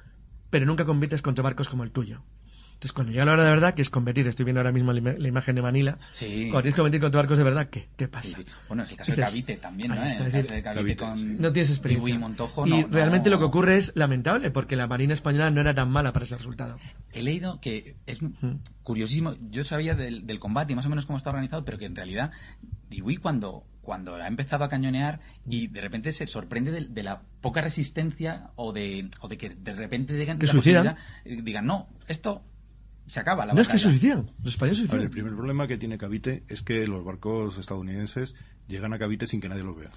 pero 0.51 0.67
nunca 0.67 0.85
compites 0.85 1.23
contra 1.23 1.45
barcos 1.45 1.69
como 1.69 1.85
el 1.85 1.93
tuyo. 1.93 2.25
Entonces, 2.83 2.95
cuando 2.95 3.13
llega 3.13 3.25
la 3.27 3.33
hora 3.35 3.45
de 3.45 3.51
verdad, 3.51 3.75
que 3.75 3.83
es 3.83 3.91
competir, 3.91 4.27
estoy 4.27 4.45
viendo 4.45 4.59
ahora 4.59 4.73
mismo 4.73 4.93
la, 4.93 4.99
ima- 5.01 5.17
la 5.17 5.29
imagen 5.29 5.55
de 5.55 5.63
Manila, 5.63 5.99
Sí. 6.11 6.49
cuando 6.51 6.63
tienes 6.63 6.75
que 6.75 6.81
competir 6.81 7.01
contra 7.01 7.21
barcos 7.21 7.39
de 7.39 7.45
verdad, 7.45 7.69
¿qué, 7.71 7.87
qué 7.97 8.09
pasa? 8.09 8.39
sí. 8.39 8.45
Bueno, 8.67 8.83
es 8.83 8.91
el 8.91 8.97
caso 8.97 9.13
de 9.15 9.23
Cavite 9.23 9.57
también, 9.59 9.91
¿no? 9.95 10.03
está, 10.05 10.27
el 10.27 10.33
caso 10.33 10.55
de 10.55 10.63
Cavite 10.65 10.97
con 10.97 11.41
No 11.41 11.53
tienes 11.53 11.71
experiencia. 11.71 12.15
Y 12.17 12.19
Montojo, 12.19 12.67
y 12.67 12.71
no, 12.71 12.89
realmente 12.91 13.31
no- 13.31 13.37
lo 13.37 13.39
que 13.39 13.45
ocurre 13.45 13.77
es 13.77 13.93
lamentable, 13.95 14.51
porque 14.51 14.75
la 14.75 14.89
Marina 14.89 15.13
Española 15.15 15.49
no 15.53 15.61
era 15.61 15.73
tan 15.75 15.93
mala 15.93 16.13
para 16.13 16.25
ese 16.25 16.37
resultado. 16.37 16.77
He 17.13 17.23
leído 17.23 17.61
que 17.61 17.95
es 18.07 18.19
curiosísimo. 18.83 19.37
Yo 19.51 19.63
sabía 19.63 19.95
del, 19.95 20.27
del 20.27 20.41
combate 20.41 20.73
y 20.73 20.75
más 20.77 20.87
o 20.87 20.89
menos 20.89 21.07
cómo 21.07 21.19
está 21.19 21.31
organizado, 21.31 21.65
pero 21.65 21.79
que 21.79 21.85
en 21.85 21.95
realidad 21.95 22.33
Dewey 22.91 23.17
cuando, 23.19 23.65
cuando 23.83 24.17
ha 24.17 24.27
empezado 24.27 24.65
a 24.65 24.69
cañonear 24.69 25.21
y 25.49 25.69
de 25.69 25.81
repente 25.81 26.11
se 26.11 26.27
sorprende 26.27 26.73
de, 26.73 26.89
de 26.89 27.03
la 27.05 27.23
poca 27.41 27.61
resistencia 27.61 28.51
o 28.57 28.73
de, 28.73 29.09
o 29.21 29.29
de 29.29 29.39
que 29.39 29.51
de 29.51 29.73
repente 29.73 30.15
digan, 30.15 30.39
Que 30.41 30.47
eh, 30.47 31.41
digan, 31.43 31.65
no, 31.67 31.87
esto 32.09 32.43
se 33.13 33.21
acaba 33.21 33.45
la 33.45 33.53
No 33.53 33.61
es 33.61 33.69
que 33.69 33.77
se 33.79 33.87
batalla". 33.87 34.01
suicidan, 34.01 34.31
los 34.43 34.55
españoles 34.55 34.79
se 34.79 34.83
suicidan. 34.85 35.05
el 35.05 35.11
primer 35.11 35.35
problema 35.35 35.67
que 35.67 35.77
tiene 35.77 35.99
Cavite 35.99 36.45
es 36.49 36.63
que 36.63 36.87
los 36.87 37.05
barcos 37.05 37.59
estadounidenses 37.59 38.35
llegan 38.69 38.93
a 38.95 38.99
Cavite 38.99 39.27
sin 39.27 39.41
que 39.41 39.49
nadie 39.51 39.63
los 39.65 39.77
vea, 39.77 39.91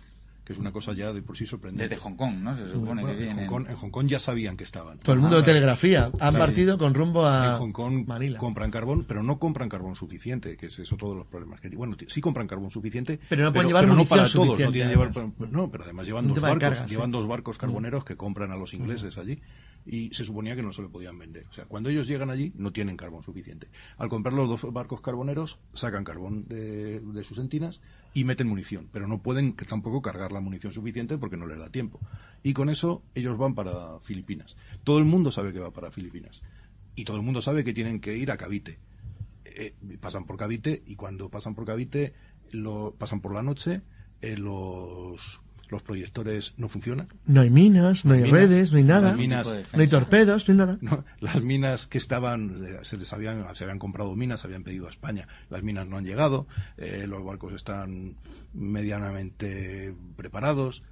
que 0.43 0.51
es 0.53 0.59
una 0.59 0.71
cosa 0.73 0.91
ya 0.93 1.13
de 1.13 1.21
por 1.21 1.37
sí 1.37 1.45
sorprendente. 1.47 1.89
Desde 1.89 2.03
Hong 2.03 2.15
Kong, 2.17 2.35
¿no? 2.43 2.55
Se 2.57 2.67
supone 2.67 3.01
Bueno, 3.03 3.05
que 3.07 3.11
en, 3.13 3.17
vienen. 3.19 3.47
Hong 3.47 3.63
Kong, 3.63 3.65
en 3.69 3.75
Hong 3.77 3.89
Kong 3.89 4.07
ya 4.07 4.19
sabían 4.19 4.57
que 4.57 4.63
estaban. 4.65 4.99
Todo 4.99 5.13
el 5.13 5.19
mundo 5.21 5.37
Ah, 5.37 5.39
de 5.39 5.45
telegrafía. 5.45 6.11
Han 6.19 6.33
partido 6.33 6.77
con 6.77 6.93
rumbo 6.93 7.25
a 7.25 7.53
en 7.53 7.59
Hong 7.59 7.71
Kong 7.71 8.05
Manila. 8.05 8.37
compran 8.37 8.69
carbón, 8.69 9.05
pero 9.07 9.23
no 9.23 9.39
compran 9.39 9.69
carbón 9.69 9.95
suficiente, 9.95 10.57
que 10.57 10.65
es 10.67 10.77
eso 10.77 10.97
todos 10.97 11.15
los 11.15 11.25
problemas 11.25 11.61
que 11.61 11.69
Bueno, 11.69 11.95
sí 12.09 12.19
compran 12.21 12.47
carbón 12.47 12.69
suficiente, 12.69 13.19
Pero 13.29 13.45
no 13.45 13.53
pueden 13.53 13.69
llevar 13.69 13.87
no 13.87 13.93
munición 13.95 14.19
para 14.19 14.29
todos, 14.29 14.59
no 14.59 14.71
tienen 14.73 14.89
llevar, 14.91 15.11
no, 15.51 15.71
pero 15.71 15.83
además 15.85 16.05
llevan 16.05 16.27
dos 16.27 16.39
barcos, 16.41 16.59
cargas, 16.59 16.89
llevan 16.91 17.07
sí. 17.07 17.11
dos 17.13 17.27
barcos 17.27 17.57
carboneros 17.57 18.03
que 18.05 18.17
compran 18.17 18.51
a 18.51 18.57
los 18.57 18.73
ingleses 18.73 19.17
allí 19.17 19.39
y 19.85 20.13
se 20.13 20.25
suponía 20.25 20.55
que 20.55 20.63
no 20.63 20.73
se 20.73 20.81
lo 20.81 20.89
podían 20.89 21.17
vender. 21.17 21.45
O 21.49 21.53
sea, 21.53 21.65
cuando 21.65 21.89
ellos 21.89 22.07
llegan 22.07 22.29
allí 22.29 22.51
no 22.55 22.71
tienen 22.71 22.97
carbón 22.97 23.23
suficiente. 23.23 23.67
Al 23.97 24.09
comprar 24.09 24.33
los 24.33 24.49
dos 24.49 24.73
barcos 24.73 25.01
carboneros 25.01 25.59
sacan 25.73 26.03
carbón 26.03 26.47
de, 26.47 26.99
de 26.99 27.23
sus 27.23 27.37
entinas 27.37 27.81
y 28.13 28.23
meten 28.23 28.47
munición, 28.47 28.89
pero 28.91 29.07
no 29.07 29.21
pueden 29.21 29.55
tampoco 29.55 30.01
cargar 30.01 30.31
la 30.31 30.39
munición 30.39 30.73
suficiente 30.73 31.17
porque 31.17 31.37
no 31.37 31.47
les 31.47 31.59
da 31.59 31.69
tiempo. 31.69 31.99
Y 32.43 32.53
con 32.53 32.69
eso 32.69 33.03
ellos 33.13 33.37
van 33.37 33.55
para 33.55 33.99
Filipinas. 34.01 34.55
Todo 34.83 34.97
el 34.97 35.05
mundo 35.05 35.31
sabe 35.31 35.53
que 35.53 35.59
va 35.59 35.71
para 35.71 35.91
Filipinas 35.91 36.41
y 36.95 37.03
todo 37.03 37.17
el 37.17 37.23
mundo 37.23 37.41
sabe 37.41 37.63
que 37.63 37.73
tienen 37.73 37.99
que 37.99 38.17
ir 38.17 38.31
a 38.31 38.37
Cavite. 38.37 38.79
Eh, 39.43 39.73
pasan 39.99 40.25
por 40.25 40.37
Cavite 40.37 40.83
y 40.85 40.95
cuando 40.95 41.29
pasan 41.29 41.55
por 41.55 41.65
Cavite 41.65 42.13
lo 42.51 42.95
pasan 42.97 43.21
por 43.21 43.33
la 43.33 43.43
noche, 43.43 43.81
eh, 44.21 44.37
los 44.37 45.41
los 45.69 45.81
proyectores 45.83 46.53
no 46.57 46.69
funcionan. 46.69 47.07
No 47.25 47.41
hay 47.41 47.49
minas, 47.49 48.05
no 48.05 48.13
hay 48.13 48.21
Minas, 48.23 48.31
redes, 48.31 48.71
no 48.71 48.77
hay 48.77 48.83
nada. 48.83 49.13
minas- 49.15 49.47
No 49.47 49.53
hay 49.53 49.63
defensa. 49.63 49.99
torpedos, 49.99 50.47
no 50.47 50.51
hay 50.53 50.57
nada. 50.57 50.77
No, 50.81 51.05
las 51.19 51.41
minas 51.43 51.87
que 51.87 51.97
estaban, 51.97 52.63
eh, 52.65 52.79
se 52.83 52.97
les 52.97 53.11
habían, 53.13 53.43
se 53.55 53.63
habían 53.63 53.79
comprado 53.79 54.15
minas, 54.15 54.41
se 54.41 54.47
habían 54.47 54.63
pedido 54.63 54.87
a 54.87 54.89
España, 54.89 55.27
las 55.49 55.63
minas 55.63 55.87
no 55.87 55.97
han 55.97 56.05
llegado, 56.05 56.47
eh, 56.77 57.05
los 57.07 57.23
barcos 57.23 57.53
están 57.53 58.15
medianamente 58.53 59.93
preparados, 60.15 60.83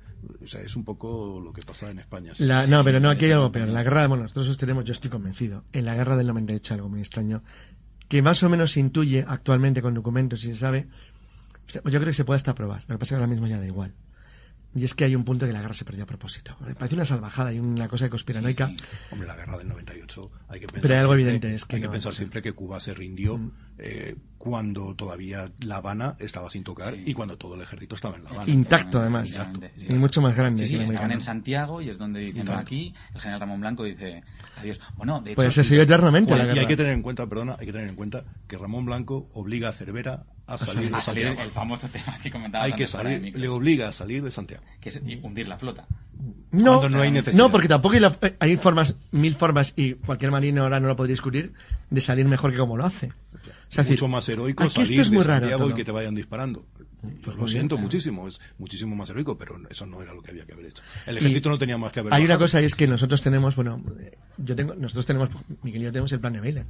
o 0.43 0.47
sea, 0.47 0.61
es 0.61 0.75
un 0.75 0.83
poco 0.83 1.39
lo 1.43 1.53
que 1.53 1.61
pasa 1.61 1.89
en 1.91 1.99
España. 1.99 2.33
sí. 2.33 2.45
La- 2.45 2.65
sí, 2.65 2.71
no, 2.71 2.83
pero 2.83 2.99
no, 2.99 3.09
aquí 3.09 3.25
hay 3.25 3.31
algo 3.31 3.51
peor. 3.51 3.67
La 3.69 3.83
guerra, 3.83 4.07
bueno, 4.07 4.23
nosotros 4.23 4.47
sostenemos, 4.47 4.85
yo 4.85 4.93
estoy 4.93 5.09
convencido, 5.11 5.63
en 5.73 5.85
la 5.85 5.95
guerra 5.95 6.15
del 6.15 6.27
98 6.27 6.73
algo 6.75 6.89
muy 6.89 6.99
extraño, 7.01 7.43
que 8.07 8.21
más 8.21 8.41
o 8.43 8.49
menos 8.49 8.71
se 8.71 8.79
intuye 8.79 9.25
actualmente 9.27 9.81
con 9.81 9.93
documentos 9.93 10.43
y 10.45 10.47
se 10.53 10.55
sabe, 10.57 10.87
yo 11.67 11.81
creo 11.83 12.05
que 12.05 12.13
se 12.13 12.25
puede 12.25 12.37
hasta 12.37 12.55
probar, 12.55 12.81
lo 12.87 12.95
que 12.95 12.99
pasa 12.99 13.03
es 13.03 13.09
que 13.09 13.15
ahora 13.15 13.27
mismo 13.27 13.47
ya 13.47 13.59
da 13.59 13.65
igual. 13.65 13.93
Y 14.75 14.83
es 14.85 14.95
que 14.95 15.03
hay 15.05 15.15
un 15.15 15.23
punto 15.23 15.45
que 15.45 15.53
la 15.53 15.61
guerra 15.61 15.75
se 15.75 15.85
perdió 15.85 16.03
a 16.03 16.07
propósito. 16.07 16.57
Me 16.65 16.73
parece 16.73 16.95
una 16.95 17.05
salvajada 17.05 17.53
y 17.53 17.59
una 17.59 17.87
cosa 17.87 18.09
conspiranoica. 18.09 18.69
Sí, 18.69 18.77
sí. 18.79 18.85
Hombre, 19.11 19.27
la 19.27 19.35
guerra 19.35 19.57
del 19.59 19.67
98 19.67 20.31
hay 20.49 20.59
que 20.61 20.65
pensar 20.65 20.81
Pero 20.81 20.93
hay 20.95 20.99
algo 21.01 21.13
siempre- 21.13 21.23
evidente, 21.35 21.53
es 21.55 21.65
que 21.65 21.75
hay 21.75 21.81
no, 21.83 21.87
que 21.87 21.91
pensar 21.91 22.11
no 22.11 22.15
siempre 22.17 22.41
que 22.41 22.53
Cuba 22.53 22.79
se 22.79 22.93
rindió 22.95 23.37
Mm. 23.37 23.51
eh, 23.77 24.15
cuando 24.39 24.95
todavía 24.95 25.51
La 25.59 25.77
Habana 25.77 26.15
estaba 26.19 26.49
sin 26.49 26.63
tocar 26.63 26.93
Sí. 26.95 27.03
y 27.05 27.13
cuando 27.13 27.37
todo 27.37 27.53
el 27.55 27.61
ejército 27.61 27.95
estaba 27.95 28.17
en 28.17 28.23
La 28.23 28.31
Habana. 28.31 28.51
Intacto, 28.51 28.99
además. 28.99 29.29
Sí. 29.29 29.85
Y 29.89 29.93
mucho 29.95 30.21
más 30.21 30.35
grande 30.35 30.67
Sí, 30.67 30.75
americano. 30.75 31.13
en 31.13 31.21
Santiago 31.21 31.81
y 31.81 31.89
es 31.89 31.97
donde 31.99 32.19
dicen 32.21 32.49
aquí. 32.49 32.93
El 33.13 33.21
general 33.21 33.41
Ramón 33.41 33.61
Blanco 33.61 33.83
dice 33.83 34.23
adiós. 34.57 34.79
Bueno, 34.97 35.21
de 35.21 35.31
hecho. 35.33 35.35
Pues 35.35 35.53
se 35.53 35.63
siguió 35.63 35.83
eternamente 35.83 36.31
la 36.31 36.37
Y 36.45 36.49
hay 36.49 36.55
guerra. 36.55 36.67
que 36.67 36.77
tener 36.77 36.93
en 36.93 37.01
cuenta, 37.03 37.27
perdona, 37.27 37.55
hay 37.59 37.65
que 37.67 37.71
tener 37.71 37.87
en 37.87 37.95
cuenta 37.95 38.23
que 38.47 38.57
Ramón 38.57 38.85
Blanco 38.85 39.29
obliga 39.33 39.69
a 39.69 39.71
Cervera 39.71 40.25
a 40.55 40.57
salir 40.57 40.89
de 40.91 40.95
a 40.97 41.01
salir 41.01 41.23
Santiago. 41.27 41.47
el 41.47 41.51
famoso 41.51 41.87
tema 41.89 42.17
que 42.21 42.31
comentábamos 42.31 42.71
Hay 42.73 42.77
que 42.77 42.87
salir, 42.87 43.37
le 43.37 43.47
obliga 43.47 43.87
a 43.87 43.91
salir 43.91 44.23
de 44.23 44.31
Santiago. 44.31 44.63
que 44.81 44.89
es 44.89 45.01
hundir 45.21 45.47
la 45.47 45.57
flota. 45.57 45.85
No, 46.51 46.79
Cuando 46.79 46.97
no 46.97 47.03
hay 47.03 47.11
necesidad. 47.11 47.37
no, 47.43 47.51
porque 47.51 47.67
tampoco 47.67 47.95
hay, 47.95 47.99
la- 47.99 48.17
hay 48.39 48.55
formas, 48.57 48.95
mil 49.11 49.35
formas, 49.35 49.73
y 49.75 49.95
cualquier 49.95 50.31
marino 50.31 50.63
ahora 50.63 50.79
no 50.79 50.87
lo 50.87 50.95
podría 50.95 51.13
discutir, 51.13 51.53
de 51.89 52.01
salir 52.01 52.25
mejor 52.27 52.51
que 52.51 52.57
como 52.57 52.77
lo 52.77 52.85
hace. 52.85 53.07
Es 53.07 53.77
mucho 53.79 53.83
decir, 53.91 54.07
más 54.07 54.29
heroico 54.29 54.63
aquí 54.63 54.67
esto 54.81 54.85
salir 54.85 55.01
es 55.01 55.09
muy 55.09 55.17
de 55.19 55.23
raro 55.27 55.41
Santiago 55.49 55.69
y 55.69 55.73
que 55.73 55.83
te 55.83 55.91
vayan 55.91 56.13
disparando. 56.15 56.65
Pues 57.21 57.35
lo 57.35 57.47
siento 57.49 57.75
bien, 57.75 57.83
muchísimo, 57.83 58.27
es 58.29 58.39
muchísimo 58.57 58.95
más 58.95 59.09
heroico, 59.09 59.37
pero 59.37 59.59
eso 59.69 59.85
no 59.85 60.01
era 60.01 60.13
lo 60.13 60.21
que 60.21 60.31
había 60.31 60.45
que 60.45 60.53
haber 60.53 60.67
hecho. 60.67 60.81
El 61.05 61.15
Y 61.15 61.17
ejército 61.17 61.49
no 61.49 61.57
tenía 61.57 61.77
más 61.77 61.91
que 61.91 61.99
haber 61.99 62.13
Hay 62.13 62.23
una 62.23 62.37
cosa 62.37 62.61
y 62.61 62.65
es 62.65 62.75
que 62.75 62.87
nosotros 62.87 63.21
tenemos, 63.21 63.57
bueno, 63.57 63.83
eh, 63.99 64.17
yo 64.37 64.55
tengo, 64.55 64.73
nosotros 64.75 65.05
tenemos, 65.05 65.29
Miguel 65.63 65.81
y 65.81 65.85
yo 65.85 65.91
tenemos 65.91 66.11
el 66.13 66.21
plan 66.21 66.31
de 66.31 66.39
Bailey, 66.39 66.63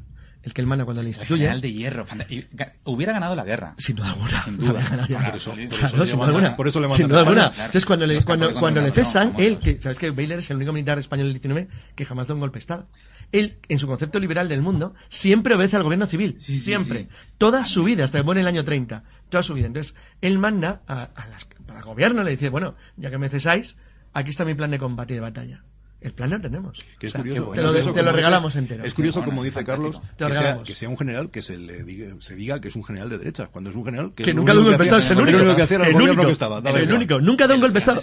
el 0.44 0.54
que 0.54 0.62
él 0.62 0.68
manda 0.68 0.86
cuando 0.86 1.02
le 1.02 1.08
El 1.10 1.16
instituye. 1.16 1.40
general 1.40 1.62
de 1.62 1.72
hierro. 1.74 2.06
y 2.30 2.46
hubiera 2.84 3.14
ganado 3.14 3.36
la 3.36 3.44
guerra. 3.46 3.76
Sin 3.78 3.96
duda 3.96 4.10
alguna. 4.12 4.42
Sin 4.44 4.58
duda. 4.58 4.74
Por 4.74 5.36
eso- 5.36 5.56
le 5.56 5.68
mandan- 5.70 6.28
alguna. 6.28 6.56
por 6.56 6.68
eso 6.68 6.80
le 6.82 6.90
Sin 6.90 7.08
duda 7.08 7.20
alguna. 7.20 7.46
Entonces, 7.48 7.86
cuando 7.86 8.06
le, 8.06 8.22
cuando, 8.24 8.54
cuando 8.54 8.82
le 8.82 8.92
cesan, 8.92 9.34
él, 9.38 9.60
que, 9.60 9.82
¿sabes 9.82 10.00
que 10.00 10.12
Baylor 10.12 10.40
es 10.40 10.50
el 10.52 10.58
único 10.58 10.74
militar 10.74 11.00
español 11.00 11.28
del 11.28 11.34
19 11.34 11.68
que 11.96 12.06
jamás 12.06 12.28
da 12.28 12.34
un 12.34 12.40
golpe 12.42 12.56
de 12.56 12.60
Estado? 12.60 12.88
Él, 13.32 13.58
en 13.68 13.80
su 13.80 13.88
concepto 13.88 14.20
liberal 14.20 14.48
del 14.48 14.62
mundo, 14.62 14.94
siempre 15.10 15.56
obedece 15.56 15.76
al 15.78 15.84
gobierno 15.84 16.06
civil. 16.06 16.36
Sí, 16.40 16.56
siempre. 16.56 17.04
sí. 17.04 17.10
Toda 17.40 17.64
su 17.66 17.84
vida, 17.84 18.04
hasta 18.04 18.22
que 18.24 18.32
en 18.32 18.38
el 18.38 18.48
año 18.48 18.64
30. 18.64 19.04
Toda 19.30 19.42
su 19.42 19.54
vida. 19.56 19.66
Entonces, 19.68 19.96
él 20.22 20.38
manda 20.38 20.82
a, 20.88 21.04
a 21.16 21.28
las- 21.30 21.48
al 21.68 21.84
gobierno, 21.84 22.22
le 22.24 22.32
dice, 22.32 22.50
bueno, 22.50 22.76
ya 22.98 23.10
que 23.10 23.18
me 23.18 23.30
cesáis, 23.30 23.78
aquí 24.14 24.30
está 24.30 24.46
mi 24.46 24.54
plan 24.54 24.70
de 24.70 24.78
combate 24.78 25.14
y 25.14 25.16
de 25.16 25.22
batalla. 25.22 25.64
El 26.04 26.14
plan 26.14 26.30
lo 26.30 26.42
tenemos. 26.42 26.80
Que 27.00 27.08
es 27.08 27.12
O 27.12 27.18
sea, 27.18 27.22
curioso, 27.22 27.52
te 27.54 27.62
lo, 27.62 27.72
te 27.74 27.82
lo 27.84 27.94
como 27.94 28.12
regalamos 28.12 28.54
dice- 28.54 28.60
entero. 28.60 28.84
Es 28.84 28.94
curioso, 28.94 29.20
Bueno, 29.22 29.32
como 29.32 29.44
dice 29.44 29.64
Carlos, 29.64 30.02
que 30.18 30.34
sea, 30.34 30.64
que 30.64 30.76
sea 30.76 30.90
un 30.90 30.98
general 30.98 31.32
que 31.32 31.42
se 31.42 31.58
le 31.58 31.84
diga, 31.84 32.16
se 32.20 32.36
diga 32.36 32.60
que 32.60 32.68
es 32.68 32.76
un 32.76 32.84
general 32.84 33.10
de 33.10 33.18
derechas, 33.20 33.50
cuando 33.50 33.70
es 33.70 33.76
un 33.76 33.86
general 33.86 34.14
que, 34.14 34.24
que 34.24 34.34
lo 34.34 34.42
nunca 34.42 34.52
único 34.52 34.54
da 34.54 34.60
un 34.60 34.66
golpe 34.66 34.72
de 34.72 34.78
que 34.78 34.84
Estado, 34.84 34.98
hacía- 35.00 35.06
es 35.06 35.18
el 35.18 35.24
único. 35.24 35.38
único 35.38 35.56
que 35.56 35.62
hacía 35.64 35.76
era 35.78 35.84
el 35.86 35.90
el 35.90 35.94
gobierno 35.94 36.14
único, 36.14 36.28
que 36.28 36.34
estaba, 36.34 36.58
el 36.60 36.94
único. 36.94 37.22
Nunca 37.22 37.48
da 37.48 37.54
un 37.54 37.58
El- 37.58 37.62
golpe 37.62 37.74
de 37.74 37.80
Estado. 37.80 38.02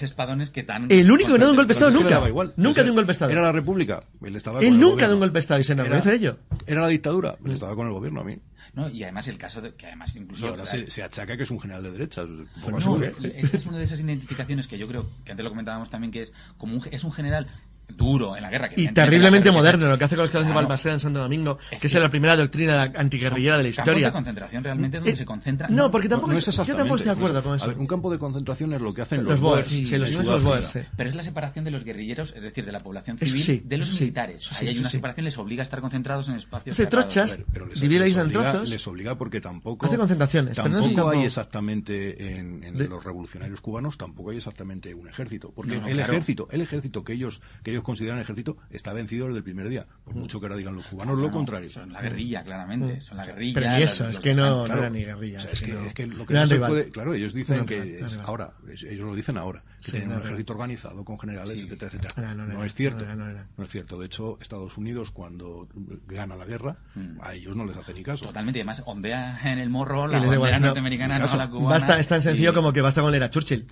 que 0.53 0.61
El 1.01 1.11
único 1.11 1.33
que 1.33 1.39
no 1.39 1.45
da 1.45 1.51
un 1.51 1.57
golpe 1.57 1.69
de 1.69 1.73
Estado 1.73 1.91
que 1.91 1.97
nunca. 2.03 2.53
Nunca 2.57 2.83
dio 2.83 2.93
un 2.93 2.97
golpe 2.97 3.07
de 3.09 3.13
Estado. 3.13 3.31
Era 3.33 3.43
la 3.43 3.53
república, 3.53 4.03
él 4.25 4.37
estaba 4.37 4.61
Él 4.61 4.67
el 4.69 4.81
nunca 4.81 5.07
da 5.09 5.15
un 5.15 5.21
golpe 5.21 5.35
de 5.35 5.41
Estado 5.41 5.61
y 5.61 5.65
se 5.65 5.73
enorgullece 5.75 6.09
Era- 6.09 6.19
de 6.19 6.25
ello. 6.25 6.39
Era 6.67 6.81
la 6.81 6.89
dictadura, 6.89 7.37
él 7.45 7.53
estaba 7.53 7.75
con 7.75 7.87
el 7.87 7.93
gobierno 7.93 8.21
a 8.21 8.25
mí. 8.25 8.39
No, 8.73 8.89
y 8.89 9.03
además 9.03 9.27
el 9.27 9.37
caso 9.37 9.61
de 9.61 9.75
que 9.75 9.87
además 9.87 10.15
Y 10.15 10.21
incluso 10.21 10.47
ahora 10.47 10.65
se, 10.65 10.89
se 10.89 11.03
achaca 11.03 11.37
que 11.37 11.43
es 11.43 11.51
un 11.51 11.59
general 11.59 11.83
de 11.83 12.07
poco 12.07 12.71
no, 12.71 12.79
es 12.79 13.67
una 13.67 13.79
de 13.79 13.85
esas 13.85 13.99
identificaciones 13.99 14.69
que 14.69 14.79
yo 14.79 14.87
creo 14.87 15.11
que 15.25 15.33
antes 15.33 15.43
lo 15.43 15.51
comentábamos 15.51 15.91
también 15.91 16.13
que 16.13 16.23
es 16.23 16.33
como 16.57 16.75
un, 16.77 16.83
es 16.93 17.03
un 17.03 17.11
general 17.13 17.49
duro 17.97 18.37
en 18.37 18.43
la 18.43 18.51
guerra. 18.51 18.69
Que 18.69 18.81
y 18.83 18.89
terriblemente 18.89 19.51
moderno, 19.51 19.89
lo 19.89 19.99
que 19.99 20.05
hace 20.05 20.17
con 20.17 20.25
los 20.25 20.31
que 20.31 20.43
de 20.43 20.53
Balmaceda 20.53 20.95
en 20.95 21.01
Santo 21.01 21.21
Domingo, 21.21 21.59
que, 21.81 21.87
es 21.87 21.95
la 21.95 22.09
primera 22.09 22.37
doctrina 22.37 22.93
antiguerrillera 22.95 23.57
de 23.57 23.63
la 23.65 23.69
historia. 23.69 24.07
De 24.07 24.13
concentración 24.13 24.65
realmente 24.65 24.99
donde 24.99 25.11
eh, 25.13 25.17
se 25.17 25.25
concentra. 25.25 25.69
No, 25.69 25.91
porque 25.91 26.09
tampoco 26.09 26.33
es, 26.33 26.45
yo 26.45 26.75
tampoco 26.75 26.97
estoy 26.97 27.07
de 27.07 27.11
acuerdo 27.11 27.43
con 27.43 27.57
eso. 27.57 27.73
un 27.77 27.87
campo 27.87 28.11
de 28.11 28.19
concentración 28.19 28.73
es 28.75 28.81
lo 28.81 28.93
que 28.93 29.03
hacen 29.03 29.25
los, 29.25 29.41
boers. 29.41 29.67
Sí, 29.67 29.97
los, 29.97 30.11
los 30.11 30.43
boers, 30.43 30.79
Pero 30.97 31.11
es 31.11 31.17
la 31.17 31.23
separación 31.23 31.65
de 31.65 31.71
los 31.71 31.85
guerrilleros, 31.85 32.33
es 32.35 32.43
decir, 32.43 32.65
de 32.65 32.73
la 32.73 32.81
población 32.81 33.19
civil, 33.19 33.63
de 33.65 33.79
los 33.79 34.01
militares. 34.01 34.51
Ahí 34.61 34.69
hay 34.69 34.79
una 34.79 34.89
separación, 34.89 35.25
les 35.25 35.39
obliga 35.39 35.63
a 35.63 35.65
estar 35.65 35.81
concentrados 35.81 36.29
en 36.29 36.37
espacios 36.37 36.79
Hace 36.79 36.87
trochas, 36.87 37.41
divide 37.81 38.01
la 38.01 38.09
isla 38.09 38.23
en 38.23 38.33
trozos. 38.33 38.69
Les 38.69 38.87
obliga 38.87 39.17
porque 39.17 39.41
tampoco... 39.41 39.87
Hace 39.87 39.97
concentraciones. 39.97 40.57
Tampoco 40.57 41.11
hay 41.11 41.25
exactamente, 41.25 42.39
en 42.39 42.89
los 42.89 43.05
revolucionarios 43.05 43.61
cubanos, 43.61 43.99
tampoco 43.99 44.31
hay 44.31 44.39
exactamente 44.39 44.95
un 44.95 45.09
ejército. 45.09 45.53
Porque 45.55 45.77
el 45.77 46.01
ejército, 46.01 46.49
el 46.51 46.61
ejército 46.61 47.05
que 47.05 47.13
ellos 47.13 47.41
que 47.63 47.71
ellos 47.81 47.85
consideran 47.85 48.19
ejército 48.19 48.59
está 48.71 48.93
vencido 48.93 49.27
desde 49.27 49.39
el 49.39 49.45
primer 49.45 49.69
día. 49.69 49.87
Por 50.05 50.15
mucho 50.15 50.39
que 50.39 50.47
ahora 50.47 50.57
digan 50.57 50.77
los 50.77 50.87
cubanos 50.87 51.19
lo 51.19 51.31
contrario. 51.31 51.71
Son 51.71 51.93
la 51.93 52.03
guerrilla, 52.03 52.45
claramente. 52.45 52.97
Mm. 52.97 53.01
Son 53.01 53.17
la 53.17 53.27
guerrilla. 53.27 53.55
Pero 53.55 53.85
eso, 53.85 54.09
es 54.09 54.21
que 54.21 54.35
no, 54.35 54.67
no 54.67 54.75
era 54.75 54.91
ni 54.91 55.05
guerrilla. 55.05 55.39
es, 55.39 55.61
que, 55.95 56.07
lo 56.07 56.27
que 56.27 56.35
no 56.35 56.47
se 56.47 56.59
puede. 56.59 56.91
Claro, 56.91 57.15
ellos 57.15 57.33
dicen 57.33 57.65
que 57.65 58.05
ahora, 58.25 58.53
ellos 58.69 59.07
lo 59.07 59.15
dicen 59.15 59.39
ahora, 59.39 59.63
que 59.85 59.93
tienen 59.93 60.13
un 60.13 60.23
ejército 60.23 60.53
organizado 60.53 61.05
con 61.05 61.19
generales, 61.19 61.63
etcétera, 61.63 61.91
etcétera. 61.93 62.35
No, 62.35 62.65
es 62.65 62.75
cierto. 62.75 63.05
No, 63.15 63.65
es 63.65 63.71
cierto. 63.71 63.99
De 63.99 64.07
hecho, 64.07 64.39
Estados 64.41 64.77
Unidos, 64.77 65.11
cuando 65.11 65.69
gana 66.07 66.37
la 66.37 66.45
guerra, 66.45 66.77
mm. 66.95 67.19
a 67.23 67.35
ellos 67.35 67.57
no 67.57 67.65
les 67.65 67.77
hace 67.77 67.95
ni 67.95 68.03
caso. 68.03 68.27
Totalmente. 68.27 68.59
Y 68.59 68.63
además, 68.63 68.83
ondea 68.87 69.39
en 69.45 69.59
el 69.59 69.71
morro 69.71 70.07
la 70.07 70.19
bandera 70.19 70.59
norteamericana, 70.59 71.19
no 71.19 71.37
la 71.37 71.51
cubana. 71.51 71.71
Basta, 71.71 71.99
es 71.99 72.09
tan 72.09 72.23
sencillo 72.23 72.53
como 72.53 72.73
que 72.73 72.81
basta 72.81 73.01
con 73.01 73.11
leer 73.11 73.25
a 73.25 73.31
Churchill. 73.31 73.67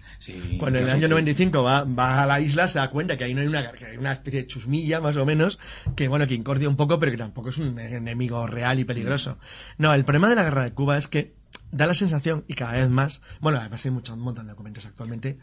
Cuando 0.59 0.79
en 0.79 0.85
el 0.85 0.91
año 0.91 1.09
95 1.09 1.63
va, 1.63 1.85
va 1.85 2.23
a 2.23 2.27
la 2.27 2.41
isla, 2.41 2.69
se 2.69 2.79
da 2.79 2.91
cuenta 2.91 3.17
que 3.17 3.25
ahí 3.25 3.35
no 3.35 3.41
hay 3.41 3.47
una, 3.47 3.71
que 3.73 3.87
hay 3.87 3.97
una 3.97 4.13
especie 4.13 4.41
de 4.41 4.47
chusmilla, 4.47 5.01
más 5.01 5.17
o 5.17 5.27
menos, 5.27 5.59
que 5.97 6.09
bueno, 6.09 6.27
que 6.27 6.35
incordia 6.35 6.69
un 6.69 6.77
poco, 6.77 6.99
pero 6.99 7.13
que 7.13 7.19
tampoco 7.19 7.51
es 7.51 7.59
un 7.59 7.79
enemigo 7.79 8.47
real 8.47 8.79
y 8.79 8.85
peligroso. 8.85 9.39
No, 9.77 9.95
el 9.95 10.05
problema 10.05 10.29
de 10.29 10.37
la 10.37 10.45
guerra 10.45 10.65
de 10.65 10.73
Cuba 10.73 10.97
es 10.97 11.09
que 11.09 11.37
da 11.71 11.87
la 11.87 11.95
sensación, 11.95 12.45
y 12.49 12.55
cada 12.55 12.73
vez 12.73 12.89
más, 12.89 13.23
bueno, 13.41 13.59
además 13.59 13.85
hay 13.85 13.91
muchos, 13.91 14.17
un 14.17 14.23
montón 14.23 14.47
de 14.47 14.53
documentos 14.53 14.87
actualmente, 14.87 15.39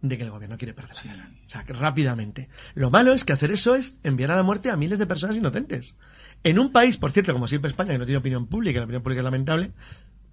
de 0.00 0.16
que 0.16 0.24
el 0.24 0.30
gobierno 0.30 0.56
quiere 0.56 0.74
perder 0.74 0.96
la 0.96 1.02
guerra. 1.02 1.30
O 1.46 1.50
sea, 1.50 1.64
rápidamente. 1.66 2.48
Lo 2.74 2.90
malo 2.90 3.12
es 3.12 3.24
que 3.24 3.32
hacer 3.32 3.50
eso 3.50 3.74
es 3.74 3.98
enviar 4.02 4.30
a 4.30 4.36
la 4.36 4.42
muerte 4.42 4.70
a 4.70 4.76
miles 4.76 4.98
de 4.98 5.06
personas 5.06 5.36
inocentes. 5.36 5.96
En 6.44 6.58
un 6.58 6.70
país, 6.70 6.96
por 6.96 7.10
cierto, 7.10 7.32
como 7.32 7.48
siempre 7.48 7.70
España, 7.70 7.92
que 7.92 7.98
no 7.98 8.04
tiene 8.04 8.18
opinión 8.18 8.46
pública, 8.46 8.78
la 8.78 8.84
opinión 8.84 9.02
pública 9.02 9.20
es 9.20 9.24
lamentable, 9.24 9.72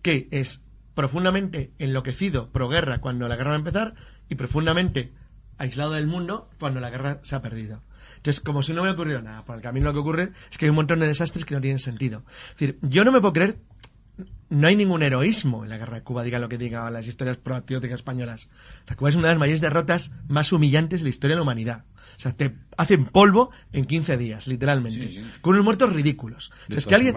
que 0.01 0.27
es 0.31 0.61
profundamente 0.93 1.71
enloquecido 1.79 2.51
pro 2.51 2.69
guerra 2.69 3.01
cuando 3.01 3.27
la 3.27 3.35
guerra 3.35 3.51
va 3.51 3.55
a 3.55 3.59
empezar 3.59 3.95
y 4.29 4.35
profundamente 4.35 5.13
aislado 5.57 5.93
del 5.93 6.07
mundo 6.07 6.49
cuando 6.59 6.79
la 6.79 6.89
guerra 6.89 7.19
se 7.23 7.35
ha 7.35 7.41
perdido. 7.41 7.81
Entonces, 8.17 8.41
como 8.41 8.63
si 8.63 8.73
no 8.73 8.81
hubiera 8.81 8.95
ocurrido 8.95 9.21
nada, 9.21 9.43
por 9.45 9.55
el 9.55 9.61
camino 9.61 9.87
lo 9.87 9.93
que 9.93 9.99
ocurre 9.99 10.31
es 10.49 10.57
que 10.57 10.65
hay 10.65 10.69
un 10.69 10.77
montón 10.77 10.99
de 10.99 11.07
desastres 11.07 11.45
que 11.45 11.53
no 11.53 11.61
tienen 11.61 11.79
sentido. 11.79 12.23
Es 12.51 12.57
decir, 12.57 12.79
yo 12.81 13.03
no 13.03 13.11
me 13.11 13.19
puedo 13.19 13.33
creer, 13.33 13.57
no 14.49 14.67
hay 14.67 14.75
ningún 14.75 15.03
heroísmo 15.03 15.63
en 15.63 15.69
la 15.69 15.77
guerra 15.77 15.95
de 15.95 16.03
Cuba, 16.03 16.23
diga 16.23 16.39
lo 16.39 16.49
que 16.49 16.57
diga 16.57 16.89
las 16.89 17.07
historias 17.07 17.37
proaccióticas 17.37 17.99
españolas. 17.99 18.49
La 18.87 18.95
Cuba 18.95 19.09
es 19.09 19.15
una 19.15 19.27
de 19.27 19.33
las 19.33 19.39
mayores 19.39 19.61
derrotas 19.61 20.11
más 20.27 20.51
humillantes 20.51 21.01
de 21.01 21.05
la 21.05 21.09
historia 21.09 21.35
de 21.35 21.39
la 21.39 21.43
humanidad. 21.43 21.83
O 22.15 22.19
sea, 22.19 22.31
te 22.31 22.55
hacen 22.77 23.05
polvo 23.05 23.51
en 23.73 23.85
15 23.85 24.17
días, 24.17 24.47
literalmente. 24.47 25.21
Con 25.41 25.53
unos 25.53 25.65
muertos 25.65 25.91
ridículos. 25.91 26.51
es 26.69 26.85
que 26.85 26.95
alguien 26.95 27.15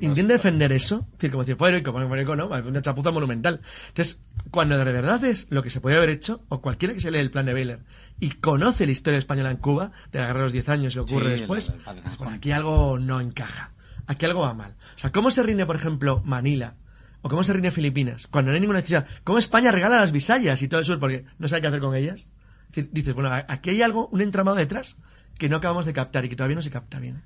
intenta 0.00 0.34
defender 0.34 0.72
eso, 0.72 1.08
decir, 1.14 1.30
como 1.30 1.42
decir, 1.42 1.56
fue 1.56 1.68
heroico, 1.68 1.98
heroico, 1.98 2.36
no, 2.36 2.46
una 2.46 2.82
chapuza 2.82 3.10
monumental. 3.10 3.60
Entonces, 3.88 4.22
cuando 4.50 4.78
de 4.78 4.84
verdad 4.84 5.24
es 5.24 5.48
lo 5.50 5.62
que 5.62 5.70
se 5.70 5.80
puede 5.80 5.96
haber 5.96 6.10
hecho, 6.10 6.44
o 6.48 6.60
cualquiera 6.60 6.94
que 6.94 7.00
se 7.00 7.10
lee 7.10 7.18
el 7.18 7.30
plan 7.30 7.46
de 7.46 7.54
Baylor 7.54 7.80
y 8.20 8.30
conoce 8.30 8.86
la 8.86 8.92
historia 8.92 9.18
española 9.18 9.50
en 9.50 9.56
Cuba, 9.56 9.90
de 10.12 10.20
la 10.20 10.26
guerra 10.26 10.38
de 10.38 10.44
los 10.44 10.52
10 10.52 10.68
años 10.68 10.94
y 10.94 10.96
lo 10.96 11.02
ocurre 11.02 11.30
después, 11.30 11.72
pues 12.18 12.32
aquí 12.32 12.52
algo 12.52 12.98
no 12.98 13.20
encaja. 13.20 13.72
Aquí 14.06 14.26
algo 14.26 14.40
va 14.40 14.54
mal. 14.54 14.76
O 14.94 14.98
sea, 14.98 15.10
¿cómo 15.10 15.30
se 15.30 15.42
rinde, 15.42 15.66
por 15.66 15.76
ejemplo, 15.76 16.22
Manila? 16.24 16.74
¿O 17.22 17.28
cómo 17.28 17.42
se 17.42 17.52
rinde 17.52 17.70
Filipinas? 17.70 18.26
Cuando 18.28 18.50
no 18.50 18.54
hay 18.54 18.60
ninguna 18.60 18.78
necesidad. 18.78 19.06
¿Cómo 19.24 19.38
España 19.38 19.72
regala 19.72 20.00
las 20.00 20.12
visayas 20.12 20.62
y 20.62 20.68
todo 20.68 20.80
el 20.80 20.86
sur 20.86 21.00
porque 21.00 21.24
no 21.38 21.48
sabe 21.48 21.62
qué 21.62 21.68
hacer 21.68 21.80
con 21.80 21.94
ellas? 21.94 22.28
dices, 22.72 23.14
bueno, 23.14 23.30
aquí 23.32 23.70
hay 23.70 23.82
algo, 23.82 24.08
un 24.08 24.20
entramado 24.20 24.56
detrás 24.56 24.96
que 25.38 25.48
no 25.48 25.56
acabamos 25.56 25.86
de 25.86 25.92
captar 25.92 26.24
y 26.24 26.28
que 26.28 26.36
todavía 26.36 26.56
no 26.56 26.62
se 26.62 26.70
capta 26.70 26.98
bien. 26.98 27.22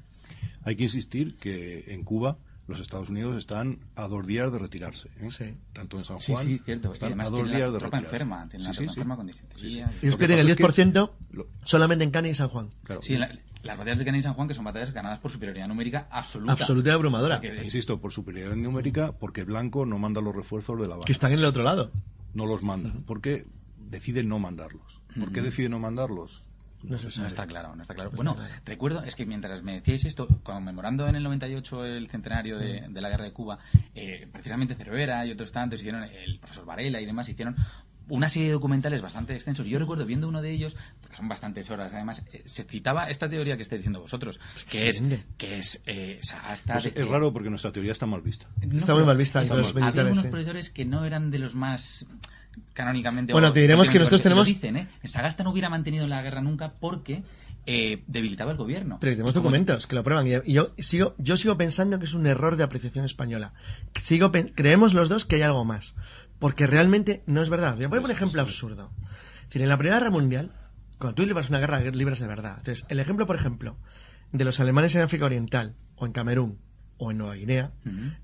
Hay 0.63 0.77
que 0.77 0.85
insistir 0.85 1.37
que 1.37 1.85
en 1.89 2.05
Cuba 2.05 2.39
los 2.67 2.81
Estados 2.81 3.11
Unidos 3.11 3.37
están 3.37 3.79
a 3.97 4.07
dos 4.07 4.27
días 4.27 4.53
de 4.53 4.59
retirarse. 4.59 5.09
¿eh? 5.21 5.31
Sí. 5.31 5.55
Tanto 5.73 5.99
en 5.99 6.05
San 6.05 6.19
Juan. 6.19 6.45
Sí, 6.45 6.57
sí, 6.57 6.63
cierto. 6.65 6.93
Están 6.93 7.21
a 7.21 7.29
dos 7.29 7.47
días 7.49 7.73
de 7.73 7.79
retirarse. 7.79 8.07
enferma, 8.07 8.49
tienen 8.49 8.73
la 8.73 8.83
enferma 8.83 9.17
con 9.17 9.27
disentería. 9.27 9.93
Ellos 10.01 10.17
pierden 10.17 10.39
el 10.39 10.57
10% 10.57 11.11
solamente 11.65 12.05
en 12.05 12.11
Cana 12.11 12.29
y 12.29 12.35
San 12.35 12.49
Juan. 12.49 12.71
Claro. 12.85 13.03
Sí, 13.03 13.19
las 13.63 13.77
batallas 13.77 13.99
de 13.99 14.05
Cana 14.05 14.19
y 14.19 14.23
San 14.23 14.35
Juan, 14.35 14.49
que 14.49 14.55
son 14.55 14.65
batallas 14.65 14.93
ganadas 14.93 15.19
por 15.19 15.31
superioridad 15.31 15.69
numérica 15.69 16.09
absoluta. 16.11 16.53
Absoluta 16.53 16.91
y 16.91 16.93
abrumadora. 16.93 17.41
Insisto, 17.63 18.01
por 18.01 18.13
superioridad 18.13 18.57
numérica, 18.57 19.13
porque 19.13 19.45
Blanco 19.45 19.87
no 19.87 19.99
manda 19.99 20.21
los 20.21 20.35
refuerzos 20.35 20.81
de 20.81 20.89
la 20.89 20.97
base. 20.97 21.07
Que 21.07 21.13
están 21.13 21.33
en 21.33 21.41
el 21.41 21.45
otro 21.45 21.63
lado. 21.63 21.91
No 22.35 22.47
los 22.47 22.63
manda, 22.63 22.93
porque 23.07 23.47
decide 23.79 24.23
no 24.23 24.39
mandarlos. 24.39 25.01
¿Por 25.19 25.33
qué 25.33 25.43
decide 25.43 25.69
no 25.69 25.79
mandarlos? 25.79 26.45
No, 26.83 26.97
está 26.97 27.47
claro, 27.47 27.77
no 27.77 27.83
está 27.83 27.95
claro. 27.95 28.11
bueno, 28.15 28.37
recuerdo, 28.65 29.03
es 29.03 29.15
que 29.15 29.27
mientras 29.27 29.63
me 29.63 29.75
decíais 29.75 30.07
esto, 30.07 30.27
conmemorando 30.43 31.07
en 31.09 31.17
el 31.17 31.23
98 31.23 31.85
el 31.85 32.09
centenario 32.09 32.59
de, 32.59 32.89
la 32.89 33.11
guerra 33.11 33.25
de 33.25 33.33
Cuba, 33.33 33.59
eh, 33.95 34.27
precisamente 34.33 34.75
Cervera 34.75 35.27
y 35.27 35.33
otros 35.33 35.53
tantos 35.53 35.81
hicieron, 35.81 36.05
el 36.05 36.39
profesor 36.39 36.65
Varela 36.65 37.01
y 37.01 37.05
demás, 37.05 37.29
hicieron 37.29 37.55
una 38.11 38.29
serie 38.29 38.49
de 38.49 38.53
documentales 38.53 39.01
bastante 39.03 39.35
extensos. 39.35 39.67
Yo 39.67 39.79
recuerdo 39.79 40.05
viendo 40.05 40.29
uno 40.29 40.43
de 40.43 40.51
ellos, 40.51 40.77
porque 41.01 41.17
son 41.17 41.29
bastantes 41.29 41.71
horas, 41.71 41.93
además, 41.93 42.25
eh, 42.33 42.43
se 42.45 42.65
citaba 42.65 43.09
esta 43.09 43.29
teoría 43.29 43.57
que 43.57 43.63
estáis 43.63 43.81
diciendo 43.81 44.01
vosotros, 44.01 44.41
que 44.69 44.89
es 44.89 45.03
que 45.39 45.59
es 45.59 45.83
eh, 45.87 46.21
pues 46.67 46.87
es 46.87 47.09
raro 47.09 47.33
porque 47.33 47.51
nuestra 47.51 47.73
teoría 47.73 47.93
está 47.93 48.07
mal 48.07 48.21
vista. 48.21 48.47
está 48.61 48.95
muy 48.95 49.05
mal 49.05 49.17
vista. 49.17 49.41
Había 49.41 50.05
unos 50.05 50.25
profesores 50.25 50.71
que 50.71 50.85
no 50.85 51.05
eran 51.05 51.31
de 51.31 51.39
los 51.39 51.55
más 51.55 52.07
canónicamente. 52.73 53.33
Bueno, 53.33 53.53
te 53.53 53.61
diremos 53.61 53.91
que 53.91 53.99
nosotros 53.99 54.23
tenemos. 54.23 54.47
dicen, 54.47 54.77
¿eh? 54.77 54.89
Sagasta 55.05 55.45
no 55.45 55.51
hubiera 55.51 55.69
mantenido 55.69 56.07
la 56.07 56.23
guerra 56.23 56.41
nunca 56.41 56.73
porque 56.81 57.23
eh, 57.67 58.03
debilitaba 58.07 58.53
el 58.53 58.57
gobierno. 58.57 58.99
Pero 59.01 59.13
tenemos 59.13 59.35
documentos 59.35 59.87
que 59.87 59.95
lo 59.95 60.03
prueban. 60.03 60.27
Y 60.27 60.53
yo 60.53 60.73
sigo, 60.79 61.15
yo 61.19 61.37
sigo 61.37 61.57
pensando 61.57 61.99
que 61.99 62.07
es 62.07 62.15
un 62.15 62.27
error 62.27 62.57
de 62.57 62.65
apreciación 62.65 63.05
española. 63.05 63.53
Sigo 63.95 64.33
creemos 64.33 64.95
los 64.95 65.09
dos 65.09 65.27
que 65.27 65.37
hay 65.37 65.43
algo 65.43 65.65
más. 65.65 65.95
Porque 66.41 66.67
realmente 66.67 67.23
no 67.27 67.43
es 67.43 67.51
verdad. 67.51 67.77
Voy 67.77 67.85
a 67.85 67.89
poner 67.89 68.01
un 68.01 68.07
pues 68.07 68.17
ejemplo 68.17 68.43
absurdo. 68.43 68.91
en 69.53 69.69
la 69.69 69.77
Primera 69.77 69.99
Guerra 69.99 70.11
Mundial, 70.11 70.51
cuando 70.99 71.15
tú 71.15 71.25
libras 71.25 71.49
una 71.51 71.61
guerra, 71.61 71.79
libras 71.81 72.19
de 72.19 72.27
verdad. 72.27 72.57
Entonces, 72.59 72.85
el 72.89 72.99
ejemplo, 72.99 73.27
por 73.27 73.37
ejemplo, 73.37 73.77
de 74.33 74.45
los 74.45 74.59
alemanes 74.59 74.95
en 74.97 75.03
África 75.03 75.27
Oriental 75.27 75.77
o 75.97 76.07
en 76.07 76.13
Camerún 76.13 76.59
o 76.97 77.11
en 77.11 77.19
Nueva 77.19 77.35
Guinea, 77.35 77.73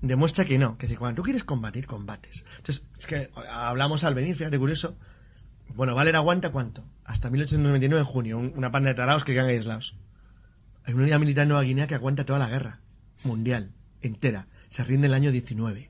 demuestra 0.01 0.45
que 0.45 0.57
no, 0.57 0.77
que 0.77 0.93
cuando 0.97 1.21
tú 1.21 1.23
quieres 1.23 1.43
combatir, 1.43 1.87
combates. 1.87 2.43
Entonces, 2.57 2.87
es 2.99 3.07
que 3.07 3.31
hablamos 3.49 4.03
al 4.03 4.13
venir, 4.13 4.35
fíjate, 4.35 4.59
curioso. 4.59 4.97
Bueno, 5.75 5.95
Valer 5.95 6.15
aguanta 6.15 6.51
cuánto? 6.51 6.83
Hasta 7.03 7.29
1899 7.29 7.99
en 8.01 8.05
junio, 8.05 8.37
una 8.37 8.71
panda 8.71 8.89
de 8.89 8.95
tarados 8.95 9.23
que 9.23 9.33
quedan 9.33 9.47
aislados. 9.47 9.95
Hay 10.85 10.93
una 10.93 11.03
unidad 11.03 11.19
militar 11.19 11.43
en 11.43 11.49
Nueva 11.49 11.63
Guinea 11.63 11.87
que 11.87 11.95
aguanta 11.95 12.25
toda 12.25 12.39
la 12.39 12.49
guerra 12.49 12.79
mundial, 13.23 13.71
entera. 14.01 14.47
Se 14.69 14.83
rinde 14.83 15.07
el 15.07 15.13
año 15.13 15.31
19. 15.31 15.89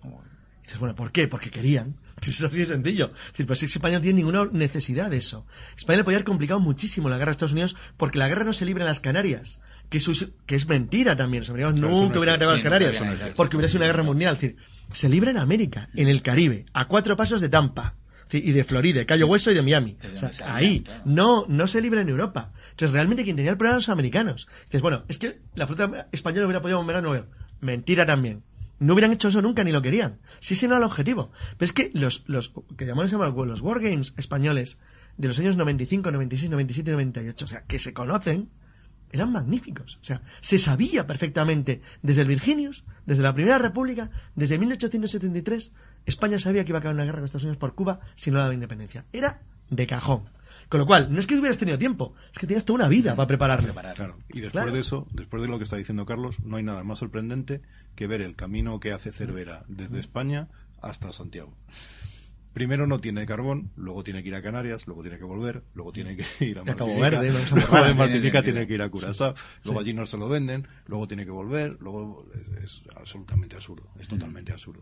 dices, 0.64 0.80
bueno, 0.80 0.96
¿por 0.96 1.12
qué? 1.12 1.28
Porque 1.28 1.52
querían. 1.52 1.98
Es 2.28 2.42
así 2.42 2.58
de 2.58 2.66
sencillo. 2.66 3.12
Es 3.14 3.32
decir, 3.32 3.46
pues 3.46 3.64
España 3.64 3.96
no 3.96 4.02
tiene 4.02 4.18
ninguna 4.18 4.46
necesidad 4.52 5.10
de 5.10 5.18
eso. 5.18 5.46
España 5.76 5.98
le 5.98 6.04
podría 6.04 6.18
haber 6.18 6.26
complicado 6.26 6.60
muchísimo 6.60 7.10
la 7.10 7.18
guerra 7.18 7.30
a 7.30 7.34
Estados 7.34 7.54
Unidos 7.54 7.76
porque 7.96 8.18
la 8.18 8.28
guerra 8.28 8.44
no 8.44 8.54
se 8.54 8.66
libra 8.66 8.84
en 8.84 8.88
las 8.88 9.00
Canarias 9.00 9.62
que, 9.90 10.00
que 10.46 10.56
es 10.56 10.68
mentira 10.68 11.16
también. 11.16 11.42
Los 11.42 11.50
americanos 11.50 11.80
nunca 11.80 12.20
hubieran 12.20 12.36
atacado 12.36 12.54
las 12.54 12.62
Canarias 12.62 12.98
porque 13.36 13.56
hubiera 13.56 13.68
sido 13.68 13.80
una 13.80 13.88
guerra 13.88 14.04
mundial. 14.04 14.36
Es 14.36 14.42
decir, 14.42 14.58
se 14.92 15.10
libra 15.10 15.32
en 15.32 15.38
América, 15.38 15.90
en 15.96 16.08
el 16.08 16.22
Caribe, 16.22 16.66
a 16.74 16.88
cuatro 16.88 17.16
pasos 17.16 17.42
de 17.42 17.50
Tampa 17.50 17.96
y 18.32 18.52
de 18.52 18.64
Florida, 18.64 19.00
de 19.00 19.06
Cayo 19.06 19.28
Hueso 19.28 19.52
y 19.52 19.54
de 19.54 19.62
Miami. 19.62 19.98
ahí, 20.46 20.84
no, 21.06 21.46
no 21.48 21.68
se 21.68 21.82
libra 21.82 22.02
en 22.02 22.10
Europa. 22.10 22.52
Entonces, 22.72 22.92
realmente 22.92 23.24
quien 23.24 23.36
tenía 23.36 23.52
el 23.52 23.58
problema 23.58 23.74
eran 23.74 23.80
los 23.80 23.90
americanos. 23.90 24.48
Dices, 24.66 24.82
bueno, 24.82 25.04
es 25.08 25.18
que 25.18 25.40
la 25.56 25.68
flota 25.68 26.08
española 26.12 26.46
hubiera 26.46 26.62
podido 26.62 26.78
bombardear 26.78 27.04
a 27.04 27.08
Nueva 27.08 27.26
York. 27.26 27.38
Mentira 27.62 28.06
también. 28.06 28.44
No 28.80 28.94
hubieran 28.94 29.12
hecho 29.12 29.30
eso 29.30 29.42
nunca 29.42 29.64
ni 29.64 29.72
lo 29.72 29.82
querían. 29.82 30.20
Sí, 30.40 30.56
sí, 30.56 30.68
no 30.68 30.78
el 30.78 30.84
objetivo. 30.84 31.32
Pero 31.58 31.66
es 31.66 31.74
que 31.74 31.92
los, 31.94 32.24
los 32.28 32.54
que 32.78 32.86
llamamos 32.86 33.12
los 33.12 33.62
Wargames 33.62 34.14
españoles 34.18 34.80
de 35.18 35.28
los 35.28 35.40
años 35.40 35.58
95, 35.58 36.12
96, 36.12 36.52
97 36.52 36.90
y 36.90 36.94
98, 36.94 37.46
o 37.46 37.48
sea, 37.48 37.64
que 37.66 37.80
se 37.80 37.94
conocen, 37.94 38.50
eran 39.12 39.32
magníficos. 39.32 39.98
O 40.02 40.06
sea, 40.06 40.22
se 40.42 40.58
sabía 40.58 41.08
perfectamente 41.08 41.82
desde 42.02 42.22
el 42.22 42.28
Virginius, 42.28 42.86
desde 43.06 43.24
la 43.24 43.34
Primera 43.34 43.58
República, 43.58 44.12
desde 44.36 44.60
1873, 44.60 45.72
España 46.06 46.40
sabía 46.40 46.64
que 46.64 46.72
iba 46.72 46.78
a 46.78 46.80
acabar 46.80 46.96
una 46.96 47.06
guerra 47.06 47.18
con 47.18 47.26
Estados 47.26 47.44
Unidos 47.44 47.58
por 47.58 47.74
Cuba 47.76 48.00
si 48.16 48.32
no 48.32 48.40
daba 48.40 48.54
independencia. 48.54 49.06
Era 49.12 49.42
de 49.70 49.88
cajón. 49.88 50.30
Con 50.70 50.80
lo 50.80 50.86
cual, 50.86 51.12
no 51.12 51.20
es 51.20 51.28
que 51.28 51.36
hubieras 51.36 51.58
tenido 51.58 51.78
tiempo, 51.78 52.14
es 52.32 52.40
que 52.40 52.48
tenías 52.48 52.66
toda 52.66 52.80
una 52.80 52.88
vida 52.88 53.16
para 53.16 53.28
prepararlo. 53.28 53.74
Claro. 53.74 54.18
Y 54.30 54.42
después 54.42 54.72
de 54.72 54.80
eso, 54.80 55.08
después 55.12 55.42
de 55.42 55.48
lo 55.48 55.58
que 55.58 55.64
está 55.64 55.78
diciendo 55.78 56.06
Carlos, 56.06 56.40
no 56.42 56.58
hay 56.58 56.64
nada 56.64 56.84
más 56.84 57.00
sorprendente 57.00 57.62
que 57.96 58.08
ver 58.08 58.22
el 58.22 58.36
camino 58.36 58.80
que 58.80 58.92
hace 58.92 59.12
Cervera 59.12 59.64
desde 59.68 60.00
España 60.00 60.50
hasta 60.82 61.12
Santiago. 61.14 61.54
Primero 62.54 62.88
no 62.88 63.00
tiene 63.00 63.28
carbón, 63.28 63.70
luego 63.76 64.04
tiene 64.04 64.24
que 64.24 64.30
ir 64.30 64.36
a 64.36 64.42
Canarias, 64.42 64.88
luego 64.88 65.04
tiene 65.04 65.20
que 65.20 65.24
volver, 65.24 65.64
luego 65.76 65.92
tiene 65.92 66.16
que 66.18 66.26
ir 66.44 66.58
a 66.58 66.64
Martinica, 66.64 67.00
Verde, 67.00 67.32
luego 67.32 67.86
de 67.86 67.94
Martinica 67.94 68.42
Tiene 68.42 68.66
que 68.66 68.74
ir 68.74 68.82
a 68.82 68.90
Curazao, 68.90 69.36
luego 69.64 69.80
allí 69.80 69.94
no 69.94 70.08
se 70.08 70.18
lo 70.18 70.28
venden, 70.28 70.68
luego 70.88 71.08
tiene 71.08 71.24
que 71.24 71.30
volver, 71.30 71.78
luego 71.80 72.26
es, 72.64 72.82
es 72.82 72.84
absolutamente 72.96 73.56
absurdo, 73.56 73.88
es 74.00 74.08
totalmente 74.08 74.54
absurdo. 74.54 74.82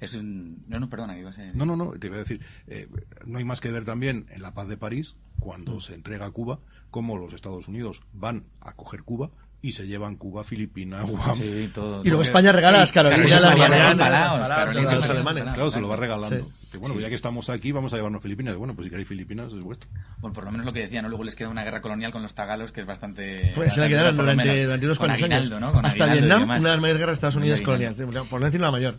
Es 0.00 0.14
un... 0.14 0.64
No, 0.68 0.78
no, 0.80 0.88
perdona, 0.88 1.14
que 1.14 1.20
ibas 1.20 1.38
a... 1.38 1.46
No, 1.54 1.64
no, 1.66 1.76
no, 1.76 1.92
te 1.92 2.06
iba 2.08 2.16
a 2.16 2.20
decir, 2.20 2.40
eh, 2.66 2.88
no 3.24 3.38
hay 3.38 3.44
más 3.44 3.60
que 3.60 3.70
ver 3.70 3.84
también 3.84 4.26
en 4.30 4.42
la 4.42 4.54
paz 4.54 4.68
de 4.68 4.76
París, 4.76 5.16
Mm. 5.36 5.40
cuando 5.40 5.80
se 5.80 5.94
entrega 5.94 6.30
Cuba, 6.30 6.60
cómo 6.90 7.18
los 7.18 7.34
Estados 7.34 7.66
Unidos 7.68 8.00
van 8.12 8.44
a 8.60 8.72
coger 8.74 9.02
Cuba 9.02 9.30
y 9.60 9.72
se 9.72 9.86
llevan 9.86 10.16
Cuba, 10.16 10.44
Filipinas, 10.44 11.10
Guam. 11.10 11.36
Sí, 11.36 11.70
todo. 11.74 12.02
Y 12.02 12.08
luego 12.08 12.22
todo. 12.22 12.22
España 12.22 12.52
regala 12.52 12.78
las 12.78 12.92
Carolinas, 12.92 13.42
los 13.42 15.10
alemanes. 15.10 15.54
Claro, 15.54 15.70
se 15.70 15.80
lo 15.80 15.88
va 15.88 15.96
regalando. 15.96 16.50
Sí. 16.70 16.78
Bueno, 16.78 16.94
Sí. 16.96 17.00
ya 17.02 17.08
que 17.08 17.14
estamos 17.14 17.48
aquí, 17.50 17.72
vamos 17.72 17.92
a 17.92 17.96
llevarnos 17.96 18.22
Filipinas. 18.22 18.56
Bueno, 18.56 18.74
pues 18.74 18.84
si 18.86 18.90
queréis 18.90 19.08
Filipinas, 19.08 19.52
es 19.52 19.60
vuestro. 19.60 19.88
Bueno, 20.18 20.34
por 20.34 20.44
lo 20.44 20.50
menos 20.50 20.66
lo 20.66 20.72
que 20.72 20.80
decía, 20.80 21.02
¿no? 21.02 21.08
Luego 21.08 21.24
les 21.24 21.34
queda 21.34 21.48
una 21.48 21.64
guerra 21.64 21.80
colonial 21.80 22.12
con 22.12 22.22
los 22.22 22.34
tagalos 22.34 22.72
que 22.72 22.80
es 22.82 22.86
bastante... 22.86 23.52
Pues 23.54 23.74
se 23.74 23.80
la 23.80 23.88
quedaron 23.88 24.16
durante, 24.16 24.66
unos 24.86 24.98
cuantos 24.98 25.22
años. 25.22 25.50
Hasta 25.82 26.06
Vietnam, 26.06 26.42
una 26.44 26.56
de 26.58 26.62
las 26.62 26.80
mayores 26.80 27.00
guerras 27.00 27.12
de 27.12 27.14
Estados 27.26 27.36
Unidos 27.36 27.62
coloniales, 27.62 28.00
por 28.28 28.40
no 28.40 28.46
decir 28.46 28.60
la 28.60 28.70
mayor. 28.70 28.98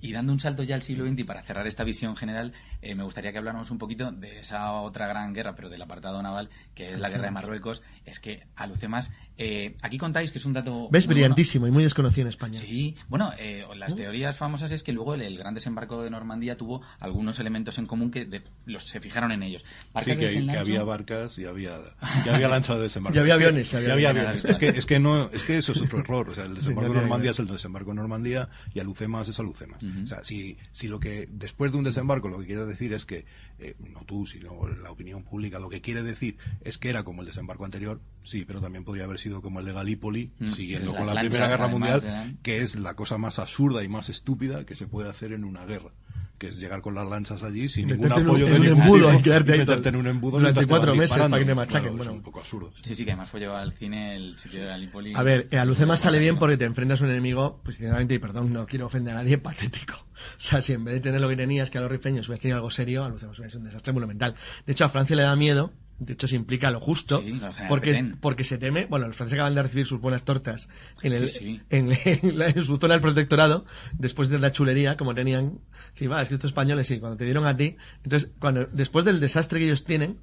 Y 0.00 0.12
dando 0.12 0.32
un 0.32 0.38
salto 0.40 0.62
ya 0.62 0.74
al 0.74 0.82
siglo 0.82 1.06
XX 1.06 1.18
y 1.20 1.24
para 1.24 1.42
cerrar 1.42 1.66
esta 1.66 1.84
visión 1.84 2.16
general, 2.16 2.52
eh, 2.82 2.94
me 2.94 3.02
gustaría 3.04 3.32
que 3.32 3.38
habláramos 3.38 3.70
un 3.70 3.78
poquito 3.78 4.10
de 4.12 4.40
esa 4.40 4.72
otra 4.80 5.06
gran 5.06 5.32
guerra, 5.34 5.54
pero 5.54 5.68
del 5.68 5.82
apartado 5.82 6.22
naval, 6.22 6.48
que 6.74 6.92
es 6.92 7.00
la 7.00 7.08
guerra 7.10 7.24
de 7.24 7.30
Marruecos. 7.32 7.82
Es 8.04 8.20
que, 8.20 8.44
Alucemas, 8.56 9.10
eh, 9.38 9.76
aquí 9.82 9.98
contáis 9.98 10.30
que 10.30 10.38
es 10.38 10.44
un 10.44 10.52
dato... 10.52 10.88
Ves, 10.90 11.06
muy 11.06 11.14
brillantísimo 11.14 11.66
y 11.66 11.70
muy 11.70 11.82
desconocido 11.82 12.22
en 12.22 12.28
España. 12.28 12.58
bueno. 12.58 12.66
Sí, 12.66 12.96
bueno, 13.08 13.32
eh, 13.38 13.64
las 13.76 13.94
teorías 13.94 14.36
famosas 14.36 14.70
es 14.72 14.82
que 14.82 14.92
luego 14.92 15.14
el, 15.14 15.22
el 15.22 15.36
gran 15.38 15.54
desembarco 15.54 16.02
de 16.02 16.10
Normandía 16.10 16.56
tuvo 16.56 16.82
algunos 17.00 17.38
elementos 17.38 17.78
en 17.78 17.86
común 17.86 18.10
que 18.10 18.24
de- 18.24 18.42
los, 18.64 18.84
se 18.86 19.00
fijaron 19.00 19.32
en 19.32 19.42
ellos. 19.42 19.62
Sí, 19.64 19.86
Barcas 19.92 20.16
que, 20.18 20.26
de 20.28 20.46
que 20.46 20.58
había 20.58 20.82
barcas 20.84 21.38
y 21.38 21.44
había, 21.44 21.76
y 22.24 22.28
había 22.28 22.48
lanchas 22.48 22.76
de 22.78 22.82
desembarco. 22.84 23.16
Y 23.16 23.20
había 23.20 23.34
Es 23.34 23.38
que- 23.38 23.44
aviones, 23.46 23.72
y 23.72 23.76
había 23.76 23.92
había 23.92 24.10
aviones. 24.10 24.28
aviones. 24.30 24.44
Es 24.50 24.58
que, 24.58 24.68
es 24.68 24.86
que 24.86 24.98
no, 25.00 25.30
es 25.32 25.42
que 25.42 25.58
eso 25.58 25.72
es 25.72 25.82
otro 25.82 25.98
error. 26.00 26.30
O 26.30 26.34
sea, 26.34 26.44
el 26.44 26.54
desembarco 26.56 26.90
había 26.90 27.00
de 27.00 27.06
Normandía 27.06 27.30
es 27.32 27.38
el 27.38 27.46
desembarco 27.46 27.90
de 27.90 27.96
Normandía 27.96 28.48
y 28.74 28.80
Alucemas 28.80 29.28
es 29.28 29.38
Alucemas. 29.40 29.65
O 29.74 30.06
sea, 30.06 30.24
si, 30.24 30.56
si 30.72 30.88
lo 30.88 31.00
que, 31.00 31.28
después 31.30 31.72
de 31.72 31.78
un 31.78 31.84
desembarco, 31.84 32.28
lo 32.28 32.38
que 32.38 32.46
quiere 32.46 32.64
decir 32.66 32.92
es 32.92 33.04
que, 33.04 33.24
eh, 33.58 33.74
no 33.92 34.00
tú, 34.04 34.26
sino 34.26 34.66
la 34.68 34.90
opinión 34.90 35.22
pública, 35.22 35.58
lo 35.58 35.68
que 35.68 35.80
quiere 35.80 36.02
decir 36.02 36.36
es 36.62 36.78
que 36.78 36.88
era 36.88 37.02
como 37.02 37.22
el 37.22 37.28
desembarco 37.28 37.64
anterior, 37.64 38.00
sí, 38.22 38.44
pero 38.44 38.60
también 38.60 38.84
podría 38.84 39.04
haber 39.04 39.18
sido 39.18 39.42
como 39.42 39.60
el 39.60 39.66
de 39.66 39.72
Galípoli, 39.72 40.30
siguiendo 40.54 40.94
con 40.94 41.06
la 41.06 41.20
Primera 41.20 41.48
Guerra 41.48 41.66
además, 41.66 42.02
Mundial, 42.02 42.38
que 42.42 42.62
es 42.62 42.76
la 42.76 42.94
cosa 42.94 43.18
más 43.18 43.38
absurda 43.38 43.82
y 43.82 43.88
más 43.88 44.08
estúpida 44.08 44.64
que 44.64 44.76
se 44.76 44.86
puede 44.86 45.08
hacer 45.08 45.32
en 45.32 45.44
una 45.44 45.64
guerra. 45.64 45.90
Que 46.38 46.48
es 46.48 46.58
llegar 46.60 46.82
con 46.82 46.94
las 46.94 47.08
lanchas 47.08 47.42
allí 47.42 47.66
sin 47.66 47.84
Y 47.88 47.92
ningún 47.92 48.08
meterte 48.10 48.20
en 48.20 48.28
un- 48.28 48.30
apoyo 48.36 48.46
en 48.46 48.52
de 48.52 48.68
ningún 48.68 48.82
embudo 48.82 49.14
y 49.14 49.22
quedarte 49.22 49.52
ahí 49.54 49.58
meterte 49.60 49.88
en 49.88 49.96
un 49.96 50.06
embudo 50.06 50.38
durante 50.38 50.66
cuatro 50.66 50.92
meses 50.92 51.00
disparando. 51.10 51.34
para 51.34 51.42
que 51.44 51.48
te 51.48 51.54
machaquen, 51.54 51.80
Claro, 51.82 51.96
bueno. 51.96 52.10
es 52.12 52.16
un 52.18 52.22
poco 52.22 52.40
absurdo. 52.40 52.70
Sí, 52.74 52.94
sí, 52.94 53.04
que 53.06 53.12
además 53.12 53.30
fue 53.30 53.40
llevado 53.40 53.60
al 53.60 53.72
cine 53.72 54.16
el 54.16 54.38
sitio 54.38 54.60
de 54.60 54.66
Galípoli. 54.66 55.14
A 55.14 55.22
ver, 55.22 55.48
eh, 55.50 55.56
a 55.58 55.64
Lucema 55.64 55.96
sale 55.96 56.18
bien 56.18 56.38
porque 56.38 56.58
te 56.58 56.66
enfrentas 56.66 57.00
a 57.00 57.04
un 57.04 57.10
enemigo, 57.10 57.60
pues 57.64 57.76
sinceramente, 57.76 58.12
y 58.14 58.18
perdón, 58.18 58.52
no 58.52 58.66
quiero 58.66 58.84
ofender 58.86 59.14
a 59.14 59.22
nadie, 59.22 59.38
patético. 59.38 59.94
O 59.96 60.38
sea, 60.38 60.60
si 60.60 60.74
en 60.74 60.84
vez 60.84 60.94
de 60.96 61.00
tener 61.00 61.22
lo 61.22 61.28
que 61.30 61.36
tenías, 61.36 61.70
que 61.70 61.78
a 61.78 61.80
los 61.80 61.90
rifeños 61.90 62.28
hubieras 62.28 62.40
tenido 62.42 62.56
algo 62.56 62.70
serio, 62.70 63.04
a 63.04 63.08
Lucema 63.08 63.32
hubiera 63.32 63.48
sido 63.48 63.60
un 63.60 63.66
desastre 63.66 63.92
monumental. 63.94 64.34
De 64.66 64.72
hecho, 64.72 64.84
a 64.84 64.88
Francia 64.90 65.16
le 65.16 65.22
da 65.22 65.34
miedo, 65.36 65.72
de 65.98 66.12
hecho 66.12 66.28
se 66.28 66.36
implica 66.36 66.70
lo 66.70 66.80
justo, 66.80 67.22
Sí, 67.24 67.40
porque, 67.68 68.12
porque 68.20 68.44
se 68.44 68.58
teme, 68.58 68.84
bueno, 68.84 69.06
los 69.06 69.16
franceses 69.16 69.38
acaban 69.38 69.54
de 69.54 69.62
recibir 69.62 69.86
sus 69.86 70.00
buenas 70.02 70.24
tortas 70.24 70.68
en, 71.02 71.12
el, 71.14 71.28
Sí, 71.30 71.38
sí. 71.38 71.60
En, 71.70 71.90
en 72.04 72.38
la- 72.38 72.48
en 72.48 72.60
su 72.60 72.76
zona 72.76 72.92
del 72.94 73.00
protectorado, 73.00 73.64
después 73.94 74.28
de 74.28 74.38
la 74.38 74.52
chulería, 74.52 74.96
como 74.98 75.14
tenían, 75.14 75.60
sí, 75.96 76.06
va, 76.06 76.22
es 76.22 76.28
que 76.28 76.34
estos 76.36 76.50
españoles 76.50 76.86
sí, 76.86 76.98
cuando 77.00 77.16
te 77.16 77.24
dieron 77.24 77.46
a 77.46 77.56
ti, 77.56 77.76
entonces, 78.04 78.30
cuando, 78.38 78.66
después 78.72 79.04
del 79.04 79.18
desastre 79.20 79.58
que 79.58 79.66
ellos 79.66 79.84
tienen, 79.84 80.18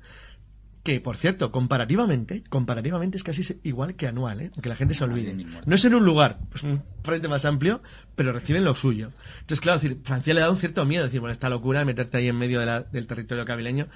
que 0.84 1.00
por 1.00 1.16
cierto, 1.16 1.50
comparativamente, 1.52 2.44
comparativamente 2.50 3.16
es 3.18 3.24
casi 3.24 3.58
igual 3.64 3.96
que 3.96 4.06
anual, 4.08 4.42
¿eh? 4.42 4.52
que 4.62 4.68
la 4.68 4.76
gente 4.76 4.94
se 4.94 5.04
olvide. 5.06 5.34
No 5.66 5.76
es 5.76 5.86
en 5.86 5.96
un 5.96 6.04
lugar, 6.04 6.40
es 6.54 6.64
un 6.64 6.84
frente 7.04 7.30
más 7.30 7.46
amplio, 7.46 7.82
pero 8.16 8.34
reciben 8.34 8.66
lo 8.66 8.76
suyo. 8.76 9.12
Entonces, 9.36 9.62
claro, 9.62 9.80
decir, 9.80 10.00
Francia 10.04 10.34
le 10.34 10.42
da 10.42 10.50
un 10.52 10.58
cierto 10.58 10.84
miedo, 10.86 11.06
decir, 11.06 11.22
bueno, 11.22 11.32
esta 11.32 11.48
locura 11.50 11.80
de 11.80 11.86
meterte 11.86 12.18
ahí 12.18 12.28
en 12.28 12.38
medio 12.38 12.60
de 12.60 12.66
la- 12.66 12.84
del 12.84 13.08
territorio 13.08 13.46
cabileño 13.46 13.88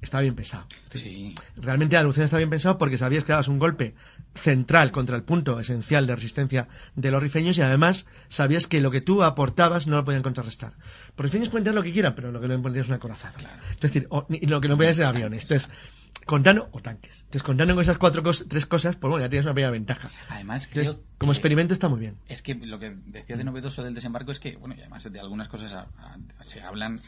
estaba 0.00 0.22
bien 0.22 0.36
pensado. 0.36 0.66
Sí. 0.94 1.34
Realmente 1.56 1.96
la 1.96 2.04
Lucena 2.04 2.26
estaba 2.26 2.38
bien 2.38 2.50
pensado 2.50 2.78
porque 2.78 2.96
sabías 2.96 3.24
que 3.24 3.32
dabas 3.32 3.48
un 3.48 3.58
golpe 3.58 3.94
central 4.36 4.92
contra 4.92 5.16
el 5.16 5.22
punto 5.22 5.58
esencial 5.58 6.06
de 6.06 6.14
resistencia 6.14 6.68
de 6.94 7.10
los 7.10 7.22
rifeños 7.22 7.58
y 7.58 7.62
además 7.62 8.06
sabías 8.28 8.66
que 8.66 8.80
lo 8.80 8.90
que 8.90 9.00
tú 9.00 9.22
aportabas 9.22 9.86
no 9.86 9.96
lo 9.96 10.04
podían 10.04 10.22
contrarrestar. 10.22 10.72
Los 11.16 11.24
rifeños 11.24 11.48
pueden 11.48 11.64
tener 11.64 11.74
lo 11.74 11.82
que 11.82 11.92
quieran, 11.92 12.14
pero 12.14 12.30
lo 12.32 12.40
que 12.40 12.48
no 12.48 12.54
pueden 12.60 12.74
tener 12.74 12.82
es 12.84 12.88
una 12.88 12.98
corazada. 12.98 13.34
Es 13.74 13.80
decir, 13.80 14.06
o- 14.10 14.26
ni- 14.28 14.40
lo 14.40 14.60
que 14.60 14.68
no 14.68 14.76
pueden 14.76 14.94
ser 14.94 15.06
aviones. 15.06 15.42
Entonces, 15.44 15.70
contando, 16.24 16.68
o 16.72 16.80
tanques. 16.80 17.18
Entonces, 17.20 17.42
contando 17.42 17.74
con 17.74 17.82
esas 17.82 17.98
cuatro 17.98 18.22
cos- 18.22 18.46
tres 18.48 18.66
cosas, 18.66 18.96
pues 18.96 19.08
bueno, 19.10 19.24
ya 19.24 19.28
tienes 19.30 19.46
una 19.46 19.54
pequeña 19.54 19.70
ventaja. 19.70 20.10
Además, 20.28 20.66
creo 20.70 20.82
Entonces, 20.84 21.04
como 21.18 21.32
que- 21.32 21.36
experimento 21.36 21.72
está 21.74 21.88
muy 21.88 22.00
bien. 22.00 22.16
Es 22.28 22.42
que 22.42 22.54
lo 22.54 22.78
que 22.78 22.96
decía 23.06 23.36
de 23.36 23.44
novedoso 23.44 23.82
del 23.84 23.94
desembarco 23.94 24.32
es 24.32 24.40
que, 24.40 24.56
bueno, 24.56 24.74
y 24.76 24.80
además 24.80 25.10
de 25.10 25.20
algunas 25.20 25.48
cosas 25.48 25.72
a- 25.72 25.86
a- 25.98 26.18
se 26.44 26.60
hablan 26.62 27.00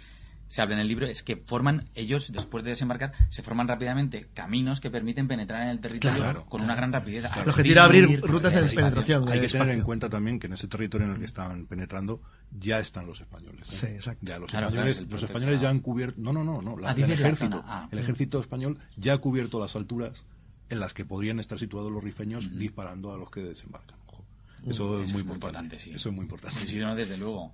se 0.48 0.62
habla 0.62 0.74
en 0.74 0.80
el 0.80 0.88
libro 0.88 1.06
es 1.06 1.22
que 1.22 1.36
forman 1.36 1.88
ellos 1.94 2.32
después 2.32 2.64
de 2.64 2.70
desembarcar 2.70 3.12
se 3.28 3.42
forman 3.42 3.68
rápidamente 3.68 4.28
caminos 4.34 4.80
que 4.80 4.90
permiten 4.90 5.28
penetrar 5.28 5.62
en 5.62 5.68
el 5.68 5.80
territorio 5.80 6.16
Claro, 6.18 6.46
con 6.46 6.62
una 6.62 6.74
gran 6.74 6.92
rapidez. 6.92 7.24
El 7.36 7.48
objetivo 7.48 7.72
era 7.72 7.84
abrir 7.84 8.04
Abrir, 8.04 8.20
rutas 8.22 8.54
de 8.54 8.62
penetración. 8.62 9.28
Hay 9.28 9.40
que 9.40 9.48
tener 9.48 9.68
en 9.70 9.82
cuenta 9.82 10.08
también 10.08 10.38
que 10.40 10.46
en 10.46 10.54
ese 10.54 10.66
territorio 10.68 11.06
en 11.06 11.12
el 11.14 11.18
que 11.18 11.26
están 11.26 11.66
penetrando 11.66 12.20
ya 12.50 12.78
están 12.80 13.06
los 13.06 13.20
españoles. 13.20 13.68
¿eh? 13.68 13.76
Sí, 13.76 13.86
exacto. 13.86 14.24
Ya 14.26 14.38
los 14.38 14.50
Claro, 14.50 14.68
claro, 14.70 14.88
españoles, 14.88 14.92
es 14.92 14.98
el 14.98 15.04
los 15.04 15.10
protectorado. 15.20 15.38
españoles 15.38 15.60
ya 15.60 15.70
han 15.70 15.80
cubierto. 15.80 16.20
No, 16.20 16.32
no, 16.32 16.42
no, 16.44 16.62
no. 16.62 16.76
la- 16.78 16.92
el 16.92 17.10
ejército, 17.10 17.58
zona. 17.58 17.64
Ah. 17.66 17.88
el 17.92 17.98
ejército 17.98 18.40
español 18.40 18.78
ya 18.96 19.12
ha 19.14 19.18
cubierto 19.18 19.60
las 19.60 19.76
alturas 19.76 20.24
en 20.70 20.80
las 20.80 20.94
que 20.94 21.04
podrían 21.04 21.40
estar 21.40 21.58
situados 21.58 21.92
los 21.92 22.02
rifeños 22.02 22.58
disparando 22.58 23.12
a 23.12 23.18
los 23.18 23.30
que 23.30 23.40
desembarcan. 23.40 23.98
Ojo. 24.06 24.24
Eso, 24.66 25.02
es 25.02 25.12
muy 25.12 25.22
importante. 25.22 25.78
sí. 25.78 25.90
Eso 25.90 26.08
es 26.08 26.14
muy 26.14 26.22
importante. 26.24 26.58
Sí, 26.60 26.66
sí, 26.66 26.78
no, 26.78 26.94
desde 26.94 27.16
luego. 27.16 27.52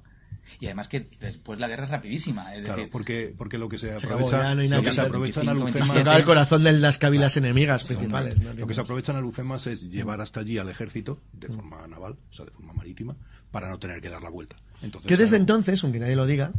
Y 0.61 0.67
además 0.67 0.89
que 0.89 1.09
después 1.21 1.59
la 1.59 1.69
guerra 1.69 1.85
es 1.85 1.91
rapidísima. 1.91 2.55
Es 2.55 2.65
Claro, 2.65 2.77
decir, 2.77 2.91
porque, 2.93 3.35
porque 3.37 3.59
lo 3.59 3.69
que 3.69 3.79
se 3.79 3.93
aprovecha, 3.95 4.43
ya 4.43 4.55
no 4.55 4.63
lo 4.63 4.83
que 4.83 4.93
se 4.93 5.01
hacer. 5.01 5.05
aprovecha 5.07 5.41
en 5.41 5.47
25, 5.47 5.65
Alucemas, 5.65 5.89
Se 5.89 5.99
acaba 6.01 6.17
el 6.17 6.25
corazón 6.25 6.63
de 6.65 6.73
las 6.73 6.99
cabilas 6.99 7.37
enemigas 7.37 7.85
principales. 7.85 8.41
¿no? 8.41 8.53
lo 8.53 8.67
que 8.67 8.75
se 8.75 8.81
aprovecha 8.81 9.13
en 9.13 9.19
Alucemas 9.19 9.67
es 9.67 9.91
llevar 9.91 10.21
hasta 10.21 10.41
allí 10.41 10.59
al 10.59 10.69
ejército 10.69 11.21
de 11.33 11.49
forma 11.49 11.87
naval, 11.87 12.17
o 12.31 12.35
sea, 12.35 12.45
de 12.45 12.51
forma 12.53 12.73
marítima, 12.73 13.17
para 13.51 13.69
no 13.69 13.79
tener 13.79 14.01
que 14.01 14.09
dar 14.11 14.23
la 14.23 14.31
vuelta. 14.31 14.57
Entonces, 14.83 15.09
Que 15.09 15.17
desde 15.17 15.31
claro, 15.37 15.43
entonces, 15.43 15.83
aunque 15.85 15.99
nadie 16.01 16.17
lo 16.17 16.27
diga, 16.27 16.53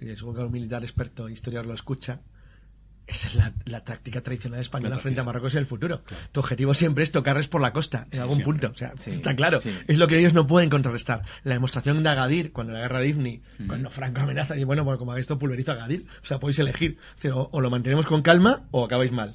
y 0.00 0.16
seguro 0.16 0.38
que 0.40 0.44
un 0.46 0.52
militar 0.52 0.82
experto 0.82 1.28
historiador 1.28 1.66
lo 1.68 1.74
escucha, 1.74 2.20
esa 3.10 3.28
es 3.28 3.34
la, 3.34 3.52
la 3.64 3.84
táctica 3.84 4.20
tradicional 4.22 4.60
española 4.60 4.96
La 4.96 5.00
frente 5.02 5.20
a. 5.20 5.24
Marruecos 5.24 5.54
y 5.54 5.58
el 5.58 5.66
futuro. 5.66 6.02
Tu 6.32 6.40
objetivo 6.40 6.72
siempre 6.74 7.04
es 7.04 7.10
tocarles 7.12 7.48
por 7.48 7.60
la 7.60 7.72
costa, 7.72 8.06
en 8.10 8.20
algún 8.20 8.36
siempre. 8.36 8.68
punto. 8.68 8.74
O 8.74 8.78
sea, 8.78 8.92
Sí, 8.98 9.10
está 9.10 9.34
claro. 9.36 9.60
sí. 9.60 9.70
Es 9.86 9.98
lo 9.98 10.06
que 10.08 10.18
ellos 10.18 10.32
no 10.34 10.46
pueden 10.46 10.70
contrarrestar. 10.70 11.22
La 11.44 11.54
demostración 11.54 12.02
de 12.02 12.08
Agadir, 12.08 12.52
cuando 12.52 12.72
la 12.72 12.80
guerra 12.80 13.00
de 13.00 13.08
Ifni, 13.08 13.42
cuando 13.66 13.90
Franco 13.90 14.20
amenaza, 14.20 14.56
y 14.56 14.64
bueno, 14.64 14.84
bueno, 14.84 14.98
como 14.98 15.12
hagáis 15.12 15.24
esto, 15.24 15.38
pulverizo 15.38 15.72
a 15.72 15.74
Agadir. 15.74 16.06
O 16.22 16.26
sea, 16.26 16.38
podéis 16.38 16.58
elegir. 16.60 16.98
O, 17.18 17.20
sea, 17.20 17.34
o- 17.36 17.48
o 17.52 17.60
lo 17.60 17.68
mantenemos 17.70 18.06
con 18.06 18.22
calma 18.22 18.62
o 18.70 18.84
acabáis 18.84 19.12
mal. 19.12 19.34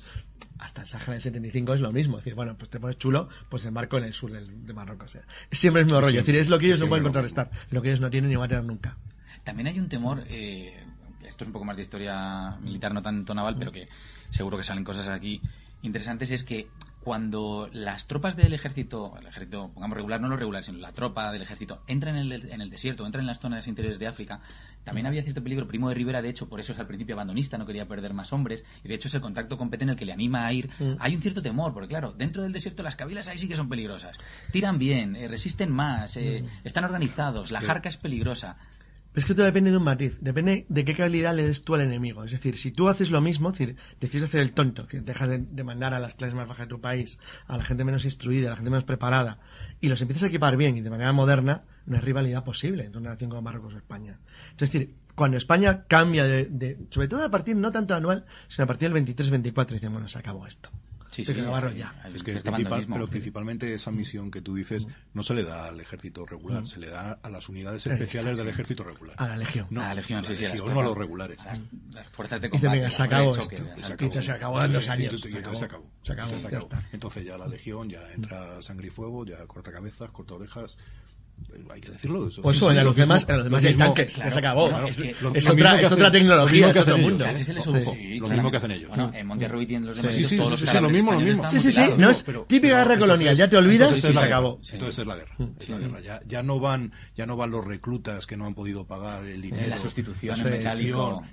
Hasta 0.58 0.82
el 0.82 0.88
Sahara 0.88 1.12
del 1.14 1.22
75 1.22 1.74
es 1.74 1.82
lo 1.82 1.92
mismo. 1.92 2.18
Es 2.18 2.24
decir, 2.24 2.34
bueno, 2.36 2.56
pues 2.58 2.70
te 2.70 2.80
pones 2.80 2.98
chulo, 2.98 3.28
pues 3.50 3.66
el 3.66 3.72
marco 3.72 3.98
en 3.98 4.06
el 4.06 4.14
sur 4.14 4.32
del- 4.32 4.66
de 4.66 4.74
Marruecos. 4.74 5.08
O 5.08 5.12
sea, 5.12 5.22
siempre 5.52 5.82
es 5.82 5.86
mi 5.88 5.92
rollo. 5.94 6.08
Es 6.08 6.26
decir, 6.26 6.36
es 6.38 6.50
lo 6.50 6.58
que 6.58 6.68
ellos 6.68 6.80
no 6.80 6.88
pueden 6.88 7.04
contrarrestar. 7.04 7.52
Lo 7.72 7.82
que 7.82 7.90
ellos 7.90 8.00
no 8.00 8.10
tienen 8.10 8.30
ni 8.30 8.36
van 8.38 8.46
a 8.46 8.48
tener 8.48 8.64
nunca. 8.64 8.98
También 9.44 9.68
hay 9.68 9.80
un 9.80 9.90
temor, 9.90 10.24
eh, 10.30 10.74
esto 11.28 11.44
es 11.44 11.48
un 11.48 11.54
poco 11.54 11.66
más 11.66 11.76
de 11.76 11.82
historia 11.82 12.58
militar, 12.62 12.94
no 12.94 13.02
tanto 13.02 13.34
naval, 13.34 13.56
pero 13.58 13.72
que 13.72 13.88
seguro 14.30 14.58
que 14.58 14.64
salen 14.64 14.84
cosas 14.84 15.08
aquí 15.08 15.42
interesantes, 15.82 16.32
es 16.32 16.44
que 16.44 16.68
cuando 17.06 17.70
las 17.72 18.08
tropas 18.08 18.36
del 18.36 18.54
ejército, 18.54 19.16
el 19.20 19.28
ejército, 19.28 19.70
pongamos 19.72 19.96
regular, 19.96 20.20
no 20.20 20.28
lo 20.28 20.38
regular, 20.38 20.64
sino 20.64 20.80
la 20.80 20.92
tropa 20.92 21.32
del 21.32 21.44
ejército, 21.44 21.84
entran 21.86 22.16
en 22.18 22.32
el, 22.32 22.52
en 22.52 22.62
el 22.62 22.72
desierto, 22.72 23.06
entran 23.06 23.22
en 23.22 23.28
las 23.28 23.40
zonas 23.40 23.68
interiores 23.68 24.00
de 24.00 24.08
África, 24.08 24.40
también 24.84 25.06
había 25.06 25.22
cierto 25.22 25.44
peligro. 25.44 25.68
Primo 25.68 25.88
de 25.90 25.94
Rivera, 25.94 26.24
de 26.24 26.30
hecho, 26.30 26.50
por 26.50 26.60
eso 26.60 26.74
es 26.74 26.80
al 26.80 26.88
principio 26.88 27.14
abandonista, 27.14 27.60
no 27.60 27.68
quería 27.68 27.88
perder 27.88 28.16
más 28.16 28.34
hombres, 28.34 28.66
y 28.84 28.88
de 28.88 28.96
hecho 28.96 29.08
es 29.08 29.14
el 29.14 29.22
contacto 29.22 29.56
con 29.56 29.70
Petén 29.70 29.90
el 29.90 29.96
que 29.96 30.06
le 30.06 30.14
anima 30.14 30.48
a 30.48 30.54
ir. 30.54 30.68
Hay 30.98 31.16
un 31.16 31.22
cierto 31.22 31.44
temor, 31.44 31.74
porque 31.74 31.90
claro, 31.90 32.12
dentro 32.12 32.42
del 32.42 32.52
desierto 32.52 32.82
las 32.82 32.96
cabilas 32.96 33.28
ahí 33.28 33.38
sí 33.38 33.48
que 33.48 33.56
son 33.56 33.70
peligrosas. 33.70 34.18
Tiran 34.52 34.80
bien, 34.80 35.16
eh, 35.16 35.28
resisten 35.28 35.72
más, 35.72 36.18
eh, 36.18 36.44
están 36.64 36.86
organizados, 36.86 37.52
la 37.52 37.62
jarca 37.62 37.88
es 37.88 37.98
peligrosa. 37.98 38.58
Es 39.16 39.24
que 39.26 39.34
todo 39.34 39.46
depende 39.46 39.72
de 39.72 39.78
un 39.78 39.84
matiz, 39.84 40.18
depende 40.20 40.66
de 40.68 40.84
qué 40.84 40.94
calidad 40.94 41.34
le 41.34 41.44
des 41.48 41.64
tú 41.64 41.74
al 41.74 41.82
enemigo. 41.82 42.26
Es 42.26 42.32
decir, 42.34 42.58
si 42.58 42.72
tú 42.72 42.90
haces 42.90 43.12
lo 43.12 43.22
mismo, 43.22 43.50
es 43.52 43.58
decir, 43.58 43.76
decides 44.02 44.26
hacer 44.26 44.42
el 44.42 44.52
tonto, 44.52 44.88
es 44.92 45.06
dejas 45.06 45.30
de, 45.30 45.64
mandar 45.64 45.94
a 45.94 46.00
las 46.00 46.16
clases 46.16 46.36
más 46.36 46.48
bajas 46.50 46.68
de 46.68 46.76
tu 46.76 46.82
país, 46.82 47.18
a 47.48 47.56
la 47.58 47.64
gente 47.64 47.86
menos 47.86 48.04
instruida, 48.04 48.48
a 48.48 48.50
la 48.52 48.56
gente 48.58 48.72
menos 48.72 48.84
preparada, 48.84 49.40
y 49.80 49.88
los 49.88 50.02
empiezas 50.02 50.24
a 50.24 50.28
equipar 50.28 50.58
bien 50.58 50.76
y 50.76 50.82
de 50.82 50.90
manera 50.90 51.14
moderna, 51.14 51.64
no 51.86 51.96
hay 51.96 52.02
rivalidad 52.02 52.44
posible 52.44 52.84
en 52.86 52.98
una 52.98 53.12
nación 53.12 53.30
como 53.30 53.42
Marruecos 53.42 53.74
o 53.74 53.78
España. 53.78 54.20
Es 54.52 54.58
decir, 54.70 54.96
cuando 55.16 55.38
España 55.38 55.86
cambia 55.88 56.26
de, 56.26 56.46
de- 56.46 56.78
sobre 56.90 57.08
todo 57.08 57.24
a 57.24 57.30
partir, 57.32 57.56
no 57.56 57.72
tanto 57.72 57.96
anual, 57.96 58.26
sino 58.50 58.66
a 58.66 58.68
partir 58.68 58.92
del 58.92 59.02
23-24, 59.06 59.68
dicen, 59.70 59.94
bueno, 59.94 60.10
se 60.10 60.20
acabó 60.20 60.46
esto. 60.46 60.70
Sí, 61.24 61.34
que 61.34 61.42
sí, 61.42 61.78
ya. 61.78 61.94
Es 62.14 62.24
que 62.24 62.42
principal- 62.42 62.86
pero 62.92 63.08
principalmente 63.08 63.74
esa 63.74 63.92
misión 63.92 64.30
que 64.32 64.42
tú 64.42 64.56
dices 64.56 64.88
no 65.14 65.24
se 65.24 65.34
le 65.34 65.44
da 65.44 65.68
al 65.68 65.80
ejército 65.80 66.26
regular, 66.26 66.66
se 66.68 66.80
le 66.80 66.90
da 66.90 67.20
a 67.22 67.30
las 67.30 67.48
unidades 67.50 67.86
especiales 67.88 68.38
del 68.38 68.48
ejército 68.50 68.84
regular. 68.84 69.16
A 69.18 69.28
la 69.28 69.38
Legión. 69.38 69.68
No, 69.70 69.82
a 69.82 69.88
la 69.90 69.96
Legión, 69.96 70.20
a 70.20 70.22
la 70.22 70.28
sí, 70.28 70.36
sí, 70.36 70.46
a 70.46 70.50
las 70.50 70.58
Legión, 70.58 70.74
no 70.74 70.80
a 70.80 70.84
los 70.84 70.98
regulares. 70.98 71.40
a 71.42 71.46
las, 71.46 71.62
las 71.94 72.08
fuerzas 72.10 72.42
de 72.42 72.50
combate. 72.50 72.80
las 72.82 72.94
se 72.94 73.04
acabó 73.04 73.32
esto. 73.32 73.44
Se 73.44 74.32
acabó. 74.32 74.60
Se 74.60 74.66
en 74.66 74.74
dos 74.74 74.86
Y 74.86 74.90
años. 74.90 75.26
y 75.26 75.36
entonces 75.38 75.60
se 75.60 75.66
acabó. 75.66 75.92
Se 76.04 76.12
acabó, 76.14 76.40
se. 76.40 76.48
Entonces 76.92 77.26
ya 77.26 77.38
la 77.38 77.48
legión 77.48 77.90
ya 77.90 78.12
entra 78.14 78.62
sangre 78.62 78.88
y 78.88 78.90
fuego, 78.92 79.26
ya 79.26 79.46
corta 79.48 79.72
cabezas, 79.72 80.10
corta 80.12 80.34
orejas. 80.36 80.78
Hay 81.74 81.82
que 81.82 81.90
decirlo. 81.92 82.28
eso. 82.28 82.42
Pues 82.42 82.56
eso, 82.58 82.68
sí, 82.68 82.72
en 82.72 82.78
lo 82.78 82.84
los 82.86 82.96
demás, 82.96 83.26
en 83.28 83.36
los 83.36 83.44
demás 83.46 83.64
lo 83.64 83.70
hay 83.70 83.76
tanques, 83.76 84.16
ya 84.16 84.32
se 84.32 84.40
acabó. 84.40 84.70
Claro, 84.70 84.88
es 84.88 84.98
es 85.00 85.22
lo- 85.22 85.30
otra, 85.32 85.82
es 85.82 85.92
otra 85.92 86.12
tecnología, 86.12 86.62
lo 86.62 86.68
mismo 86.68 86.68
es 86.68 86.74
que 86.74 86.80
otro 86.80 86.98
mundo. 86.98 87.26
lo 88.20 88.28
mismo 88.30 88.52
que 88.52 88.58
hacen 88.58 88.72
ellos. 88.72 88.90
Bueno, 88.90 89.12
en 89.14 89.28
Monterrubí 89.28 89.66
tienen 89.66 89.88
los 89.90 89.98
Sí, 89.98 90.04
demás 90.04 90.16
sí, 90.16 90.22
todos 90.24 90.30
sí, 90.30 90.38
los 90.38 90.60
sí, 90.60 90.66
sí, 90.66 90.66
cadáveres 90.66 90.82
lo 90.84 90.90
mismo, 90.90 91.12
lo 91.14 91.20
mismo. 91.28 91.48
Sí, 91.50 91.60
sí, 91.60 91.72
sí, 91.72 91.82
no 91.98 92.10
es 92.10 92.24
pero- 92.24 92.44
típica 92.48 92.76
pero 92.76 92.88
guerra 92.88 93.00
colonial, 93.00 93.36
ya 93.36 93.50
te 93.50 93.58
olvidas 93.58 93.88
entonces 93.90 94.04
y 94.04 94.08
es 94.08 94.16
la 94.16 94.22
se 94.22 94.28
guerra. 94.28 94.38
acabó. 94.38 94.60
Entonces 94.72 95.00
es 95.00 95.08
la 95.08 95.16
guerra. 95.16 95.36
es 95.60 95.70
la 95.70 95.78
guerra. 95.80 96.00
Ya, 96.02 96.22
ya 96.28 96.44
no 96.44 96.60
van, 96.60 96.92
ya 97.16 97.26
no 97.26 97.36
van 97.36 97.52
los 97.52 97.66
reclutas 97.66 98.26
que 98.28 98.38
no 98.38 98.46
han 98.46 98.54
podido 98.54 98.86
pagar 98.86 99.26
el 99.26 99.42
dinero. 99.42 99.68
la 99.68 99.78
sustitución. 99.78 100.38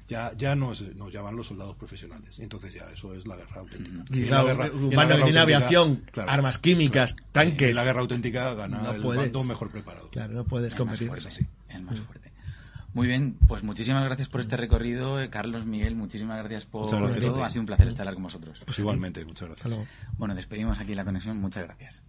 Ya, 0.08 0.32
ya 0.36 0.54
no, 0.56 0.72
es- 0.72 0.94
no, 0.96 1.08
ya 1.10 1.22
van 1.22 1.36
los 1.36 1.46
soldados 1.46 1.76
profesionales. 1.76 2.38
Entonces 2.38 2.72
ya 2.74 2.84
eso 2.92 3.14
es 3.14 3.26
la 3.26 3.36
guerra 3.36 3.60
auténtica. 3.60 4.04
Claro, 4.10 4.46
tiene 4.88 5.02
auténtica, 5.02 5.42
aviación, 5.42 6.02
claro, 6.10 6.30
armas 6.30 6.58
químicas, 6.58 7.14
claro. 7.14 7.28
tanques. 7.32 7.76
La 7.76 7.84
guerra 7.84 8.00
auténtica 8.00 8.54
gana 8.54 8.92
el 8.94 9.02
bando 9.02 9.44
mejor 9.44 9.70
preparado. 9.70 9.91
Claro, 10.10 10.34
no 10.34 10.44
puedes 10.44 10.74
el 10.74 10.78
competir. 10.78 11.10
Más 11.10 11.40
el 11.68 11.82
más 11.82 12.00
mm. 12.00 12.04
fuerte. 12.04 12.32
Muy 12.94 13.06
bien, 13.06 13.38
pues 13.48 13.62
muchísimas 13.62 14.04
gracias 14.04 14.28
por 14.28 14.40
este 14.42 14.56
recorrido, 14.58 15.18
eh, 15.18 15.30
Carlos 15.30 15.64
Miguel, 15.64 15.94
muchísimas 15.94 16.36
gracias 16.38 16.66
por 16.66 16.90
gracias 16.90 17.24
todo. 17.24 17.42
Ha 17.42 17.48
sido 17.48 17.62
un 17.62 17.66
placer 17.66 17.88
estar 17.88 18.12
con 18.12 18.22
vosotros. 18.22 18.60
Pues 18.66 18.78
igualmente, 18.78 19.24
muchas 19.24 19.48
gracias. 19.48 19.88
Bueno, 20.18 20.34
despedimos 20.34 20.78
aquí 20.78 20.94
la 20.94 21.04
conexión, 21.04 21.38
muchas 21.38 21.64
gracias. 21.64 22.02